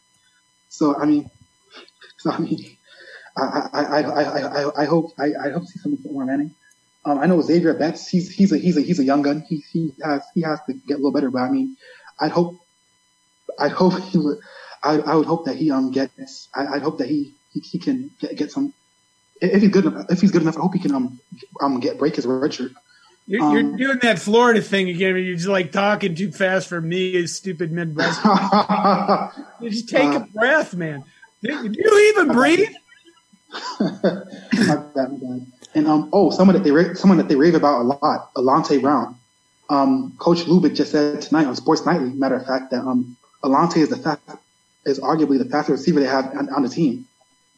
So 0.69 0.95
I 0.95 1.05
mean, 1.05 1.29
so 2.17 2.31
I 2.31 2.39
mean, 2.39 2.75
I 3.37 3.69
I 3.73 3.81
I 3.83 4.01
I, 4.01 4.39
I, 4.63 4.81
I 4.81 4.85
hope 4.85 5.11
I, 5.19 5.25
I 5.45 5.49
hope 5.51 5.63
to 5.63 5.67
see 5.67 5.79
something 5.79 6.01
from 6.01 6.11
Omar 6.11 6.25
Manning. 6.25 6.51
Um, 7.05 7.19
I 7.19 7.25
know 7.27 7.37
Zavier 7.39 7.77
Betts. 7.77 8.07
He's 8.07 8.29
he's 8.29 8.51
a 8.51 8.57
he's 8.57 8.77
a 8.77 8.81
he's 8.81 8.99
a 8.99 9.03
young 9.03 9.21
gun. 9.21 9.43
He 9.47 9.63
he 9.71 9.93
has 10.03 10.23
he 10.33 10.41
has 10.41 10.59
to 10.67 10.73
get 10.73 10.95
a 10.95 10.97
little 10.97 11.11
better. 11.11 11.29
But 11.29 11.43
I 11.43 11.49
mean, 11.49 11.77
I'd 12.19 12.31
hope 12.31 12.55
I'd 13.59 13.71
hope 13.71 13.93
he 13.99 14.17
would. 14.17 14.37
I, 14.83 14.99
I 14.99 15.15
would 15.15 15.25
hope 15.27 15.45
that 15.45 15.55
he 15.55 15.71
um 15.71 15.91
gets. 15.91 16.47
I, 16.53 16.65
I'd 16.75 16.81
hope 16.81 16.97
that 16.99 17.07
he 17.07 17.33
he, 17.53 17.59
he 17.59 17.79
can 17.79 18.11
get, 18.19 18.35
get 18.35 18.51
some. 18.51 18.73
If 19.41 19.61
he's 19.61 19.71
good 19.71 19.85
enough, 19.85 20.05
if 20.09 20.21
he's 20.21 20.31
good 20.31 20.41
enough, 20.43 20.57
I 20.57 20.61
hope 20.61 20.73
he 20.73 20.79
can 20.79 20.93
um 20.95 21.19
um 21.61 21.79
get 21.79 21.97
break 21.99 22.15
his 22.15 22.25
red 22.25 22.53
shirt. 22.53 22.71
you're, 23.27 23.41
Um, 23.41 23.77
you're 23.77 23.89
doing 23.89 23.99
that 24.01 24.17
Florida 24.19 24.61
thing 24.61 24.89
again. 24.89 25.15
You're 25.17 25.35
just 25.35 25.47
like 25.47 25.71
talking 25.71 26.15
too 26.15 26.31
fast 26.31 26.67
for 26.69 26.79
me, 26.79 27.17
a 27.17 27.27
stupid 27.27 27.71
Midwest. 27.71 28.19
Just 29.61 29.89
take 29.89 30.13
a 30.13 30.17
Uh, 30.21 30.25
breath, 30.33 30.73
man. 30.73 31.03
Do 31.43 31.69
do 31.69 31.79
you 31.83 32.13
even 32.15 32.31
breathe? 32.31 32.69
my 33.79 34.75
bad, 34.95 35.11
my 35.11 35.17
bad. 35.21 35.47
And 35.73 35.87
um, 35.87 36.09
oh, 36.13 36.29
someone 36.29 36.55
that 36.55 36.63
they 36.63 36.93
someone 36.95 37.17
that 37.17 37.27
they 37.27 37.35
rave 37.35 37.55
about 37.55 37.81
a 37.81 37.83
lot, 37.83 38.33
Alante 38.35 38.81
Brown. 38.81 39.17
Um, 39.69 40.15
Coach 40.19 40.41
Lubick 40.43 40.75
just 40.75 40.91
said 40.91 41.21
tonight 41.21 41.47
on 41.47 41.55
Sports 41.55 41.85
Nightly, 41.85 42.11
matter 42.11 42.35
of 42.35 42.45
fact, 42.45 42.71
that 42.71 42.81
um, 42.81 43.17
Alante 43.43 43.77
is 43.77 43.89
the 43.89 44.19
is 44.85 44.99
arguably 44.99 45.37
the 45.39 45.45
fastest 45.45 45.79
receiver 45.79 45.99
they 45.99 46.05
have 46.07 46.25
on, 46.35 46.49
on 46.53 46.61
the 46.61 46.69
team. 46.69 47.07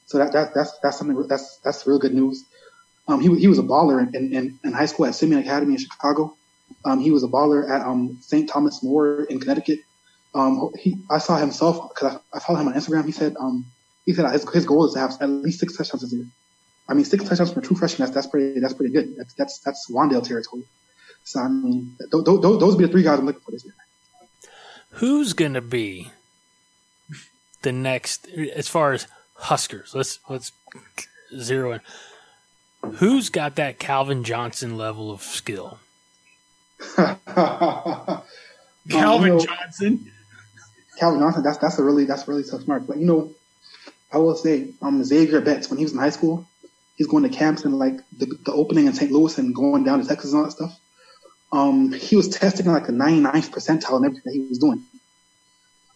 So 0.06 0.18
that, 0.18 0.32
that 0.32 0.54
that's 0.54 0.78
that's 0.80 0.98
something 0.98 1.28
that's 1.28 1.58
that's 1.58 1.86
real 1.86 2.00
good 2.00 2.14
news. 2.14 2.46
Um, 3.08 3.20
he 3.20 3.34
he 3.40 3.48
was 3.48 3.60
a 3.60 3.64
baller 3.64 4.02
in, 4.14 4.34
in, 4.34 4.60
in 4.64 4.74
high 4.74 4.86
school 4.86 5.06
at 5.06 5.16
Simeon 5.16 5.42
Academy 5.42 5.74
in 5.74 5.80
Chicago. 5.80 6.36
Um, 6.86 7.00
he 7.00 7.12
was 7.12 7.24
a 7.24 7.28
baller 7.28 7.70
at 7.70 7.82
um, 7.82 8.18
St. 8.22 8.50
Thomas 8.50 8.82
More 8.84 9.24
in 9.24 9.40
Connecticut. 9.40 9.80
Um, 10.34 10.72
he 10.78 10.98
I 11.10 11.18
saw 11.18 11.38
himself 11.38 11.90
because 11.90 12.16
I, 12.16 12.38
I 12.38 12.40
followed 12.40 12.62
him 12.62 12.68
on 12.70 12.74
Instagram. 12.74 13.06
He 13.06 13.12
said 13.12 13.36
um, 13.40 13.66
he 14.08 14.13
said 14.13 14.32
his, 14.32 14.50
his 14.52 14.65
goal 14.65 14.86
is 14.86 14.93
to 14.93 15.00
have 15.00 15.12
at 15.22 15.30
least 15.30 15.60
six 15.60 15.78
touchdowns 15.78 16.02
this 16.02 16.13
year. 16.13 16.26
I 16.89 16.93
mean, 16.96 17.06
six 17.06 17.24
touchdowns 17.26 17.52
from 17.52 17.62
a 17.62 17.65
true 17.65 17.76
freshman, 17.76 18.06
that's, 18.06 18.15
that's 18.15 18.28
pretty, 18.28 18.60
that's 18.60 18.74
pretty 18.74 18.93
good. 18.93 19.15
That's, 19.17 19.34
that's, 19.34 19.60
that's 19.60 19.91
Wan'Dale 19.91 20.26
territory. 20.26 20.63
So, 21.26 21.41
I 21.41 21.50
mean, 21.50 21.96
th- 22.00 22.10
th- 22.10 22.24
th- 22.26 22.41
those 22.41 22.62
would 22.62 22.78
be 22.78 22.86
the 22.86 22.91
three 22.91 23.04
guys 23.04 23.20
I'm 23.20 23.26
looking 23.26 23.41
for 23.41 23.52
this 23.52 23.65
year. 23.65 23.74
Who's 24.91 25.34
going 25.34 25.54
to 25.54 25.62
be 25.62 26.12
the 27.63 27.74
next 27.74 28.28
as 28.30 28.70
far 28.70 28.93
as 28.93 29.08
Huskers? 29.36 29.93
Let's 29.93 30.20
let's 30.30 30.54
zero 31.38 31.74
in. 31.74 31.82
Who's 32.93 33.30
got 33.30 33.56
that 33.58 33.78
Calvin 33.78 34.24
Johnson 34.24 34.78
level 34.78 35.12
of 35.12 35.22
skill? 35.22 35.80
Calvin 36.96 38.24
you 38.86 39.34
know- 39.34 39.39
Johnson. 39.39 40.12
Calvin 40.98 41.20
Johnson, 41.20 41.43
that's, 41.43 41.58
that's 41.60 41.78
a 41.78 41.84
really, 41.84 42.06
that's 42.06 42.28
really 42.28 42.43
tough 42.43 42.62
smart. 42.63 42.88
But, 42.88 42.98
you 42.98 43.06
know, 43.06 43.32
I 44.12 44.17
will 44.17 44.36
say, 44.36 44.74
um, 44.82 45.02
Zavier 45.02 45.43
Betts, 45.43 45.70
when 45.70 45.78
he 45.78 45.86
was 45.86 45.93
in 45.93 46.00
high 46.00 46.10
school, 46.12 46.48
he's 46.96 47.08
going 47.08 47.24
to 47.24 47.30
camps 47.30 47.65
and 47.65 47.78
like 47.78 47.98
the, 48.17 48.26
the 48.46 48.54
opening 48.54 48.88
in 48.88 48.93
St. 48.93 49.12
Louis 49.12 49.38
and 49.38 49.54
going 49.54 49.84
down 49.84 50.02
to 50.02 50.08
Texas 50.08 50.32
and 50.32 50.39
all 50.39 50.46
that 50.46 50.52
stuff. 50.52 50.80
Um, 51.52 51.91
he 51.93 52.15
was 52.15 52.30
testing 52.30 52.65
like 52.67 52.88
the 52.88 52.93
99th 52.93 53.52
percentile 53.52 53.98
in 54.00 54.06
everything 54.06 54.22
that 54.26 54.34
he 54.34 54.41
was 54.41 54.60
doing. 54.60 54.84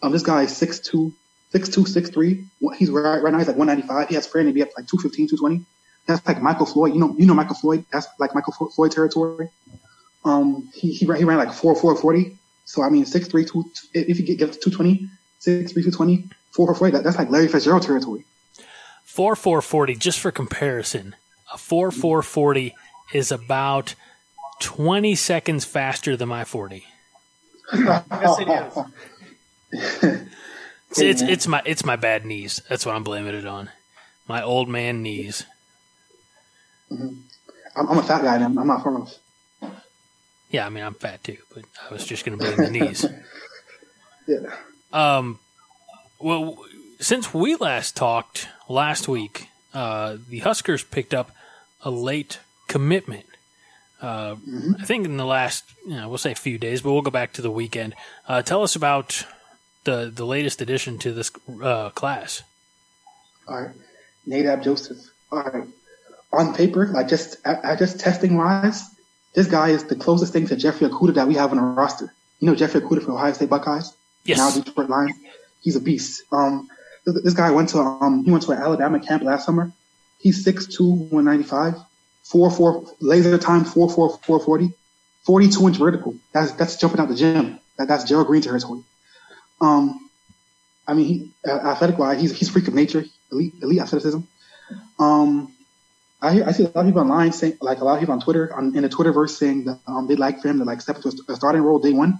Um, 0.01 0.11
this 0.11 0.23
guy 0.23 0.43
is 0.43 0.51
6'2", 0.51 1.13
6'2", 1.53 1.85
6'3". 1.87 2.45
What- 2.59 2.77
He's 2.77 2.89
right, 2.89 3.21
right 3.21 3.31
now 3.31 3.37
he's 3.39 3.47
like 3.47 3.57
195. 3.57 4.09
He 4.09 4.15
has 4.15 4.27
Fran 4.27 4.45
to 4.45 4.53
be 4.53 4.61
up 4.61 4.69
like 4.77 4.87
215, 4.87 5.27
220. 5.29 5.65
That's 6.07 6.25
like 6.27 6.41
Michael 6.41 6.65
Floyd. 6.65 6.93
You 6.93 6.99
know, 6.99 7.15
you 7.17 7.25
know 7.25 7.33
Michael 7.33 7.55
Floyd. 7.55 7.85
That's 7.91 8.07
like 8.19 8.33
Michael 8.33 8.53
Floyd 8.53 8.91
territory. 8.91 9.49
Um, 10.23 10.69
he, 10.73 10.93
he 10.93 11.05
ran, 11.05 11.19
he 11.19 11.25
ran 11.25 11.37
like 11.37 11.53
4, 11.53 11.75
4, 11.75 11.95
40. 11.95 12.37
So 12.65 12.81
I 12.81 12.89
mean, 12.89 13.05
6'3", 13.05 13.47
two, 13.47 13.65
if 13.93 14.19
you 14.19 14.25
get, 14.25 14.39
get 14.39 14.53
to 14.53 14.59
220, 14.59 15.09
6'3", 15.41 15.73
220, 15.73 16.29
4, 16.53 16.67
4, 16.67 16.75
40, 16.75 16.91
that, 16.97 17.03
that's 17.03 17.17
like 17.17 17.29
Larry 17.29 17.47
Fitzgerald 17.47 17.83
territory. 17.83 18.25
Four 19.03 19.35
four 19.35 19.61
forty. 19.61 19.95
Just 19.95 20.19
for 20.21 20.31
comparison, 20.31 21.15
a 21.53 21.57
four 21.57 21.91
four 21.91 22.21
forty 22.21 22.73
is 23.13 23.29
about 23.29 23.93
twenty 24.61 25.15
seconds 25.15 25.65
faster 25.65 26.15
than 26.15 26.29
my 26.29 26.45
forty. 26.45 26.85
Yes, 27.73 28.39
it 28.39 28.47
is. 29.73 30.21
It's, 30.91 30.99
it's 30.99 31.21
it's 31.21 31.47
my 31.47 31.61
it's 31.65 31.85
my 31.85 31.95
bad 31.95 32.25
knees. 32.25 32.61
That's 32.67 32.85
what 32.85 32.95
I'm 32.95 33.03
blaming 33.03 33.33
it 33.33 33.45
on. 33.45 33.69
My 34.27 34.43
old 34.43 34.67
man 34.67 35.01
knees. 35.01 35.45
I'm, 36.91 37.23
I'm 37.75 37.97
a 37.97 38.03
fat 38.03 38.23
guy, 38.23 38.35
and 38.35 38.43
I'm, 38.43 38.57
I'm 38.57 38.67
not 38.67 38.83
firm 38.83 38.97
enough. 38.97 39.15
Yeah, 40.49 40.65
I 40.65 40.69
mean 40.69 40.83
I'm 40.83 40.93
fat 40.95 41.23
too, 41.23 41.37
but 41.53 41.63
I 41.89 41.93
was 41.93 42.05
just 42.05 42.25
going 42.25 42.37
to 42.37 42.43
blame 42.43 42.57
the 42.57 42.69
knees. 42.71 43.05
Yeah. 44.27 44.53
Um, 44.93 45.39
well, 46.23 46.57
since 46.99 47.33
we 47.33 47.55
last 47.55 47.95
talked 47.95 48.47
last 48.69 49.07
week, 49.07 49.49
uh, 49.73 50.17
the 50.29 50.39
Huskers 50.39 50.83
picked 50.83 51.13
up 51.13 51.31
a 51.81 51.91
late 51.91 52.39
commitment. 52.67 53.25
Uh, 54.01 54.35
I 54.79 54.85
think 54.85 55.05
in 55.05 55.17
the 55.17 55.25
last, 55.25 55.63
you 55.85 55.95
know, 55.95 56.09
we'll 56.09 56.17
say 56.17 56.31
a 56.31 56.35
few 56.35 56.57
days, 56.57 56.81
but 56.81 56.91
we'll 56.91 57.03
go 57.03 57.11
back 57.11 57.33
to 57.33 57.41
the 57.41 57.51
weekend. 57.51 57.93
Uh, 58.27 58.41
tell 58.41 58.63
us 58.63 58.75
about 58.75 59.25
the 59.83 60.11
the 60.13 60.25
latest 60.25 60.61
addition 60.61 60.97
to 60.99 61.13
this 61.13 61.31
uh, 61.61 61.91
class. 61.91 62.43
All 63.47 63.61
right. 63.61 63.75
Nadab 64.25 64.63
Joseph. 64.63 64.97
All 65.31 65.43
right. 65.43 65.67
On 66.33 66.53
paper, 66.55 66.87
like 66.87 67.07
just 67.07 67.37
I, 67.45 67.73
I 67.73 67.75
just 67.75 67.99
testing 67.99 68.37
wise, 68.37 68.83
this 69.33 69.47
guy 69.47 69.69
is 69.69 69.83
the 69.83 69.95
closest 69.95 70.33
thing 70.33 70.47
to 70.47 70.55
Jeffrey 70.55 70.87
Okudah 70.87 71.15
that 71.15 71.27
we 71.27 71.35
have 71.35 71.51
on 71.51 71.59
our 71.59 71.71
roster. 71.71 72.13
You 72.39 72.47
know 72.47 72.55
Jeffrey 72.55 72.81
Okudah 72.81 73.03
from 73.03 73.15
Ohio 73.15 73.33
State 73.33 73.49
Buckeyes? 73.49 73.93
Yes. 74.23 74.37
Now 74.37 74.49
Detroit 74.51 74.89
Lions. 74.89 75.15
He's 75.61 75.75
a 75.75 75.79
beast. 75.79 76.23
Um, 76.31 76.67
th- 77.05 77.23
this 77.23 77.33
guy 77.33 77.51
went 77.51 77.69
to 77.69 77.79
um 77.79 78.23
he 78.23 78.31
went 78.31 78.43
to 78.43 78.51
an 78.51 78.59
Alabama 78.59 78.99
camp 78.99 79.23
last 79.23 79.45
summer. 79.45 79.71
He's 80.19 80.45
6'2", 80.45 81.09
195, 81.09 81.75
4 82.23 82.51
4 82.51 82.85
laser 82.99 83.37
time 83.37 83.63
4 83.63 83.89
4 83.89 84.09
440, 84.09 84.73
42 85.23 85.67
inch 85.67 85.77
vertical. 85.77 86.15
That's 86.33 86.51
that's 86.53 86.75
jumping 86.77 86.99
out 86.99 87.09
the 87.09 87.15
gym. 87.15 87.59
That, 87.77 87.87
that's 87.87 88.03
Gerald 88.03 88.27
Green 88.27 88.41
territory. 88.41 88.83
Um, 89.59 90.09
I 90.87 90.93
mean, 90.93 91.05
he, 91.05 91.31
athletic 91.47 91.97
wise, 91.97 92.19
he's 92.19 92.37
he's 92.37 92.49
freak 92.49 92.67
of 92.67 92.73
nature, 92.73 93.05
elite 93.31 93.53
elite 93.61 93.81
athleticism. 93.81 94.19
Um, 94.99 95.53
I, 96.21 96.43
I 96.43 96.51
see 96.51 96.63
a 96.63 96.67
lot 96.67 96.77
of 96.77 96.85
people 96.85 97.01
online 97.01 97.31
saying, 97.31 97.57
like 97.61 97.79
a 97.79 97.83
lot 97.83 97.93
of 97.93 97.99
people 97.99 98.13
on 98.13 98.21
Twitter, 98.21 98.53
on, 98.55 98.75
in 98.75 98.83
the 98.83 98.89
Twitterverse, 98.89 99.31
saying 99.31 99.65
that 99.65 99.79
um, 99.87 100.07
they'd 100.07 100.19
like 100.19 100.41
for 100.41 100.49
him 100.49 100.59
to 100.59 100.65
like 100.65 100.81
step 100.81 100.97
into 100.97 101.13
a 101.29 101.35
starting 101.35 101.61
role 101.61 101.79
day 101.79 101.93
one. 101.93 102.19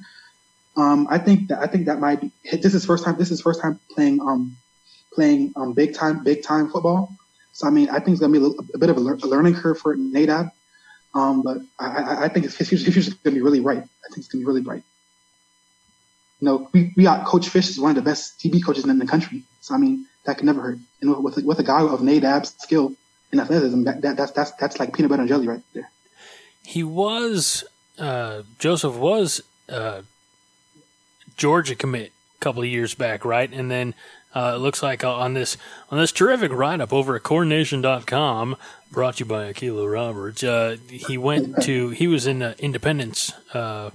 Um, 0.78 1.08
I 1.10 1.18
think 1.18 1.50
that 1.50 1.60
I 1.60 1.68
think 1.68 1.86
that 1.86 2.00
might 2.00 2.22
be 2.22 2.32
this 2.52 2.74
is 2.74 2.86
first 2.86 3.04
time 3.04 3.18
this 3.18 3.32
is 3.32 3.42
first 3.42 3.62
time 3.62 3.80
playing 3.94 4.22
um 4.22 4.56
playing 5.14 5.54
um 5.56 5.74
big 5.74 5.94
time 5.94 6.24
big 6.24 6.44
time 6.44 6.70
football. 6.70 7.14
So 7.52 7.68
I 7.68 7.72
mean 7.72 7.90
I 7.90 8.00
think 8.00 8.10
it's 8.10 8.20
gonna 8.22 8.32
be 8.32 8.38
a, 8.38 8.42
little, 8.42 8.66
a 8.74 8.78
bit 8.78 8.90
of 8.90 8.98
a, 8.98 9.00
lear, 9.00 9.16
a, 9.16 9.28
learning 9.28 9.56
curve 9.56 9.80
for 9.80 9.96
Nadab. 9.96 10.50
Um, 11.14 11.42
but 11.42 11.58
I, 11.78 12.26
I 12.26 12.28
think 12.30 12.46
his 12.46 12.56
future, 12.56 12.90
his 12.90 13.10
is 13.10 13.14
gonna 13.16 13.36
be 13.36 13.42
really 13.42 13.60
bright. 13.60 13.80
I 13.80 14.08
think 14.08 14.20
it's 14.20 14.30
gonna 14.30 14.42
be 14.42 14.46
really 14.46 14.62
bright. 14.62 14.84
You 16.40 16.46
know, 16.46 16.70
we, 16.72 16.94
we 16.96 17.04
got 17.04 17.26
Coach 17.26 17.50
Fish 17.50 17.70
is 17.70 17.80
one 17.80 17.92
of 17.92 17.96
the 17.96 18.02
best 18.02 18.40
DB 18.40 18.64
coaches 18.64 18.86
in 18.86 18.98
the 18.98 19.06
country. 19.06 19.44
So 19.60 19.76
I 19.76 19.78
mean 19.78 20.06
that 20.26 20.38
can 20.38 20.46
never 20.46 20.62
hurt. 20.62 20.80
And 21.02 21.22
with 21.22 21.38
with 21.44 21.60
a 21.60 21.64
guy 21.64 21.82
of 21.82 22.02
Nadab's 22.02 22.56
skill 22.60 22.94
and 23.34 23.42
athleticism, 23.42 23.84
that, 23.84 24.02
that 24.04 24.16
that's 24.16 24.32
that's 24.32 24.52
that's 24.54 24.80
like 24.80 24.94
peanut 24.94 25.10
butter 25.10 25.24
and 25.24 25.30
jelly 25.30 25.50
right 25.50 25.62
there. 25.74 25.92
He 26.64 26.82
was 26.84 27.66
uh, 28.00 28.44
Joseph 28.58 28.96
was 28.96 29.42
uh, 29.68 30.04
Georgia 31.38 31.76
commit 31.76 32.12
a 32.38 32.40
couple 32.40 32.62
of 32.62 32.68
years 32.68 32.94
back, 32.94 33.26
right? 33.26 33.52
And 33.52 33.70
then 33.70 33.94
uh, 34.34 34.54
it 34.56 34.60
looks 34.60 34.82
like 34.82 35.04
on 35.04 35.34
this 35.34 35.58
on 35.90 35.98
this 35.98 36.12
terrific 36.12 36.52
write 36.52 36.80
up 36.80 36.94
over 36.94 37.16
at 37.16 37.24
CornNation.com, 37.24 38.56
brought 38.92 39.18
to 39.18 39.20
you 39.24 39.26
by 39.26 39.52
Akelo 39.52 39.92
Roberts. 39.92 40.44
Uh, 40.44 40.78
he 40.90 41.18
went 41.18 41.62
to 41.64 41.90
he 41.90 42.08
was 42.08 42.28
in 42.28 42.42
Independence 42.42 43.34
uh, 43.54 43.92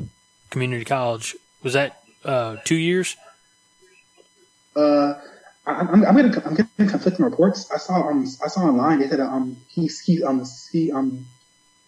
Community 0.50 0.84
College. 0.84 1.36
Was 1.62 1.72
that 1.72 2.02
uh, 2.24 2.56
two 2.64 2.76
years? 2.76 3.16
Uh, 4.74 5.14
I'm, 5.66 6.04
I'm 6.04 6.16
getting 6.16 6.34
I'm 6.44 6.54
getting 6.54 6.88
conflicting 6.88 7.24
reports. 7.24 7.70
I 7.72 7.78
saw 7.78 8.08
um 8.08 8.26
I 8.44 8.48
saw 8.48 8.60
online 8.60 9.00
they 9.00 9.08
said 9.08 9.20
um 9.20 9.56
he 9.68 9.90
he 10.04 10.22
um 10.22 10.44
he 10.70 10.92
um 10.92 11.26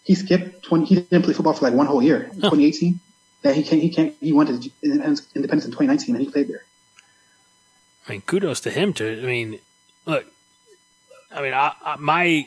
he 0.05 0.15
skipped 0.15 0.65
twenty 0.65 0.87
he 0.87 0.95
didn't 0.97 1.25
play 1.25 1.35
football 1.35 1.53
for 1.53 1.67
like 1.67 1.75
one 1.75 1.87
whole 1.87 2.03
year, 2.03 2.31
huh. 2.41 2.51
2018 2.51 2.99
that 3.49 3.57
he 3.57 3.63
can't, 3.63 3.81
he 3.81 3.89
can't, 3.89 4.15
he 4.21 4.31
went 4.31 4.51
to 4.51 4.71
Independence, 4.83 5.25
in 5.35 5.43
2019 5.43 6.15
and 6.15 6.25
he 6.25 6.31
played 6.31 6.49
there. 6.49 6.65
I 8.07 8.13
mean, 8.13 8.21
kudos 8.21 8.61
to 8.61 8.71
him. 8.71 8.93
To 8.95 9.23
I 9.23 9.25
mean, 9.25 9.59
look, 10.05 10.27
I 11.35 11.41
mean, 11.41 11.55
I, 11.55 11.73
I, 11.83 11.97
my 11.97 12.47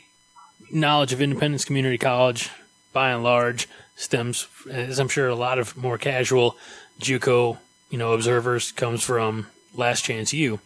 knowledge 0.70 1.12
of 1.12 1.20
Independence 1.20 1.64
Community 1.64 1.98
College, 1.98 2.50
by 2.92 3.10
and 3.10 3.24
large, 3.24 3.68
stems, 3.96 4.46
as 4.70 5.00
I'm 5.00 5.08
sure 5.08 5.26
a 5.28 5.34
lot 5.34 5.58
of 5.58 5.76
more 5.76 5.98
casual 5.98 6.56
JUCO, 7.00 7.58
you 7.90 7.98
know, 7.98 8.12
observers 8.12 8.70
comes 8.70 9.02
from 9.02 9.48
Last 9.74 10.04
Chance 10.04 10.32
U. 10.32 10.60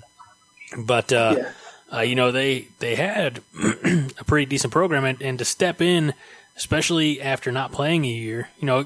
But 0.77 1.15
uh, 1.15 1.37
yeah. 1.39 1.53
uh, 1.97 2.03
you 2.03 2.15
know, 2.15 2.31
they 2.31 2.69
they 2.79 2.97
had 2.97 3.41
a 3.59 4.25
pretty 4.27 4.45
decent 4.45 4.71
program, 4.71 5.07
and, 5.07 5.23
and 5.23 5.39
to 5.39 5.47
step 5.47 5.81
in, 5.81 6.13
especially 6.59 7.23
after 7.23 7.51
not 7.51 7.73
playing 7.73 8.05
a 8.05 8.09
year, 8.09 8.51
you 8.61 8.67
know, 8.67 8.85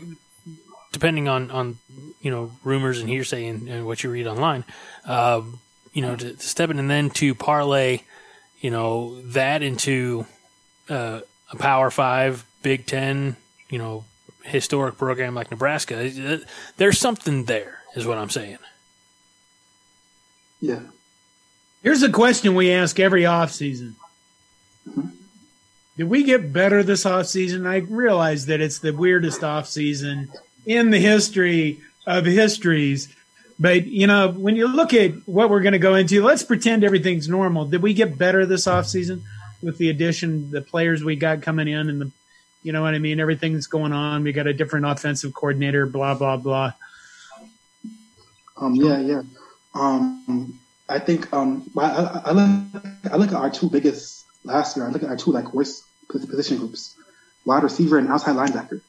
depending 0.92 1.28
on 1.28 1.50
on 1.50 1.78
you 2.20 2.30
know 2.30 2.52
rumors 2.64 3.00
and 3.00 3.08
hearsay 3.08 3.46
and, 3.46 3.68
and 3.68 3.86
what 3.86 4.02
you 4.02 4.10
read 4.10 4.26
online, 4.26 4.64
uh, 5.06 5.42
you 5.92 6.02
know, 6.02 6.16
to, 6.16 6.34
to, 6.34 6.46
step 6.46 6.70
in 6.70 6.78
and 6.78 6.90
then 6.90 7.10
to 7.10 7.34
parlay, 7.34 8.00
you 8.60 8.70
know, 8.70 9.20
that 9.22 9.62
into 9.62 10.26
uh, 10.88 11.20
a 11.50 11.56
Power 11.56 11.90
Five, 11.90 12.44
Big 12.62 12.86
Ten, 12.86 13.36
you 13.68 13.78
know, 13.78 14.04
historic 14.44 14.98
program 14.98 15.34
like 15.34 15.50
Nebraska. 15.50 16.40
There's 16.76 16.98
something 16.98 17.44
there, 17.44 17.80
is 17.94 18.06
what 18.06 18.18
I'm 18.18 18.30
saying. 18.30 18.58
Yeah. 20.60 20.80
Here's 21.82 22.02
a 22.02 22.10
question 22.10 22.54
we 22.54 22.70
ask 22.70 23.00
every 23.00 23.22
offseason. 23.22 23.94
Mm-hmm. 24.88 25.08
Did 25.96 26.08
we 26.08 26.24
get 26.24 26.52
better 26.52 26.82
this 26.82 27.04
offseason? 27.04 27.66
I 27.66 27.78
realize 27.78 28.46
that 28.46 28.60
it's 28.60 28.78
the 28.78 28.92
weirdest 28.92 29.40
offseason 29.40 30.28
in 30.66 30.90
the 30.90 30.98
history 30.98 31.80
of 32.06 32.24
histories. 32.24 33.14
But 33.58 33.86
you 33.86 34.06
know, 34.06 34.30
when 34.30 34.56
you 34.56 34.66
look 34.68 34.94
at 34.94 35.12
what 35.26 35.50
we're 35.50 35.60
going 35.60 35.72
to 35.74 35.78
go 35.78 35.94
into, 35.94 36.22
let's 36.22 36.42
pretend 36.42 36.82
everything's 36.82 37.28
normal. 37.28 37.66
Did 37.66 37.82
we 37.82 37.92
get 37.92 38.16
better 38.16 38.46
this 38.46 38.66
offseason 38.66 39.22
with 39.62 39.76
the 39.76 39.90
addition, 39.90 40.50
the 40.50 40.62
players 40.62 41.04
we 41.04 41.16
got 41.16 41.42
coming 41.42 41.68
in, 41.68 41.90
and 41.90 42.00
the, 42.00 42.10
you 42.62 42.72
know 42.72 42.82
what 42.82 42.94
I 42.94 42.98
mean? 42.98 43.20
Everything 43.20 43.52
that's 43.52 43.66
going 43.66 43.92
on. 43.92 44.24
We 44.24 44.32
got 44.32 44.46
a 44.46 44.54
different 44.54 44.86
offensive 44.86 45.34
coordinator. 45.34 45.86
Blah 45.86 46.14
blah 46.14 46.36
blah. 46.38 46.72
Um. 48.56 48.74
Yeah. 48.74 49.00
Yeah. 49.00 49.22
Um. 49.74 50.58
I 50.88 50.98
think. 50.98 51.30
Um. 51.32 51.70
I, 51.76 52.22
I 52.24 52.32
look. 52.32 52.84
I 53.12 53.16
look 53.16 53.28
at 53.28 53.34
our 53.34 53.50
two 53.50 53.68
biggest 53.68 54.24
last 54.44 54.76
year. 54.76 54.86
I 54.86 54.90
look 54.90 55.02
at 55.02 55.10
our 55.10 55.16
two 55.16 55.32
like 55.32 55.52
worst 55.52 55.84
position 56.08 56.56
groups: 56.56 56.96
wide 57.44 57.62
receiver 57.62 57.98
and 57.98 58.08
outside 58.08 58.36
linebacker 58.36 58.80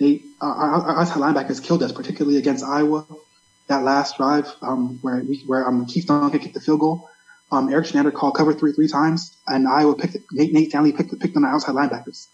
they 0.00 0.22
outside 0.42 1.18
linebackers 1.18 1.62
killed 1.62 1.82
us, 1.82 1.92
particularly 1.92 2.38
against 2.38 2.64
Iowa. 2.64 3.06
That 3.68 3.84
last 3.84 4.16
drive 4.16 4.52
um, 4.62 4.98
where 5.02 5.18
we, 5.18 5.44
where 5.46 5.68
um, 5.68 5.86
Keith 5.86 6.06
Duncan 6.06 6.40
kicked 6.40 6.54
the 6.54 6.60
field 6.60 6.80
goal. 6.80 7.08
Um, 7.52 7.72
Erik 7.72 7.86
Chinander 7.86 8.12
called 8.12 8.34
cover 8.34 8.52
three 8.52 8.72
three 8.72 8.88
times, 8.88 9.36
and 9.46 9.68
Iowa 9.68 9.94
picked 9.94 10.16
Nate, 10.32 10.52
Nate 10.52 10.70
Stanley 10.70 10.92
picked 10.92 11.16
picked 11.20 11.36
on 11.36 11.42
the 11.42 11.48
outside 11.48 11.74
linebackers. 11.74 12.26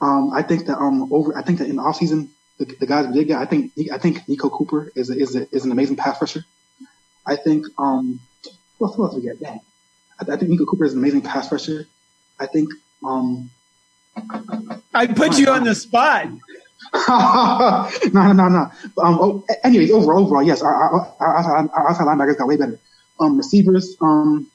Um, 0.00 0.32
I 0.32 0.42
think 0.42 0.66
that 0.66 0.78
um, 0.78 1.12
over 1.12 1.36
I 1.36 1.42
think 1.42 1.58
that 1.58 1.68
in 1.68 1.76
the 1.76 1.82
offseason, 1.82 2.28
the, 2.58 2.66
the 2.78 2.86
guys 2.86 3.06
we 3.06 3.14
did 3.14 3.28
get, 3.28 3.38
I 3.38 3.46
think 3.46 3.72
I 3.92 3.98
think 3.98 4.18
Niko 4.26 4.50
Cooper 4.50 4.92
is 4.94 5.10
a, 5.10 5.16
is 5.16 5.34
a, 5.34 5.52
is 5.54 5.64
an 5.64 5.72
amazing 5.72 5.96
pass 5.96 6.20
rusher. 6.20 6.44
I 7.26 7.36
think 7.36 7.66
um, 7.78 8.20
what 8.78 8.98
else 8.98 9.14
we 9.14 9.22
get? 9.22 9.40
Dang. 9.40 9.60
I, 10.20 10.32
I 10.32 10.36
think 10.36 10.50
Niko 10.50 10.66
Cooper 10.66 10.84
is 10.84 10.92
an 10.92 10.98
amazing 10.98 11.22
pass 11.22 11.50
rusher. 11.50 11.86
I 12.38 12.46
think 12.46 12.68
um, 13.04 13.50
I 14.92 15.06
put 15.06 15.38
you 15.38 15.48
on 15.48 15.64
the 15.64 15.74
spot. 15.74 16.28
no, 17.08 17.88
no, 18.12 18.32
no, 18.32 18.48
no. 18.48 18.70
Um, 19.02 19.18
oh, 19.20 19.44
anyways, 19.64 19.90
overall, 19.90 20.24
overall, 20.24 20.42
yes, 20.42 20.62
our, 20.62 20.72
our, 20.72 21.16
our, 21.18 21.70
our 21.72 21.90
outside 21.90 22.06
linebackers 22.06 22.38
got 22.38 22.46
way 22.46 22.56
better. 22.56 22.78
Um, 23.18 23.36
receivers, 23.36 23.96
um, 24.00 24.46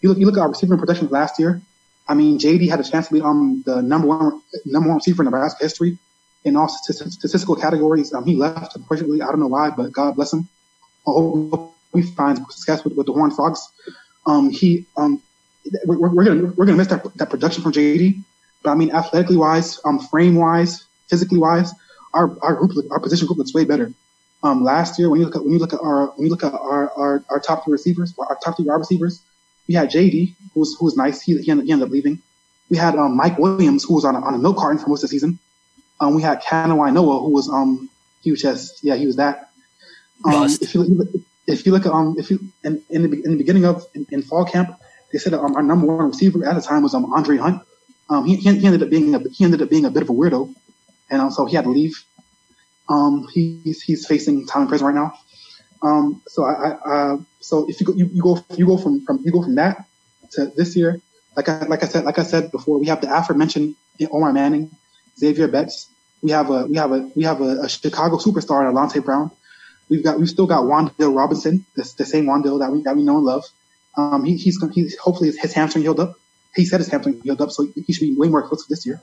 you 0.00 0.08
look, 0.08 0.18
you 0.18 0.26
look 0.26 0.36
at 0.36 0.40
our 0.40 0.50
receiver 0.50 0.76
production 0.76 1.08
last 1.08 1.38
year. 1.40 1.60
I 2.08 2.14
mean, 2.14 2.38
JD 2.38 2.68
had 2.68 2.80
a 2.80 2.84
chance 2.84 3.08
to 3.08 3.14
be 3.14 3.20
um 3.20 3.62
the 3.66 3.82
number 3.82 4.06
one 4.06 4.40
number 4.64 4.88
one 4.88 4.96
receiver 4.96 5.22
in 5.22 5.26
Nebraska 5.26 5.64
history 5.64 5.98
in 6.44 6.56
all 6.56 6.68
statistical 6.68 7.56
categories. 7.56 8.12
Um, 8.12 8.24
he 8.24 8.36
left 8.36 8.76
unfortunately. 8.76 9.22
I 9.22 9.26
don't 9.26 9.40
know 9.40 9.48
why, 9.48 9.70
but 9.70 9.92
God 9.92 10.16
bless 10.16 10.32
him. 10.32 10.48
I 11.06 11.10
hope 11.12 11.74
he 11.92 12.02
finds 12.02 12.40
success 12.54 12.84
with, 12.84 12.94
with 12.94 13.06
the 13.06 13.12
Horned 13.12 13.34
Frogs. 13.34 13.68
Um, 14.26 14.50
he 14.50 14.86
um, 14.96 15.22
we're, 15.84 15.98
we're 15.98 16.24
gonna 16.24 16.52
we're 16.56 16.66
gonna 16.66 16.78
miss 16.78 16.88
that 16.88 17.04
that 17.16 17.30
production 17.30 17.62
from 17.62 17.72
JD. 17.72 18.22
But 18.62 18.70
I 18.70 18.74
mean, 18.74 18.90
athletically 18.90 19.36
wise, 19.36 19.80
um, 19.84 19.98
frame 19.98 20.34
wise, 20.34 20.84
physically 21.10 21.38
wise, 21.38 21.72
our 22.14 22.36
our 22.42 22.54
group, 22.54 22.90
our 22.90 23.00
position 23.00 23.26
group 23.26 23.38
looks 23.38 23.52
way 23.52 23.64
better. 23.64 23.92
Um, 24.42 24.64
last 24.64 24.98
year, 24.98 25.10
when 25.10 25.20
you 25.20 25.26
look 25.26 25.36
at 25.36 25.42
when 25.42 25.52
you 25.52 25.58
look 25.58 25.74
at 25.74 25.80
our 25.80 26.06
when 26.16 26.26
you 26.26 26.30
look 26.30 26.44
at 26.44 26.54
our 26.54 26.90
our, 26.92 27.24
our 27.28 27.40
top 27.40 27.64
three 27.64 27.72
receivers, 27.72 28.14
our 28.18 28.38
top 28.42 28.56
three 28.56 28.64
wide 28.64 28.76
receivers, 28.76 29.20
we 29.68 29.74
had 29.74 29.90
JD, 29.90 30.34
who 30.54 30.60
was 30.60 30.76
who 30.78 30.86
was 30.86 30.96
nice. 30.96 31.20
He, 31.20 31.36
he, 31.38 31.50
ended, 31.50 31.66
he 31.66 31.72
ended 31.72 31.88
up 31.88 31.92
leaving. 31.92 32.22
We 32.70 32.76
had 32.76 32.94
um, 32.96 33.16
Mike 33.16 33.38
Williams, 33.38 33.84
who 33.84 33.94
was 33.94 34.04
on 34.04 34.14
a, 34.14 34.20
on 34.20 34.34
a 34.34 34.38
milk 34.38 34.56
carton 34.56 34.78
for 34.78 34.88
most 34.88 35.02
of 35.02 35.10
the 35.10 35.14
season. 35.14 35.38
Um, 36.00 36.14
we 36.14 36.22
had 36.22 36.40
Kanawai 36.42 36.92
Noa, 36.92 37.20
who 37.20 37.30
was 37.30 37.48
um 37.48 37.90
he 38.22 38.30
was 38.30 38.40
just 38.40 38.82
yeah 38.82 38.96
he 38.96 39.06
was 39.06 39.16
that. 39.16 39.50
Um, 40.24 40.44
if 40.44 40.74
you 40.74 41.24
if 41.46 41.66
you 41.66 41.72
look 41.72 41.86
at 41.86 41.92
um 41.92 42.16
if 42.18 42.30
you 42.30 42.40
in, 42.64 42.82
in 42.88 43.02
the 43.02 43.22
in 43.24 43.32
the 43.32 43.36
beginning 43.36 43.64
of 43.66 43.86
in, 43.94 44.06
in 44.10 44.22
fall 44.22 44.44
camp, 44.44 44.80
they 45.12 45.18
said 45.18 45.34
um, 45.34 45.54
our 45.54 45.62
number 45.62 45.86
one 45.86 46.08
receiver 46.08 46.46
at 46.46 46.54
the 46.54 46.62
time 46.62 46.82
was 46.82 46.94
um 46.94 47.12
Andre 47.12 47.36
Hunt. 47.36 47.62
Um, 48.08 48.24
he, 48.24 48.36
he 48.36 48.48
ended 48.48 48.82
up 48.82 48.90
being 48.90 49.14
a, 49.14 49.20
he 49.28 49.44
ended 49.44 49.62
up 49.62 49.70
being 49.70 49.84
a 49.84 49.90
bit 49.90 50.02
of 50.02 50.10
a 50.10 50.12
weirdo 50.12 50.52
and 51.10 51.20
um, 51.20 51.30
so 51.30 51.44
he 51.46 51.56
had 51.56 51.64
to 51.64 51.70
leave. 51.70 52.04
Um, 52.88 53.28
he's 53.32 53.82
he's 53.82 54.06
facing 54.06 54.46
time 54.46 54.62
in 54.62 54.68
prison 54.68 54.86
right 54.86 54.94
now. 54.94 55.12
Um, 55.82 56.22
so 56.26 56.44
I, 56.44 56.52
I 56.52 57.12
uh, 57.12 57.16
so 57.40 57.68
if 57.68 57.80
you 57.80 57.86
go 57.86 57.92
you, 57.94 58.06
you 58.12 58.22
go 58.22 58.44
you 58.56 58.66
go 58.66 58.76
from, 58.76 59.04
from 59.04 59.20
you 59.24 59.32
go 59.32 59.42
from 59.42 59.56
that 59.56 59.86
to 60.32 60.46
this 60.56 60.76
year, 60.76 61.00
like 61.36 61.48
I 61.48 61.64
like 61.66 61.82
I 61.82 61.86
said 61.86 62.04
like 62.04 62.18
I 62.18 62.22
said 62.22 62.50
before, 62.50 62.78
we 62.78 62.86
have 62.86 63.00
the 63.00 63.14
aforementioned 63.14 63.76
Omar 64.10 64.32
Manning, 64.32 64.70
Zavier 65.20 65.50
Betts. 65.50 65.88
We 66.22 66.32
have 66.32 66.50
a 66.50 66.66
we 66.66 66.76
have 66.76 66.92
a 66.92 67.10
we 67.14 67.24
have 67.24 67.40
a, 67.40 67.62
a 67.62 67.68
Chicago 67.68 68.16
superstar 68.18 68.70
Alante 68.70 69.04
Brown. 69.04 69.30
We've 69.88 70.04
got 70.04 70.18
we've 70.18 70.28
still 70.28 70.46
got 70.46 70.64
Wan'Dale 70.64 71.16
Robinson, 71.16 71.66
the, 71.74 71.92
the 71.98 72.04
same 72.04 72.26
Wan'Dale 72.26 72.60
that 72.60 72.70
we 72.70 72.82
that 72.82 72.96
we 72.96 73.02
know 73.02 73.16
and 73.16 73.26
love. 73.26 73.44
Um, 73.96 74.24
he, 74.24 74.36
he's 74.36 74.62
he's 74.72 74.96
hopefully 74.98 75.32
his, 75.32 75.52
hamstring 75.52 75.82
healed 75.82 76.00
up. 76.00 76.14
He 76.54 76.64
said 76.64 76.80
his 76.80 76.88
hamstring 76.88 77.20
healed 77.22 77.40
up, 77.40 77.50
so 77.50 77.66
he 77.74 77.92
should 77.92 78.02
be 78.02 78.14
way 78.16 78.28
more 78.28 78.40
explosive 78.40 78.68
this 78.68 78.86
year. 78.86 79.00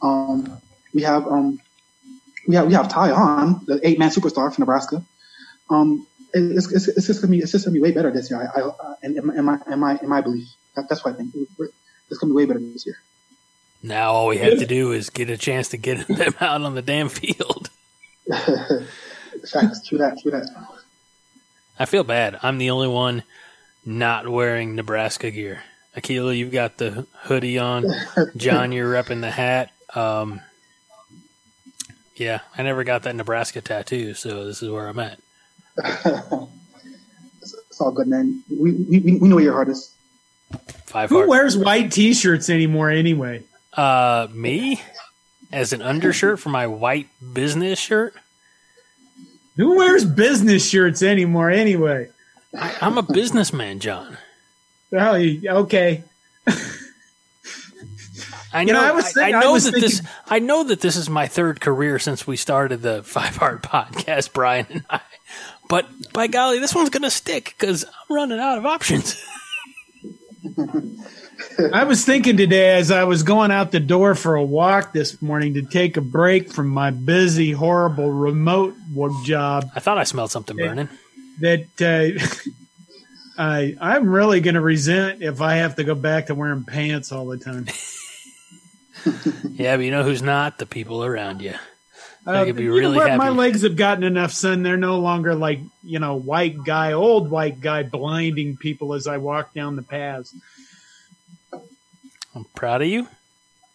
Um, 0.00 0.60
we 0.94 1.02
have 1.02 1.26
um, 1.26 1.60
we 2.46 2.54
have 2.54 2.66
we 2.66 2.72
have 2.74 2.88
Ty 2.88 3.10
on, 3.10 3.64
the 3.66 3.80
eight 3.86 3.98
man 3.98 4.10
superstar 4.10 4.52
from 4.54 4.62
Nebraska. 4.62 5.04
Um, 5.68 6.06
it's, 6.32 6.72
it's, 6.72 6.88
it's 6.88 7.06
just 7.06 7.20
gonna 7.20 7.32
be 7.32 7.38
it's 7.38 7.52
just 7.52 7.64
gonna 7.64 7.74
be 7.74 7.80
way 7.80 7.90
better 7.90 8.10
this 8.10 8.30
year. 8.30 8.40
I, 8.40 8.60
I 8.60 8.62
uh, 8.62 8.94
in, 9.02 9.18
in, 9.18 9.44
my 9.44 9.58
in 9.70 9.78
my 9.78 9.98
in 10.00 10.08
my 10.08 10.20
belief. 10.20 10.48
That, 10.76 10.88
that's 10.88 11.04
what 11.04 11.14
I 11.14 11.16
think. 11.16 11.34
it's 11.34 12.18
gonna 12.18 12.32
be 12.32 12.36
way 12.36 12.46
better 12.46 12.60
this 12.60 12.86
year. 12.86 12.96
Now 13.82 14.12
all 14.12 14.28
we 14.28 14.38
have 14.38 14.58
to 14.58 14.66
do 14.66 14.92
is 14.92 15.10
get 15.10 15.28
a 15.28 15.36
chance 15.36 15.68
to 15.70 15.76
get 15.76 16.06
them 16.08 16.34
out 16.40 16.62
on 16.62 16.74
the 16.74 16.82
damn 16.82 17.08
field. 17.08 17.68
Facts, 19.50 19.86
true 19.86 19.98
that, 19.98 20.18
true 20.22 20.30
that. 20.30 20.48
I 21.78 21.84
feel 21.84 22.04
bad. 22.04 22.38
I'm 22.42 22.58
the 22.58 22.70
only 22.70 22.88
one 22.88 23.24
not 23.84 24.26
wearing 24.28 24.74
Nebraska 24.74 25.30
gear. 25.30 25.62
Akila, 25.96 26.36
you've 26.36 26.52
got 26.52 26.78
the 26.78 27.06
hoodie 27.22 27.58
on. 27.58 27.84
John, 28.36 28.72
you're 28.72 28.90
repping 28.90 29.20
the 29.20 29.30
hat. 29.30 29.70
Um, 29.94 30.40
yeah, 32.16 32.40
I 32.56 32.62
never 32.62 32.84
got 32.84 33.02
that 33.02 33.16
Nebraska 33.16 33.60
tattoo, 33.60 34.14
so 34.14 34.44
this 34.44 34.62
is 34.62 34.70
where 34.70 34.88
I'm 34.88 34.98
at. 34.98 35.18
it's, 35.84 37.54
it's 37.54 37.80
all 37.80 37.90
good, 37.90 38.06
man. 38.06 38.42
We, 38.48 38.72
we 38.72 38.98
we 39.00 39.28
know 39.28 39.36
where 39.36 39.44
your 39.44 39.54
heart 39.54 39.68
is. 39.68 39.92
Five 40.86 41.10
Who 41.10 41.16
heart. 41.16 41.28
wears 41.28 41.56
white 41.56 41.90
T-shirts 41.90 42.48
anymore 42.48 42.90
anyway? 42.90 43.42
Uh, 43.72 44.28
me 44.32 44.80
as 45.52 45.72
an 45.72 45.82
undershirt 45.82 46.38
for 46.38 46.50
my 46.50 46.66
white 46.66 47.08
business 47.32 47.78
shirt. 47.78 48.14
Who 49.56 49.76
wears 49.76 50.04
business 50.04 50.68
shirts 50.68 51.02
anymore 51.02 51.50
anyway? 51.50 52.10
I, 52.56 52.76
I'm 52.80 52.98
a 52.98 53.02
businessman, 53.02 53.80
John. 53.80 54.18
Oh, 54.92 55.14
okay. 55.14 56.04
I 58.54 58.60
You 58.62 58.68
know. 58.68 58.80
know, 58.80 58.86
I 58.88 58.92
was 58.92 59.04
I, 59.06 59.10
think- 59.10 59.34
I 59.34 59.38
I 59.38 59.40
know 59.42 59.52
was 59.52 59.64
that 59.70 59.80
this. 59.80 60.00
I 60.26 60.38
know 60.38 60.64
that 60.64 60.80
this 60.80 60.96
is 60.96 61.10
my 61.10 61.26
third 61.26 61.60
career 61.60 61.98
since 61.98 62.26
we 62.26 62.36
started 62.36 62.80
the 62.82 63.02
Five 63.04 63.36
Heart 63.36 63.62
Podcast, 63.62 64.32
Brian 64.32 64.66
and 64.70 64.84
I. 64.88 65.00
But 65.68 65.86
by 66.12 66.26
golly, 66.28 66.58
this 66.60 66.74
one's 66.74 66.90
gonna 66.90 67.10
stick 67.10 67.54
because 67.58 67.84
I'm 67.84 68.14
running 68.16 68.38
out 68.38 68.58
of 68.58 68.64
options. 68.66 69.20
I 71.72 71.84
was 71.84 72.04
thinking 72.04 72.36
today 72.36 72.76
as 72.76 72.90
I 72.90 73.04
was 73.04 73.22
going 73.22 73.50
out 73.50 73.72
the 73.72 73.80
door 73.80 74.14
for 74.14 74.34
a 74.34 74.42
walk 74.42 74.92
this 74.92 75.20
morning 75.22 75.54
to 75.54 75.62
take 75.62 75.96
a 75.96 76.00
break 76.00 76.50
from 76.52 76.68
my 76.68 76.90
busy, 76.90 77.52
horrible 77.52 78.10
remote 78.10 78.74
work 78.92 79.12
job 79.24 79.70
I 79.74 79.80
thought 79.80 79.98
I 79.98 80.04
smelled 80.04 80.30
something 80.30 80.56
burning. 80.56 80.88
that 81.40 81.66
uh, 81.80 82.24
I 83.42 83.76
I'm 83.80 84.08
really 84.08 84.40
going 84.40 84.54
to 84.54 84.60
resent 84.60 85.22
if 85.22 85.40
I 85.40 85.56
have 85.56 85.76
to 85.76 85.84
go 85.84 85.94
back 85.94 86.26
to 86.26 86.34
wearing 86.34 86.64
pants 86.64 87.10
all 87.12 87.26
the 87.26 87.38
time. 87.38 87.66
Yeah, 89.54 89.76
but 89.76 89.84
you 89.84 89.90
know 89.90 90.02
who's 90.02 90.22
not? 90.22 90.58
The 90.58 90.66
people 90.66 91.04
around 91.04 91.40
you. 91.42 91.54
They 92.26 92.32
Uh, 92.32 92.44
could 92.46 92.56
be 92.56 92.62
you 92.64 92.70
know 92.70 92.74
really 92.76 92.96
what? 92.96 93.08
happy. 93.08 93.18
My 93.18 93.28
legs 93.28 93.62
have 93.62 93.76
gotten 93.76 94.02
enough 94.02 94.32
sun. 94.32 94.62
They're 94.62 94.76
no 94.76 94.98
longer 94.98 95.34
like 95.34 95.60
you 95.82 95.98
know 95.98 96.14
white 96.16 96.64
guy, 96.64 96.92
old 96.92 97.30
white 97.30 97.60
guy, 97.60 97.82
blinding 97.82 98.56
people 98.56 98.94
as 98.94 99.06
I 99.06 99.18
walk 99.18 99.52
down 99.54 99.76
the 99.76 99.82
paths. 99.82 100.34
I'm 102.34 102.44
proud 102.54 102.82
of 102.82 102.88
you. 102.88 103.06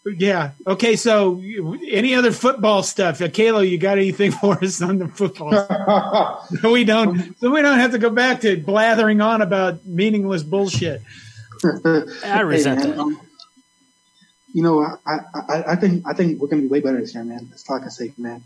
Yeah. 0.05 0.51
Okay. 0.65 0.95
So, 0.95 1.41
any 1.89 2.15
other 2.15 2.31
football 2.31 2.83
stuff? 2.83 3.21
Uh, 3.21 3.27
Kalo, 3.29 3.59
you 3.59 3.77
got 3.77 3.97
anything 3.97 4.31
for 4.41 4.61
us 4.63 4.81
on 4.81 4.97
the 4.97 5.07
football? 5.07 6.45
so 6.61 6.71
we 6.71 6.83
don't. 6.83 7.37
So 7.39 7.51
we 7.51 7.61
don't 7.61 7.79
have 7.79 7.91
to 7.91 7.99
go 7.99 8.09
back 8.09 8.41
to 8.41 8.57
blathering 8.57 9.21
on 9.21 9.41
about 9.41 9.85
meaningless 9.85 10.43
bullshit. 10.43 11.01
I 12.25 12.41
resent 12.41 12.81
Hey, 12.81 12.87
man, 12.89 12.97
that. 12.97 13.19
You 14.53 14.63
know, 14.63 14.81
I, 15.05 15.19
I, 15.33 15.63
I 15.69 15.75
think 15.75 16.03
I 16.07 16.13
think 16.13 16.39
we're 16.41 16.47
gonna 16.47 16.63
be 16.63 16.67
way 16.67 16.79
better 16.79 16.99
this 16.99 17.13
year, 17.13 17.23
man. 17.23 17.51
I 17.69 17.79
can 17.79 17.89
say, 17.91 18.13
man. 18.17 18.43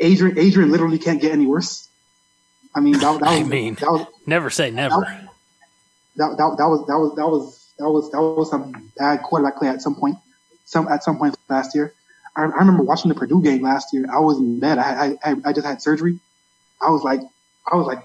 Adrian, 0.00 0.38
Adrian 0.38 0.70
literally 0.70 0.98
can't 0.98 1.20
get 1.20 1.32
any 1.32 1.46
worse. 1.46 1.88
I 2.74 2.80
mean, 2.80 2.94
that, 2.94 3.00
that 3.00 3.20
was, 3.20 3.22
I 3.22 3.42
mean- 3.42 3.74
that 3.74 3.90
was 3.90 4.06
Never 4.26 4.50
say 4.50 4.70
never. 4.70 5.00
that, 6.16 6.36
that, 6.36 6.54
that 6.58 6.68
was 6.68 6.86
that 6.86 6.98
was 6.98 7.14
that 7.16 7.26
was 7.28 7.72
that 7.78 7.88
was 7.90 8.10
that 8.12 8.20
was 8.20 8.50
some 8.50 8.90
bad 8.96 9.22
quarterback 9.22 9.58
play 9.58 9.68
at 9.68 9.82
some 9.82 9.94
point, 9.94 10.16
some 10.64 10.88
at 10.88 11.02
some 11.04 11.18
point 11.18 11.36
last 11.48 11.74
year. 11.74 11.94
I, 12.36 12.42
I 12.42 12.58
remember 12.58 12.82
watching 12.84 13.08
the 13.08 13.14
Purdue 13.14 13.42
game 13.42 13.62
last 13.62 13.92
year. 13.92 14.06
I 14.12 14.20
was 14.20 14.38
in 14.38 14.60
bed. 14.60 14.78
I 14.78 15.16
I, 15.24 15.34
I 15.44 15.52
just 15.52 15.66
had 15.66 15.82
surgery. 15.82 16.18
I 16.80 16.90
was 16.90 17.02
like, 17.02 17.20
I 17.70 17.74
was 17.76 17.86
like, 17.86 18.04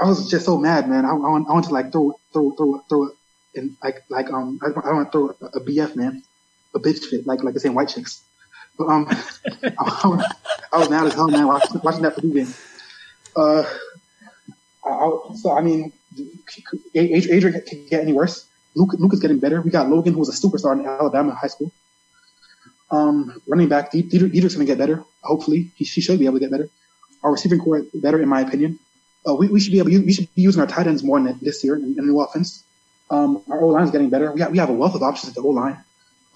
I 0.00 0.06
was 0.06 0.30
just 0.30 0.46
so 0.46 0.56
mad, 0.58 0.88
man. 0.88 1.04
I, 1.04 1.10
I 1.10 1.12
want 1.14 1.48
I 1.48 1.52
want 1.52 1.66
to 1.66 1.72
like 1.72 1.92
throw 1.92 2.18
throw 2.32 2.50
throw 2.52 2.78
throw 2.88 3.04
it 3.06 3.12
and 3.54 3.76
like 3.82 4.02
like 4.08 4.30
um 4.32 4.58
I, 4.62 4.66
I 4.88 4.92
want 4.92 5.12
to 5.12 5.18
throw 5.18 5.36
a, 5.48 5.58
a 5.58 5.60
BF 5.60 5.96
man, 5.96 6.22
a 6.74 6.80
bitch 6.80 7.04
fit 7.04 7.26
like 7.26 7.42
like 7.42 7.54
the 7.54 7.60
same 7.60 7.74
white 7.74 7.88
chicks. 7.88 8.22
But 8.76 8.88
um, 8.88 9.06
I, 9.62 10.08
was, 10.08 10.34
I 10.72 10.88
mad 10.88 11.06
as 11.06 11.14
hell, 11.14 11.28
man, 11.28 11.46
watching, 11.46 11.80
watching 11.82 12.02
that 12.02 12.20
game. 12.20 12.52
Uh, 13.36 13.64
I, 14.84 14.88
I, 14.88 15.34
so 15.36 15.56
I 15.56 15.60
mean, 15.60 15.92
Adrian 16.94 17.60
can 17.66 17.86
get 17.86 18.02
any 18.02 18.12
worse. 18.12 18.46
Luke, 18.74 18.94
Luke 18.98 19.12
is 19.12 19.20
getting 19.20 19.38
better. 19.38 19.60
We 19.60 19.70
got 19.70 19.88
Logan, 19.88 20.14
who 20.14 20.18
was 20.18 20.28
a 20.28 20.46
superstar 20.46 20.78
in 20.78 20.84
Alabama 20.84 21.34
high 21.34 21.46
school. 21.46 21.70
Um, 22.90 23.40
running 23.46 23.68
back, 23.68 23.92
Dieter, 23.92 24.30
Dieter's 24.30 24.54
going 24.54 24.66
to 24.66 24.72
get 24.72 24.78
better. 24.78 25.04
Hopefully, 25.22 25.70
he, 25.76 25.84
he 25.84 26.00
should 26.00 26.18
be 26.18 26.26
able 26.26 26.36
to 26.36 26.40
get 26.40 26.50
better. 26.50 26.68
Our 27.22 27.32
receiving 27.32 27.60
corps 27.60 27.82
better, 27.94 28.20
in 28.20 28.28
my 28.28 28.40
opinion. 28.40 28.78
Uh, 29.26 29.34
we, 29.34 29.48
we 29.48 29.60
should 29.60 29.72
be 29.72 29.78
able. 29.78 29.90
We 29.90 30.12
should 30.12 30.34
be 30.34 30.42
using 30.42 30.60
our 30.60 30.66
tight 30.66 30.86
ends 30.86 31.02
more 31.02 31.20
this 31.40 31.64
year 31.64 31.76
in, 31.76 31.84
in 31.84 31.94
the 31.94 32.02
new 32.02 32.20
offense. 32.20 32.64
Um, 33.10 33.42
our 33.48 33.60
O 33.62 33.68
line 33.68 33.84
is 33.84 33.90
getting 33.90 34.10
better. 34.10 34.32
We 34.32 34.40
have 34.40 34.50
we 34.50 34.58
have 34.58 34.70
a 34.70 34.72
wealth 34.72 34.94
of 34.94 35.02
options 35.02 35.30
at 35.30 35.34
the 35.34 35.42
O 35.42 35.48
line. 35.48 35.82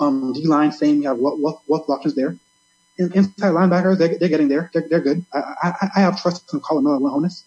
Um, 0.00 0.32
D 0.32 0.46
line, 0.46 0.72
same. 0.72 0.98
We 0.98 1.04
have 1.04 1.18
wealth, 1.18 1.40
wealth, 1.40 1.62
wealth 1.66 1.88
options 1.88 2.14
there. 2.14 2.36
In, 2.98 3.12
inside 3.12 3.52
linebackers, 3.52 3.98
they're, 3.98 4.18
they're 4.18 4.28
getting 4.28 4.48
there. 4.48 4.70
They're, 4.72 4.86
they're 4.88 5.00
good. 5.00 5.24
I, 5.32 5.40
I, 5.62 5.88
I 5.96 6.00
have 6.00 6.20
trust 6.20 6.52
in 6.52 6.60
Collin 6.60 6.84
Miller 6.84 6.96
and 6.96 7.04
Will 7.04 7.12
Honas. 7.12 7.44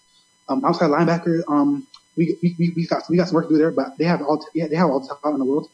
Um, 0.49 0.65
outside 0.65 0.89
linebacker, 0.89 1.43
um, 1.47 1.87
we, 2.17 2.37
we, 2.41 2.55
we, 2.59 2.73
we 2.75 2.87
got 2.87 3.03
we 3.09 3.17
got 3.17 3.27
some 3.27 3.35
work 3.35 3.47
to 3.47 3.53
do 3.53 3.57
there, 3.57 3.71
but 3.71 3.97
they 3.97 4.03
have 4.03 4.21
all 4.21 4.45
yeah, 4.53 4.67
they 4.67 4.75
have 4.75 4.89
all 4.89 4.99
the 4.99 5.07
talent 5.07 5.35
in 5.35 5.39
the 5.39 5.45
world. 5.45 5.69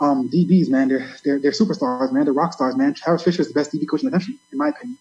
Um, 0.00 0.28
DBs, 0.30 0.68
man, 0.68 0.88
they're 0.88 1.08
they're 1.24 1.38
they're 1.40 1.52
superstars, 1.52 2.12
man. 2.12 2.24
They're 2.24 2.32
rock 2.32 2.52
stars, 2.52 2.76
man. 2.76 2.94
Travis 2.94 3.22
Fisher 3.22 3.42
is 3.42 3.48
the 3.48 3.54
best 3.54 3.72
DB 3.72 3.88
coach 3.88 4.02
in 4.02 4.06
the 4.06 4.12
country, 4.12 4.36
in 4.52 4.58
my 4.58 4.68
opinion. 4.68 4.98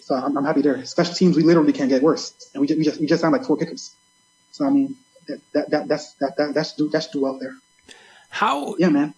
So 0.00 0.14
I'm, 0.14 0.36
I'm 0.36 0.44
happy 0.44 0.62
there. 0.62 0.84
Special 0.84 1.14
teams, 1.14 1.36
we 1.36 1.42
literally 1.42 1.72
can't 1.72 1.88
get 1.88 2.02
worse, 2.02 2.50
and 2.54 2.60
we 2.60 2.66
just 2.66 2.78
we 2.78 2.84
just 2.84 3.00
we 3.00 3.06
just 3.06 3.20
sound 3.20 3.32
like 3.32 3.44
four 3.44 3.56
kickers. 3.56 3.94
So 4.52 4.64
I 4.64 4.70
mean, 4.70 4.96
that 5.28 5.40
that, 5.52 5.70
that 5.70 5.88
that's 5.88 6.14
that 6.14 6.36
that 6.36 6.54
that 6.54 6.66
should 6.66 6.76
do 6.76 6.88
that 6.90 7.02
should 7.02 7.12
do 7.12 7.22
well 7.22 7.38
there. 7.38 7.56
How 8.28 8.76
Yeah, 8.78 8.88
man. 8.88 9.14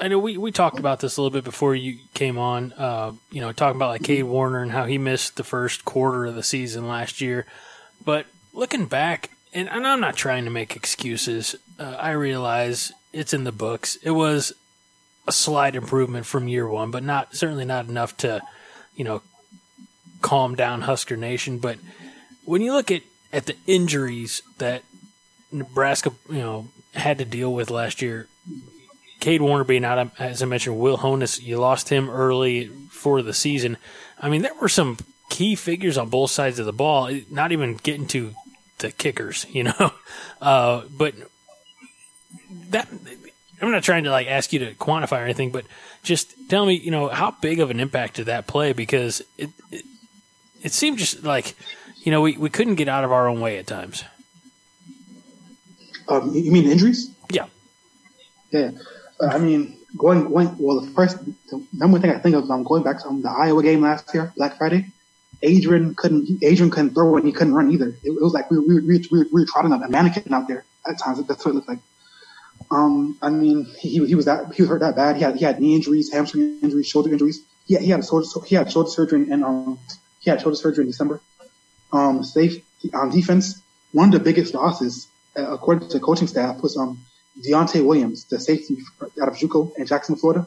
I 0.00 0.08
know 0.08 0.18
we, 0.18 0.36
we 0.36 0.52
talked 0.52 0.78
about 0.78 1.00
this 1.00 1.16
a 1.16 1.22
little 1.22 1.36
bit 1.36 1.44
before 1.44 1.74
you 1.74 1.98
came 2.14 2.38
on. 2.38 2.72
Uh, 2.72 3.12
you 3.30 3.40
know, 3.40 3.52
talking 3.52 3.76
about 3.76 3.90
like 3.90 4.02
Cade 4.02 4.24
Warner 4.24 4.62
and 4.62 4.72
how 4.72 4.86
he 4.86 4.98
missed 4.98 5.36
the 5.36 5.44
first 5.44 5.84
quarter 5.84 6.26
of 6.26 6.34
the 6.34 6.42
season 6.42 6.88
last 6.88 7.20
year. 7.20 7.46
But 8.04 8.26
looking 8.52 8.86
back, 8.86 9.30
and, 9.52 9.68
and 9.68 9.86
I'm 9.86 10.00
not 10.00 10.16
trying 10.16 10.44
to 10.44 10.50
make 10.50 10.76
excuses. 10.76 11.56
Uh, 11.78 11.96
I 11.98 12.12
realize 12.12 12.92
it's 13.12 13.34
in 13.34 13.44
the 13.44 13.52
books. 13.52 13.96
It 14.02 14.12
was 14.12 14.52
a 15.26 15.32
slight 15.32 15.74
improvement 15.74 16.26
from 16.26 16.48
year 16.48 16.68
one, 16.68 16.90
but 16.90 17.02
not 17.02 17.34
certainly 17.34 17.64
not 17.64 17.88
enough 17.88 18.16
to, 18.18 18.40
you 18.94 19.04
know, 19.04 19.22
calm 20.22 20.54
down 20.54 20.82
Husker 20.82 21.16
Nation. 21.16 21.58
But 21.58 21.78
when 22.44 22.62
you 22.62 22.72
look 22.72 22.90
at 22.90 23.02
at 23.32 23.46
the 23.46 23.56
injuries 23.66 24.42
that 24.58 24.82
Nebraska, 25.52 26.12
you 26.28 26.38
know, 26.38 26.68
had 26.94 27.18
to 27.18 27.24
deal 27.24 27.52
with 27.52 27.70
last 27.70 28.02
year, 28.02 28.26
Cade 29.20 29.42
Warner 29.42 29.64
being 29.64 29.84
out, 29.84 30.10
as 30.18 30.42
I 30.42 30.46
mentioned, 30.46 30.78
Will 30.78 30.98
Honas, 30.98 31.40
you 31.40 31.58
lost 31.58 31.88
him 31.88 32.08
early 32.10 32.66
for 32.90 33.22
the 33.22 33.34
season. 33.34 33.76
I 34.18 34.28
mean, 34.28 34.42
there 34.42 34.54
were 34.60 34.68
some 34.68 34.98
key 35.28 35.54
figures 35.54 35.96
on 35.96 36.08
both 36.08 36.30
sides 36.30 36.58
of 36.58 36.66
the 36.66 36.72
ball, 36.72 37.10
not 37.30 37.52
even 37.52 37.76
getting 37.76 38.06
to 38.08 38.34
the 38.78 38.90
kickers, 38.90 39.46
you 39.50 39.64
know. 39.64 39.92
Uh, 40.42 40.84
but 40.96 41.14
that, 42.70 42.88
I'm 43.60 43.70
not 43.70 43.82
trying 43.82 44.04
to 44.04 44.10
like 44.10 44.26
ask 44.26 44.54
you 44.54 44.58
to 44.60 44.74
quantify 44.74 45.20
or 45.20 45.24
anything, 45.24 45.50
but 45.50 45.66
just 46.02 46.32
tell 46.48 46.64
me, 46.64 46.72
you 46.72 46.90
know, 46.90 47.08
how 47.08 47.32
big 47.42 47.60
of 47.60 47.70
an 47.70 47.78
impact 47.78 48.14
did 48.14 48.24
that 48.26 48.46
play? 48.46 48.72
Because 48.72 49.20
it, 49.36 49.50
it, 49.70 49.84
it 50.62 50.72
seemed 50.72 50.96
just 50.96 51.24
like, 51.24 51.54
you 51.98 52.10
know, 52.10 52.22
we, 52.22 52.38
we 52.38 52.48
couldn't 52.48 52.76
get 52.76 52.88
out 52.88 53.04
of 53.04 53.12
our 53.12 53.28
own 53.28 53.40
way 53.42 53.58
at 53.58 53.66
times. 53.66 54.02
Um, 56.08 56.34
you 56.34 56.40
you 56.40 56.52
mean 56.52 56.70
injuries? 56.70 57.14
Yeah. 57.30 57.46
Yeah. 58.50 58.70
I 59.22 59.38
mean, 59.38 59.76
going, 59.96 60.28
going, 60.28 60.56
well, 60.58 60.80
the 60.80 60.90
first, 60.92 61.18
the 61.50 61.64
number 61.72 61.94
one 61.94 62.00
thing 62.00 62.10
I 62.10 62.18
think 62.18 62.36
of, 62.36 62.50
um, 62.50 62.62
going 62.64 62.82
back 62.82 63.00
to 63.02 63.08
um, 63.08 63.22
the 63.22 63.30
Iowa 63.30 63.62
game 63.62 63.82
last 63.82 64.12
year, 64.14 64.32
Black 64.36 64.56
Friday, 64.56 64.86
Adrian 65.42 65.94
couldn't, 65.94 66.42
Adrian 66.42 66.70
couldn't 66.70 66.94
throw 66.94 67.16
and 67.16 67.26
he 67.26 67.32
couldn't 67.32 67.54
run 67.54 67.70
either. 67.70 67.88
It, 68.02 68.10
it 68.10 68.22
was 68.22 68.32
like 68.32 68.50
we 68.50 68.58
were, 68.58 68.64
we 68.64 68.74
were, 68.74 68.82
we 68.82 69.18
were, 69.18 69.26
we 69.32 69.40
were 69.42 69.46
trotting 69.46 69.72
up 69.72 69.82
a 69.82 69.88
mannequin 69.88 70.32
out 70.32 70.48
there 70.48 70.64
at 70.88 70.98
times. 70.98 71.22
That's 71.26 71.44
what 71.44 71.52
it 71.52 71.54
looked 71.54 71.68
like. 71.68 71.78
Um, 72.70 73.18
I 73.20 73.30
mean, 73.30 73.66
he, 73.78 74.04
he 74.06 74.14
was 74.14 74.26
that, 74.26 74.54
he 74.54 74.62
was 74.62 74.68
hurt 74.68 74.80
that 74.80 74.96
bad. 74.96 75.16
He 75.16 75.22
had, 75.22 75.36
he 75.36 75.44
had 75.44 75.60
knee 75.60 75.74
injuries, 75.74 76.12
hamstring 76.12 76.58
injuries, 76.62 76.86
shoulder 76.86 77.10
injuries. 77.10 77.42
He 77.66 77.74
had, 77.74 77.82
he 77.82 77.90
had 77.90 78.00
a 78.00 78.06
shoulder, 78.06 78.26
he 78.46 78.54
had 78.54 78.70
shoulder 78.70 78.90
surgery 78.90 79.30
and, 79.30 79.44
um, 79.44 79.78
he 80.20 80.30
had 80.30 80.40
shoulder 80.40 80.56
surgery 80.56 80.84
in 80.84 80.90
December. 80.90 81.20
Um, 81.92 82.22
safe, 82.22 82.62
on 82.94 83.10
defense, 83.10 83.62
one 83.92 84.08
of 84.08 84.12
the 84.12 84.20
biggest 84.20 84.54
losses, 84.54 85.08
uh, 85.36 85.50
according 85.52 85.88
to 85.88 85.98
the 85.98 86.04
coaching 86.04 86.28
staff, 86.28 86.62
was, 86.62 86.76
um, 86.76 87.00
Deontay 87.46 87.84
Williams, 87.84 88.24
the 88.24 88.38
safety 88.38 88.78
out 89.20 89.28
of 89.28 89.34
JUCO 89.34 89.76
in 89.76 89.86
Jackson, 89.86 90.16
Florida. 90.16 90.46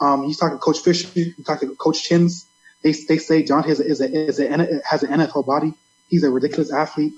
Um, 0.00 0.24
he's 0.24 0.38
talking 0.38 0.56
to 0.56 0.60
Coach 0.60 0.80
Fisher. 0.80 1.08
He 1.08 1.32
talked 1.44 1.62
to 1.62 1.74
Coach 1.76 2.02
Chins. 2.02 2.46
They 2.82 2.92
they 2.92 3.18
say 3.18 3.42
Deontay 3.42 3.68
is 3.68 3.80
a, 3.80 3.84
is 3.84 4.00
a, 4.00 4.12
is 4.12 4.38
a, 4.40 4.80
has 4.88 5.02
an 5.02 5.10
NFL 5.20 5.46
body. 5.46 5.74
He's 6.08 6.24
a 6.24 6.30
ridiculous 6.30 6.72
athlete. 6.72 7.14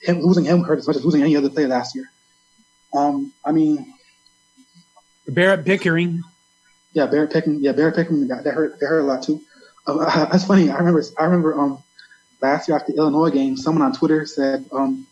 Him 0.00 0.20
losing 0.20 0.44
him 0.44 0.62
hurt 0.62 0.78
as 0.78 0.86
much 0.86 0.96
as 0.96 1.04
losing 1.04 1.22
any 1.22 1.36
other 1.36 1.50
player 1.50 1.68
last 1.68 1.94
year. 1.94 2.10
Um, 2.92 3.32
I 3.44 3.52
mean, 3.52 3.94
Barrett 5.28 5.64
Pickering. 5.64 6.22
Yeah, 6.92 7.06
Barrett 7.06 7.32
Pickering. 7.32 7.62
Yeah, 7.62 7.72
Barrett 7.72 7.96
Pickering. 7.96 8.28
That, 8.28 8.44
that 8.44 8.54
hurt. 8.54 8.80
That 8.80 8.86
hurt 8.86 9.00
a 9.00 9.04
lot 9.04 9.22
too. 9.22 9.40
Uh, 9.86 10.26
that's 10.30 10.44
funny. 10.44 10.70
I 10.70 10.78
remember. 10.78 11.02
I 11.18 11.24
remember. 11.24 11.58
Um, 11.58 11.82
last 12.40 12.68
year 12.68 12.76
after 12.76 12.92
the 12.92 12.98
Illinois 12.98 13.30
game, 13.30 13.56
someone 13.56 13.82
on 13.82 13.92
Twitter 13.92 14.26
said. 14.26 14.66
Um, 14.72 15.06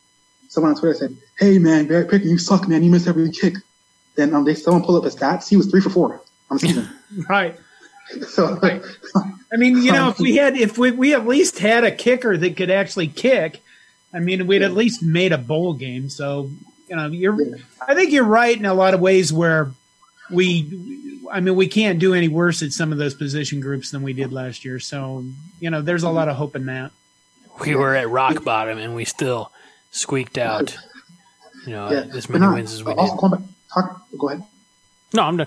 someone 0.53 0.75
on 0.75 0.79
Twitter 0.79 0.95
said, 0.95 1.17
"Hey 1.39 1.59
man, 1.59 1.87
Barrett 1.87 2.11
Pickering, 2.11 2.31
you 2.31 2.39
suck, 2.39 2.69
man. 2.69 2.83
You 2.83 2.91
missed 2.91 3.09
every 3.09 3.31
kick." 3.31 3.55
Then 4.17 4.35
um, 4.35 4.45
they 4.45 4.55
someone 4.55 4.85
pulled 4.85 4.99
up 4.99 5.05
his 5.05 5.17
stats. 5.17 5.49
He 5.49 5.57
was 5.57 5.67
three 5.67 5.81
for 5.81 5.91
four 5.91 6.21
on 6.51 6.59
the 6.59 6.61
season. 6.61 6.89
Right. 7.29 7.59
so, 8.29 8.59
I 8.63 9.57
mean, 9.57 9.83
you 9.83 9.93
know, 9.93 10.09
if 10.09 10.19
we 10.19 10.37
had, 10.37 10.57
if 10.57 10.79
we, 10.79 10.91
we 10.93 11.15
at 11.15 11.27
least 11.27 11.59
had 11.59 11.85
a 11.85 11.91
kicker 11.91 12.39
that 12.39 12.57
could 12.57 12.71
actually 12.71 13.09
kick, 13.09 13.63
I 14.15 14.19
mean, 14.19 14.47
we'd 14.47 14.63
at 14.63 14.73
least 14.73 15.03
made 15.03 15.33
a 15.33 15.39
bowl 15.39 15.75
game. 15.75 16.09
So, 16.09 16.51
you 16.89 16.97
know, 16.97 17.09
you're, 17.09 17.37
I 17.87 17.95
think 17.95 18.13
you're 18.13 18.25
right 18.25 18.57
in 18.57 18.65
a 18.65 18.73
lot 18.73 18.95
of 18.95 19.01
ways 19.01 19.31
where 19.31 19.73
we, 20.31 21.21
I 21.31 21.41
mean, 21.41 21.55
we 21.55 21.67
can't 21.69 21.99
do 21.99 22.15
any 22.15 22.29
worse 22.29 22.63
at 22.63 22.73
some 22.73 22.93
of 22.93 22.99
those 22.99 23.15
position 23.15 23.61
groups 23.61 23.91
than 23.91 24.03
we 24.03 24.15
did 24.15 24.33
last 24.33 24.65
year. 24.65 24.81
So, 24.81 25.27
you 25.61 25.69
know, 25.69 25.83
there's 25.83 26.03
a 26.03 26.11
lot 26.11 26.29
of 26.29 26.37
hope 26.37 26.57
in 26.57 26.65
that. 26.67 26.93
We 27.61 27.75
were 27.75 27.95
at 27.95 28.09
rock 28.09 28.43
bottom 28.43 28.79
and 28.79 28.95
we 28.95 29.05
still 29.05 29.53
squeaked 29.93 30.37
out, 30.39 30.77
you 31.67 31.73
know, 31.73 31.91
yeah. 31.91 32.17
as 32.17 32.29
many 32.29 32.45
now, 32.45 32.55
wins 32.55 32.73
as 32.73 32.83
we 32.83 32.93
also 32.93 33.13
did. 33.15 33.21
going 33.21 33.33
back, 33.33 33.43
talk, 33.73 34.03
go 34.19 34.29
ahead. 34.31 34.45
No, 35.15 35.23
I'm 35.23 35.37
done. 35.37 35.47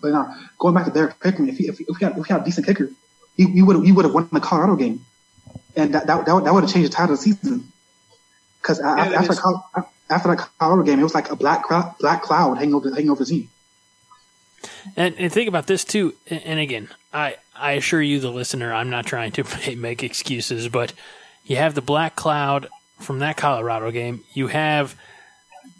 But 0.00 0.12
now 0.12 0.34
going 0.58 0.74
back 0.74 0.86
to 0.86 0.90
Derek 0.90 1.20
Pickering, 1.20 1.48
if, 1.50 1.58
he, 1.58 1.68
if, 1.68 1.78
if 1.80 1.86
we 1.88 1.94
had 2.00 2.12
if 2.16 2.18
we 2.18 2.28
had 2.28 2.40
a 2.40 2.44
decent 2.44 2.66
kicker, 2.66 2.90
he, 3.36 3.44
we 3.44 3.60
would 3.62 3.76
we 3.76 3.92
would 3.92 4.06
have 4.06 4.14
won 4.14 4.28
the 4.32 4.40
Colorado 4.40 4.76
game, 4.76 5.04
and 5.76 5.92
that 5.94 6.06
that, 6.06 6.24
that, 6.24 6.34
would- 6.34 6.44
that 6.46 6.54
would 6.54 6.62
have 6.64 6.72
changed 6.72 6.90
the 6.90 6.94
title 6.96 7.12
of 7.14 7.18
the 7.20 7.24
season. 7.34 7.70
Because 8.62 8.78
that 8.78 9.12
after 9.12 9.32
is- 9.32 9.40
Col- 9.40 9.68
after 10.08 10.28
that 10.34 10.48
Colorado 10.58 10.82
game, 10.84 11.00
it 11.00 11.02
was 11.02 11.14
like 11.14 11.30
a 11.30 11.36
black 11.36 11.64
cloud, 11.64 11.94
black 12.00 12.22
cloud 12.22 12.56
hanging 12.58 12.74
over 12.74 12.90
hanging 12.94 13.10
over 13.10 13.24
the 13.24 13.30
team. 13.30 13.48
And, 14.96 15.14
and 15.18 15.32
think 15.32 15.48
about 15.48 15.66
this 15.66 15.84
too. 15.84 16.14
And 16.28 16.42
and 16.44 16.60
again, 16.60 16.88
I, 17.12 17.36
I 17.54 17.72
assure 17.72 18.00
you, 18.02 18.20
the 18.20 18.30
listener, 18.30 18.72
I'm 18.72 18.90
not 18.90 19.06
trying 19.06 19.32
to 19.32 19.76
make 19.76 20.02
excuses, 20.02 20.68
but 20.68 20.92
you 21.44 21.56
have 21.56 21.74
the 21.74 21.82
black 21.82 22.16
cloud 22.16 22.68
from 23.00 23.20
that 23.20 23.36
Colorado 23.36 23.90
game. 23.90 24.24
You 24.32 24.48
have 24.48 24.96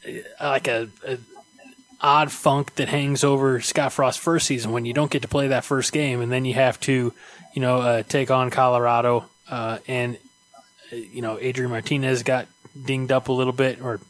uh, 0.07 0.13
like 0.41 0.69
a, 0.69 0.89
a 1.07 1.19
odd 2.01 2.33
funk 2.33 2.75
that 2.77 2.89
hangs 2.89 3.25
over 3.25 3.61
Scott 3.61 3.93
Frost's 3.93 4.23
first 4.23 4.47
season 4.47 4.73
when 4.73 4.85
you 4.85 4.93
don't 4.93 5.11
get 5.11 5.23
to 5.23 5.29
play 5.29 5.49
that 5.49 5.65
first 5.65 5.93
game, 5.93 6.21
and 6.21 6.33
then 6.33 6.45
you 6.45 6.55
have 6.55 6.81
to, 6.81 7.13
you 7.55 7.61
know, 7.61 7.79
uh, 7.79 8.03
take 8.03 8.31
on 8.31 8.51
Colorado. 8.51 9.27
Uh, 9.49 9.79
and 9.87 10.17
uh, 10.93 10.97
you 10.97 11.23
know, 11.23 11.39
Adrian 11.41 11.71
Martinez 11.71 12.23
got 12.23 12.47
dinged 12.85 13.13
up 13.13 13.29
a 13.29 13.33
little 13.33 13.53
bit, 13.53 13.83
or 13.83 14.01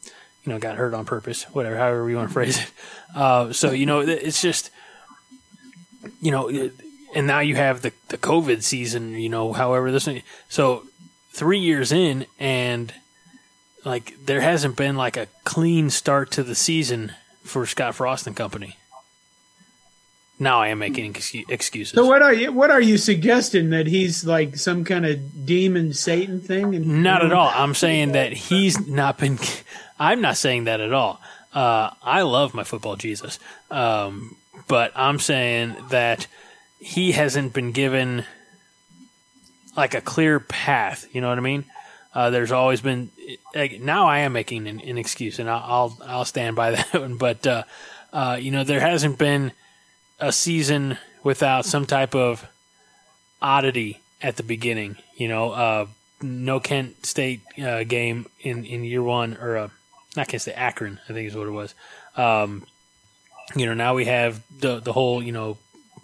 you 0.43 0.51
know, 0.51 0.59
got 0.59 0.77
hurt 0.77 0.93
on 0.93 1.05
purpose, 1.05 1.43
whatever, 1.53 1.77
however 1.77 2.09
you 2.09 2.15
want 2.15 2.29
to 2.29 2.33
phrase 2.33 2.59
it. 2.59 2.71
Uh, 3.15 3.51
so 3.53 3.71
you 3.71 3.85
know, 3.85 3.99
it's 3.99 4.41
just 4.41 4.71
you 6.21 6.31
know, 6.31 6.49
and 7.13 7.27
now 7.27 7.39
you 7.39 7.55
have 7.55 7.81
the 7.81 7.91
the 8.07 8.17
COVID 8.17 8.63
season. 8.63 9.15
You 9.15 9.29
know, 9.29 9.53
however 9.53 9.91
this. 9.91 10.07
So 10.47 10.85
three 11.31 11.59
years 11.59 11.91
in, 11.91 12.25
and 12.39 12.93
like 13.83 14.13
there 14.25 14.41
hasn't 14.41 14.75
been 14.75 14.95
like 14.95 15.17
a 15.17 15.27
clean 15.43 15.89
start 15.89 16.31
to 16.31 16.43
the 16.43 16.55
season 16.55 17.13
for 17.43 17.65
Scott 17.65 17.95
Frost 17.95 18.27
and 18.27 18.35
company. 18.35 18.77
Now 20.39 20.59
I 20.59 20.69
am 20.69 20.79
making 20.79 21.15
excuses. 21.49 21.93
So 21.93 22.07
what 22.07 22.23
are 22.23 22.33
you, 22.33 22.51
what 22.51 22.71
are 22.71 22.81
you 22.81 22.97
suggesting 22.97 23.69
that 23.69 23.85
he's 23.85 24.25
like 24.25 24.57
some 24.57 24.83
kind 24.83 25.05
of 25.05 25.45
demon 25.45 25.93
Satan 25.93 26.41
thing? 26.41 26.73
And 26.73 27.03
Not 27.03 27.23
at 27.23 27.31
all. 27.31 27.51
I'm 27.53 27.75
saying 27.75 28.13
that 28.13 28.33
he's 28.33 28.87
not 28.87 29.19
been. 29.19 29.37
I'm 29.99 30.19
not 30.19 30.37
saying 30.37 30.63
that 30.63 30.81
at 30.81 30.93
all. 30.93 31.21
Uh, 31.53 31.91
I 32.01 32.23
love 32.23 32.55
my 32.55 32.63
football 32.63 32.95
Jesus, 32.95 33.37
um, 33.69 34.35
but 34.67 34.91
I'm 34.95 35.19
saying 35.19 35.75
that 35.89 36.25
he 36.79 37.11
hasn't 37.11 37.53
been 37.53 37.71
given 37.71 38.25
like 39.75 39.93
a 39.93 40.01
clear 40.01 40.39
path. 40.39 41.07
You 41.13 41.21
know 41.21 41.29
what 41.29 41.37
I 41.37 41.41
mean? 41.41 41.65
Uh, 42.13 42.29
there's 42.29 42.51
always 42.51 42.81
been. 42.81 43.09
like, 43.55 43.79
Now 43.79 44.07
I 44.07 44.19
am 44.19 44.33
making 44.33 44.67
an, 44.67 44.81
an 44.81 44.97
excuse, 44.97 45.39
and 45.39 45.49
I'll, 45.49 45.97
I'll 46.05 46.25
stand 46.25 46.55
by 46.55 46.71
that 46.75 46.93
one. 46.93 47.17
But 47.17 47.45
uh, 47.47 47.63
uh, 48.11 48.37
you 48.39 48.51
know, 48.51 48.63
there 48.63 48.81
hasn't 48.81 49.17
been 49.17 49.51
a 50.19 50.31
season 50.31 50.97
without 51.23 51.65
some 51.65 51.85
type 51.85 52.15
of 52.15 52.47
oddity 53.41 54.01
at 54.21 54.37
the 54.37 54.43
beginning. 54.43 54.97
You 55.15 55.27
know, 55.27 55.51
uh, 55.51 55.85
no 56.21 56.59
Kent 56.59 57.05
State 57.05 57.41
uh, 57.61 57.83
game 57.83 58.27
in, 58.41 58.65
in 58.65 58.83
year 58.83 59.03
one, 59.03 59.37
or 59.37 59.57
uh, 59.57 59.67
not 60.15 60.27
Kent 60.27 60.41
State, 60.41 60.57
Akron, 60.57 60.99
I 61.09 61.13
think 61.13 61.27
is 61.27 61.35
what 61.35 61.47
it 61.47 61.51
was. 61.51 61.73
Um, 62.15 62.65
you 63.55 63.65
know, 63.65 63.73
now 63.73 63.95
we 63.95 64.05
have 64.05 64.41
the 64.59 64.79
the 64.79 64.93
whole 64.93 65.21
you 65.23 65.31
know 65.31 65.57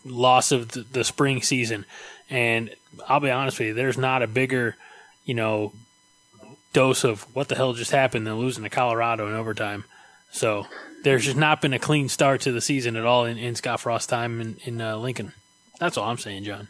loss 0.05 0.51
of 0.51 0.70
the, 0.70 0.82
the 0.82 1.03
spring 1.03 1.41
season, 1.41 1.86
and 2.30 2.70
I'll 3.08 3.20
be 3.20 3.32
honest 3.32 3.60
with 3.60 3.70
you, 3.70 3.74
there's 3.74 3.98
not 3.98 4.24
a 4.24 4.28
bigger 4.28 4.76
you 5.26 5.34
know 5.34 5.74
dose 6.74 7.04
of 7.04 7.24
what 7.36 7.48
the 7.48 7.56
hell 7.56 7.74
just 7.74 7.91
happened 7.91 8.28
than 8.28 8.36
losing 8.36 8.64
to 8.64 8.70
Colorado 8.70 9.28
in 9.28 9.34
overtime. 9.34 9.84
So 10.32 10.68
there's 11.04 11.26
just 11.26 11.38
not 11.38 11.62
been 11.62 11.74
a 11.74 11.80
clean 11.80 12.10
start 12.10 12.41
to 12.41 12.52
the 12.52 12.62
season 12.62 12.95
at 12.95 13.06
all 13.06 13.26
in, 13.26 13.38
in 13.38 13.56
Scott 13.56 13.80
Frost's 13.80 14.08
time 14.08 14.41
in, 14.41 14.58
in 14.66 14.82
uh, 14.82 14.98
Lincoln. 14.98 15.34
That's 15.80 15.98
all 15.98 16.10
I'm 16.10 16.18
saying, 16.18 16.43
John. 16.43 16.68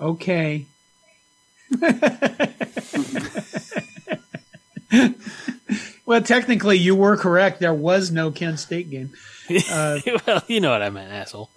Okay. 0.00 0.66
well, 6.06 6.22
technically, 6.22 6.78
you 6.78 6.94
were 6.94 7.16
correct. 7.16 7.60
There 7.60 7.74
was 7.74 8.10
no 8.10 8.30
Kent 8.30 8.60
State 8.60 8.90
game. 8.90 9.12
Uh, 9.70 9.98
well, 10.26 10.42
you 10.46 10.60
know 10.60 10.70
what 10.70 10.82
I 10.82 10.90
meant, 10.90 11.10
asshole. 11.10 11.48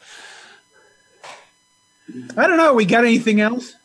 I 2.37 2.47
don't 2.47 2.57
know. 2.57 2.73
We 2.73 2.85
got 2.85 3.05
anything 3.05 3.41
else? 3.41 3.75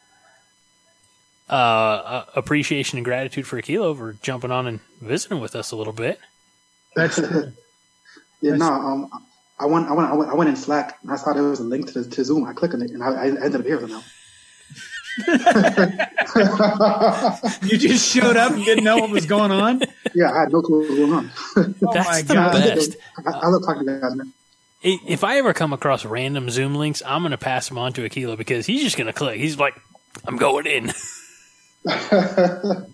uh, 1.48 1.52
uh, 1.52 2.24
appreciation 2.34 2.98
and 2.98 3.04
gratitude 3.04 3.46
for 3.46 3.60
Akelo 3.60 3.96
for 3.96 4.14
jumping 4.14 4.50
on 4.50 4.66
and 4.66 4.80
visiting 5.00 5.40
with 5.40 5.54
us 5.54 5.72
a 5.72 5.76
little 5.76 5.92
bit. 5.92 6.18
That's 6.94 7.16
true. 7.16 7.52
Yeah, 8.42 8.56
no, 8.56 8.66
um, 8.66 9.10
I 9.58 9.66
went, 9.66 9.88
I 9.88 9.92
went, 9.92 10.10
I 10.10 10.14
went, 10.14 10.30
I 10.30 10.34
went 10.34 10.50
in 10.50 10.56
Slack 10.56 10.98
and 11.02 11.10
I 11.10 11.16
saw 11.16 11.32
there 11.32 11.42
was 11.42 11.60
a 11.60 11.64
link 11.64 11.90
to 11.92 12.02
the, 12.02 12.10
to 12.10 12.24
Zoom. 12.24 12.44
I 12.44 12.52
clicked 12.52 12.74
on 12.74 12.82
it 12.82 12.90
and 12.90 13.02
I, 13.02 13.08
I 13.08 13.26
ended 13.28 13.56
up 13.56 13.66
here 13.66 13.80
now. 13.86 14.02
you 17.62 17.78
just 17.78 18.12
showed 18.12 18.36
up 18.36 18.52
and 18.52 18.64
didn't 18.64 18.84
know 18.84 18.98
what 18.98 19.10
was 19.10 19.24
going 19.24 19.50
on. 19.50 19.80
Yeah, 20.14 20.32
I 20.32 20.40
had 20.40 20.52
no 20.52 20.60
clue 20.60 20.80
what 20.80 20.90
was 20.90 20.98
going 20.98 21.12
on. 21.12 21.30
Oh 21.82 21.92
That's 21.94 22.08
my 22.08 22.22
the 22.22 22.34
God. 22.34 22.52
best. 22.52 22.96
I, 23.26 23.30
I 23.30 23.48
love 23.48 23.62
talking 23.64 23.86
to 23.86 23.92
you 23.92 24.00
guys, 24.00 24.14
man. 24.14 24.32
I- 24.86 25.00
If 25.06 25.24
I 25.24 25.38
ever 25.38 25.52
come 25.52 25.72
across 25.72 26.04
random 26.04 26.48
Zoom 26.50 26.74
links, 26.76 27.02
I'm 27.04 27.22
going 27.22 27.32
to 27.32 27.38
pass 27.38 27.68
them 27.68 27.76
on 27.78 27.92
to 27.94 28.02
Akelo 28.08 28.36
because 28.38 28.66
he's 28.66 28.82
just 28.84 28.96
going 28.96 29.08
to 29.08 29.12
click. 29.12 29.38
He's 29.38 29.58
like, 29.58 29.74
I'm 30.24 30.36
going 30.36 30.66
in. 30.66 30.92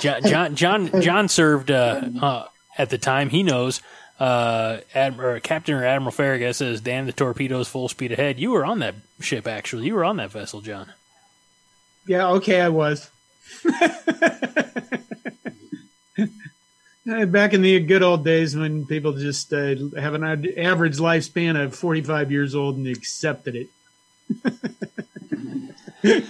John, 0.00 0.22
John, 0.24 0.54
John, 0.56 1.02
John 1.02 1.28
served 1.28 1.70
uh, 1.70 2.02
uh, 2.20 2.46
at 2.78 2.90
the 2.90 2.98
time. 2.98 3.28
He 3.30 3.42
knows. 3.42 3.80
Uh, 4.18 4.78
Adm- 4.94 5.18
or 5.18 5.40
Captain 5.40 5.74
or 5.74 5.84
Admiral 5.84 6.12
Farragut 6.12 6.54
says, 6.54 6.80
"Damn 6.80 7.06
the 7.06 7.12
torpedoes, 7.12 7.66
full 7.68 7.88
speed 7.88 8.12
ahead." 8.12 8.38
You 8.38 8.52
were 8.52 8.64
on 8.64 8.78
that 8.78 8.94
ship, 9.20 9.46
actually. 9.48 9.86
You 9.86 9.94
were 9.94 10.04
on 10.04 10.18
that 10.18 10.30
vessel, 10.30 10.60
John. 10.60 10.92
Yeah, 12.06 12.28
okay, 12.30 12.60
I 12.60 12.68
was. 12.68 13.10
Eh, 17.10 17.24
Back 17.26 17.52
in 17.52 17.62
the 17.62 17.80
good 17.80 18.02
old 18.02 18.24
days 18.24 18.56
when 18.56 18.86
people 18.86 19.12
just 19.12 19.52
uh, 19.52 19.74
have 19.98 20.14
an 20.14 20.24
average 20.58 20.98
lifespan 20.98 21.62
of 21.62 21.74
45 21.74 22.32
years 22.32 22.54
old 22.54 22.76
and 22.76 22.86
accepted 22.86 23.56
it. 23.56 23.68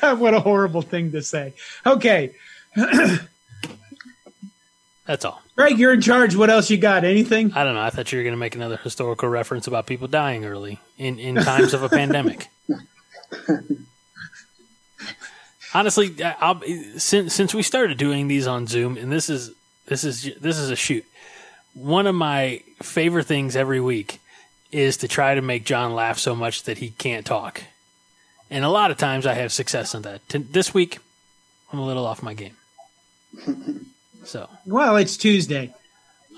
God, 0.00 0.18
what 0.20 0.34
a 0.34 0.40
horrible 0.40 0.82
thing 0.82 1.12
to 1.12 1.22
say. 1.22 1.52
Okay, 1.84 2.32
That's 5.06 5.24
all. 5.24 5.42
Greg, 5.56 5.78
you're 5.78 5.92
in 5.92 6.00
charge. 6.00 6.36
What 6.36 6.50
else 6.50 6.70
you 6.70 6.76
got? 6.78 7.04
Anything? 7.04 7.52
I 7.52 7.64
don't 7.64 7.74
know. 7.74 7.80
I 7.82 7.90
thought 7.90 8.12
you 8.12 8.18
were 8.18 8.22
going 8.22 8.32
to 8.32 8.38
make 8.38 8.54
another 8.54 8.76
historical 8.76 9.28
reference 9.28 9.66
about 9.66 9.86
people 9.86 10.06
dying 10.06 10.44
early 10.44 10.78
in, 10.98 11.18
in 11.18 11.34
times 11.34 11.74
of 11.74 11.82
a 11.82 11.88
pandemic. 11.88 12.48
Honestly, 15.72 16.22
I- 16.24 16.36
I'll, 16.40 16.60
since 16.98 17.34
since 17.34 17.54
we 17.54 17.62
started 17.62 17.96
doing 17.98 18.28
these 18.28 18.46
on 18.46 18.66
Zoom, 18.66 18.96
and 18.96 19.10
this 19.12 19.28
is 19.30 19.52
this 19.86 20.04
is 20.04 20.30
this 20.40 20.58
is 20.58 20.70
a 20.70 20.76
shoot. 20.76 21.04
One 21.74 22.06
of 22.06 22.14
my 22.14 22.62
favorite 22.82 23.26
things 23.26 23.54
every 23.54 23.80
week 23.80 24.20
is 24.72 24.96
to 24.98 25.08
try 25.08 25.34
to 25.34 25.40
make 25.42 25.64
John 25.64 25.94
laugh 25.94 26.18
so 26.18 26.34
much 26.34 26.64
that 26.64 26.78
he 26.78 26.90
can't 26.90 27.24
talk, 27.24 27.62
and 28.50 28.64
a 28.64 28.68
lot 28.68 28.90
of 28.90 28.98
times 28.98 29.26
I 29.26 29.34
have 29.34 29.52
success 29.52 29.94
on 29.94 30.02
that. 30.02 30.22
This 30.28 30.74
week, 30.74 30.98
I'm 31.72 31.78
a 31.78 31.86
little 31.86 32.06
off 32.06 32.22
my 32.22 32.34
game, 32.34 32.56
so 34.24 34.48
Well, 34.66 34.96
it's 34.96 35.16
Tuesday. 35.16 35.72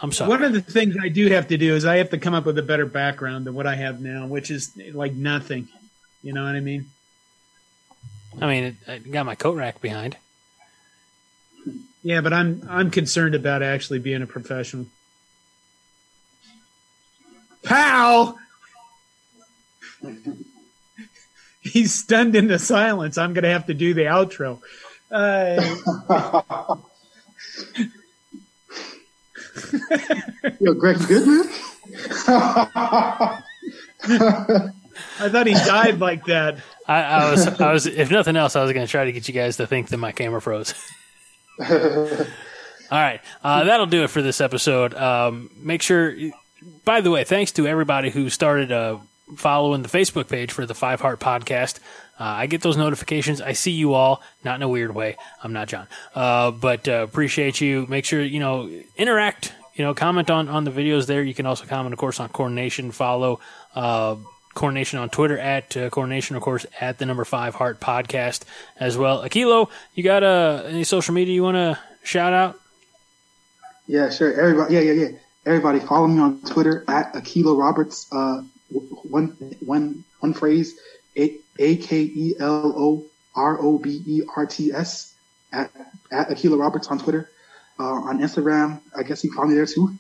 I'm 0.03 0.13
sorry. 0.13 0.29
One 0.31 0.43
of 0.43 0.53
the 0.53 0.61
things 0.61 0.97
I 1.01 1.09
do 1.09 1.29
have 1.29 1.49
to 1.49 1.57
do 1.57 1.75
is 1.77 1.85
I 1.85 1.97
have 1.99 2.11
to 2.11 2.19
come 2.19 2.35
up 2.35 2.45
with 2.45 2.59
a 2.59 2.63
better 2.63 2.87
background 2.87 3.47
than 3.47 3.55
what 3.55 3.67
I 3.67 3.77
have 3.77 4.01
now, 4.01 4.27
which 4.27 4.51
is 4.51 4.73
like 4.93 5.15
nothing. 5.15 5.69
You 6.23 6.33
know 6.33 6.45
what 6.45 6.55
I 6.55 6.61
mean? 6.61 6.87
I 8.41 8.47
mean, 8.47 8.65
it, 8.65 8.75
I 8.89 8.99
got 8.99 9.27
my 9.27 9.35
coat 9.35 9.57
rack 9.57 9.81
behind. 9.81 10.17
Yeah, 12.03 12.21
but 12.21 12.33
I'm 12.33 12.67
I'm 12.69 12.91
concerned 12.91 13.35
about 13.35 13.63
actually 13.63 14.01
being 14.01 14.23
a 14.23 14.27
professional. 14.27 14.87
Pow! 17.63 18.37
He's 21.61 21.95
stunned 21.95 22.35
into 22.35 22.59
silence. 22.59 23.17
I'm 23.19 23.35
going 23.35 23.45
to 23.45 23.51
have 23.51 23.67
to 23.67 23.75
do 23.75 23.95
the 23.95 24.03
outro. 24.03 24.61
Uh, 25.13 25.63
Yo, 30.61 30.75
Greg, 30.75 30.99
you 31.01 31.07
good, 31.07 31.27
man? 31.27 31.49
I 35.21 35.29
thought 35.29 35.47
he 35.47 35.55
died 35.55 36.01
like 36.01 36.25
that. 36.27 36.59
I, 36.87 37.03
I 37.03 37.31
was, 37.31 37.47
I 37.47 37.73
was, 37.73 37.87
if 37.87 38.11
nothing 38.11 38.37
else, 38.37 38.57
I 38.57 38.63
was 38.63 38.73
going 38.73 38.87
to 38.87 38.91
try 38.91 39.05
to 39.05 39.13
get 39.13 39.29
you 39.29 39.35
guys 39.35 39.57
to 39.59 39.67
think 39.67 39.89
that 39.89 39.99
my 39.99 40.13
camera 40.13 40.41
froze. 40.41 40.75
All 41.61 41.67
right, 42.99 43.21
uh, 43.43 43.65
that'll 43.65 43.87
do 43.87 44.05
it 44.05 44.09
for 44.11 44.21
this 44.21 44.41
episode. 44.41 44.95
Um, 44.95 45.51
make 45.57 45.83
sure. 45.83 46.15
By 46.85 47.01
the 47.01 47.11
way, 47.11 47.25
thanks 47.25 47.53
to 47.53 47.67
everybody 47.67 48.11
who 48.11 48.29
started 48.29 48.71
uh, 48.71 48.99
following 49.37 49.83
the 49.83 49.89
Facebook 49.89 50.29
page 50.29 50.53
for 50.53 50.67
the 50.67 50.75
Five 50.75 51.01
Heart 51.01 51.21
Podcast. 51.21 51.79
Uh, 52.21 52.25
I 52.25 52.47
get 52.47 52.61
those 52.61 52.77
notifications. 52.77 53.41
I 53.41 53.53
see 53.53 53.71
you 53.71 53.95
all, 53.95 54.23
not 54.45 54.57
in 54.57 54.63
a 54.63 54.69
weird 54.69 54.95
way. 54.95 55.17
I'm 55.43 55.53
not 55.53 55.69
John, 55.69 55.87
uh, 56.15 56.51
but 56.51 56.87
uh, 56.87 57.07
appreciate 57.09 57.61
you. 57.61 57.87
Make 57.89 58.05
sure 58.05 58.23
you 58.23 58.41
know 58.41 58.71
interact. 58.97 59.53
You 59.75 59.85
know, 59.85 59.95
comment 59.95 60.31
on 60.31 60.49
on 60.49 60.65
the 60.65 60.71
videos 60.71 61.07
there. 61.07 61.23
You 61.23 61.35
can 61.35 61.47
also 61.47 61.65
comment, 61.65 61.95
of 61.95 61.99
course, 61.99 62.21
on 62.21 62.29
Corn 62.29 62.55
Nation. 62.55 62.93
Follow. 62.93 63.41
Corn 64.55 64.75
Nation 64.75 64.99
on 64.99 65.09
Twitter 65.09 65.39
at 65.39 65.77
uh, 65.77 65.91
Corn 65.91 66.11
Nation, 66.11 66.37
of 66.37 66.43
course, 66.43 66.67
at 66.81 66.99
the 66.99 67.07
number 67.07 67.25
five 67.25 67.55
Heart 67.55 67.81
Podcast 67.81 68.43
as 68.79 68.97
well. 68.97 69.23
Akelo, 69.23 69.71
you 69.95 70.03
got 70.03 70.23
uh, 70.23 70.63
any 70.67 70.85
social 70.85 71.15
media 71.15 71.35
you 71.35 71.43
want 71.43 71.57
to 71.57 71.79
shout 72.03 72.33
out? 72.33 72.61
Yeah, 73.87 74.11
sure. 74.11 74.33
Everybody, 74.33 74.75
yeah, 74.75 74.81
yeah, 74.81 74.93
yeah. 74.93 75.09
Everybody, 75.45 75.81
follow 75.81 76.07
me 76.07 76.21
on 76.21 76.41
Twitter 76.43 76.85
at 76.87 77.15
Akelo 77.15 77.59
Roberts. 77.59 78.07
Uh, 78.13 78.43
one, 78.71 79.29
one, 79.61 80.05
one 80.21 80.35
phrase: 80.35 80.79
A 81.17 81.39
K 81.59 82.01
E 82.03 82.35
L 82.39 82.73
O 82.77 83.05
R 83.35 83.59
O 83.61 83.79
B 83.79 84.03
E 84.07 84.23
R 84.37 84.47
T 84.47 84.73
S 84.73 85.15
at 85.53 85.71
at 86.11 86.29
Akelo 86.29 86.59
Roberts 86.59 86.89
on 86.89 86.99
Twitter. 86.99 87.29
Uh, 87.79 87.85
on 87.85 88.21
Instagram, 88.21 88.81
I 88.97 89.03
guess 89.03 89.25
you 89.25 89.31
can 89.31 89.37
follow 89.37 89.49
me 89.49 89.55
there 89.57 89.67
too, 89.67 89.95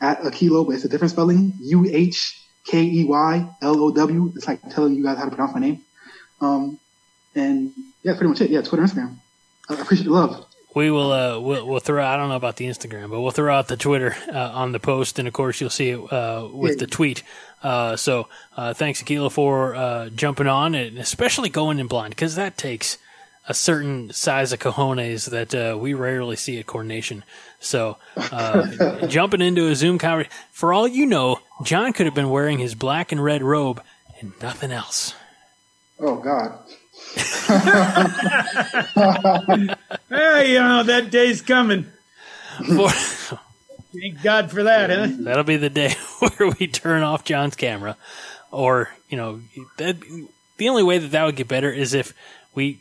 at 0.00 0.20
Akelo, 0.20 0.64
but 0.64 0.76
it's 0.76 0.84
a 0.84 0.88
different 0.88 1.10
spelling: 1.10 1.54
U 1.60 1.86
H 1.90 2.43
K 2.64 2.82
E 2.82 3.04
Y 3.04 3.48
L 3.62 3.80
O 3.82 3.90
W. 3.92 4.32
It's 4.36 4.46
like 4.46 4.60
telling 4.70 4.94
you 4.94 5.02
guys 5.04 5.18
how 5.18 5.24
to 5.24 5.30
pronounce 5.30 5.54
my 5.54 5.60
name. 5.60 5.82
Um, 6.40 6.78
and 7.34 7.72
yeah, 8.02 8.12
pretty 8.12 8.28
much 8.28 8.40
it. 8.40 8.50
Yeah, 8.50 8.62
Twitter, 8.62 8.82
and 8.82 8.90
Instagram. 8.92 9.16
I 9.68 9.74
appreciate 9.80 10.04
the 10.06 10.12
love. 10.12 10.46
We 10.74 10.90
will 10.90 11.12
uh, 11.12 11.38
we'll, 11.38 11.66
we'll 11.66 11.80
throw. 11.80 12.04
I 12.04 12.16
don't 12.16 12.28
know 12.28 12.36
about 12.36 12.56
the 12.56 12.66
Instagram, 12.66 13.10
but 13.10 13.20
we'll 13.20 13.30
throw 13.30 13.54
out 13.54 13.68
the 13.68 13.76
Twitter 13.76 14.16
uh, 14.32 14.50
on 14.52 14.72
the 14.72 14.80
post, 14.80 15.18
and 15.18 15.28
of 15.28 15.34
course 15.34 15.60
you'll 15.60 15.70
see 15.70 15.90
it 15.90 16.12
uh, 16.12 16.48
with 16.52 16.72
Yeah. 16.72 16.76
the 16.80 16.86
tweet. 16.88 17.22
Uh, 17.62 17.96
so 17.96 18.28
uh, 18.56 18.74
thanks, 18.74 19.02
Akila, 19.02 19.30
for 19.32 19.74
uh, 19.74 20.08
jumping 20.10 20.46
on, 20.48 20.74
and 20.74 20.98
especially 20.98 21.48
going 21.48 21.78
in 21.78 21.86
blind 21.86 22.10
because 22.10 22.34
that 22.34 22.58
takes 22.58 22.98
a 23.48 23.54
certain 23.54 24.12
size 24.12 24.52
of 24.52 24.58
cojones 24.58 25.30
that 25.30 25.54
uh, 25.54 25.76
we 25.78 25.94
rarely 25.94 26.36
see 26.36 26.58
at 26.58 26.66
Corn 26.66 26.88
Nation. 26.88 27.24
So 27.60 27.98
uh, 28.16 29.06
jumping 29.06 29.42
into 29.42 29.68
a 29.68 29.74
Zoom 29.74 29.98
conversation, 29.98 30.36
for 30.50 30.72
all 30.72 30.88
you 30.88 31.06
know, 31.06 31.40
John 31.62 31.92
could 31.92 32.06
have 32.06 32.14
been 32.14 32.30
wearing 32.30 32.58
his 32.58 32.74
black 32.74 33.12
and 33.12 33.22
red 33.22 33.42
robe 33.42 33.82
and 34.20 34.32
nothing 34.40 34.70
else. 34.70 35.14
Oh 36.00 36.16
God. 36.16 36.58
Hey, 40.08 40.52
you 40.52 40.60
know, 40.60 40.82
that 40.84 41.10
day's 41.10 41.42
coming. 41.42 41.86
For, 42.66 42.88
Thank 42.90 44.22
God 44.22 44.50
for 44.50 44.64
that, 44.64 44.90
huh? 44.90 45.08
That'll 45.20 45.44
be 45.44 45.56
the 45.56 45.70
day 45.70 45.94
where 46.18 46.50
we 46.58 46.66
turn 46.66 47.02
off 47.02 47.24
John's 47.24 47.56
camera, 47.56 47.96
or 48.50 48.90
you 49.08 49.16
know, 49.16 49.40
that, 49.78 49.96
the 50.56 50.68
only 50.68 50.82
way 50.82 50.98
that 50.98 51.10
that 51.12 51.24
would 51.24 51.36
get 51.36 51.48
better 51.48 51.70
is 51.70 51.94
if 51.94 52.12
we 52.54 52.80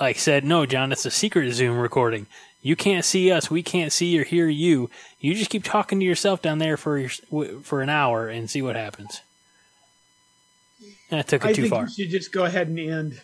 like 0.00 0.18
said, 0.18 0.44
"No, 0.44 0.66
John, 0.66 0.92
it's 0.92 1.06
a 1.06 1.10
secret 1.10 1.52
Zoom 1.52 1.78
recording. 1.78 2.26
You 2.62 2.76
can't 2.76 3.04
see 3.04 3.30
us. 3.30 3.50
We 3.50 3.62
can't 3.62 3.92
see 3.92 4.18
or 4.18 4.24
hear 4.24 4.48
you. 4.48 4.90
You 5.18 5.34
just 5.34 5.50
keep 5.50 5.64
talking 5.64 6.00
to 6.00 6.06
yourself 6.06 6.42
down 6.42 6.58
there 6.58 6.76
for 6.76 6.98
your, 6.98 7.10
for 7.62 7.82
an 7.82 7.88
hour 7.88 8.28
and 8.28 8.50
see 8.50 8.62
what 8.62 8.76
happens." 8.76 9.20
That 11.10 11.26
took 11.28 11.44
it 11.44 11.48
I 11.48 11.52
too 11.52 11.62
think 11.62 11.74
far. 11.74 11.84
you 11.84 11.90
should 11.90 12.10
just 12.10 12.32
go 12.32 12.44
ahead 12.44 12.68
and 12.68 12.78
end. 12.78 13.20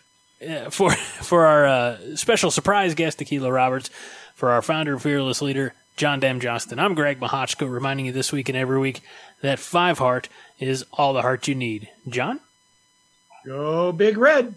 Uh, 0.46 0.70
for 0.70 0.90
for 1.22 1.46
our 1.46 1.66
uh, 1.66 2.16
special 2.16 2.50
surprise 2.50 2.94
guest, 2.94 3.18
Tequila 3.18 3.50
Roberts, 3.50 3.90
for 4.34 4.50
our 4.50 4.62
founder 4.62 4.92
and 4.92 5.02
fearless 5.02 5.40
leader, 5.40 5.72
John 5.96 6.20
Dam 6.20 6.40
Johnston. 6.40 6.78
I'm 6.78 6.94
Greg 6.94 7.20
Mahochko, 7.20 7.70
reminding 7.70 8.06
you 8.06 8.12
this 8.12 8.32
week 8.32 8.48
and 8.48 8.58
every 8.58 8.78
week 8.78 9.00
that 9.40 9.58
five 9.58 9.98
heart 9.98 10.28
is 10.58 10.84
all 10.92 11.14
the 11.14 11.22
heart 11.22 11.48
you 11.48 11.54
need. 11.54 11.88
John? 12.08 12.40
Go 13.46 13.92
Big 13.92 14.18
Red. 14.18 14.54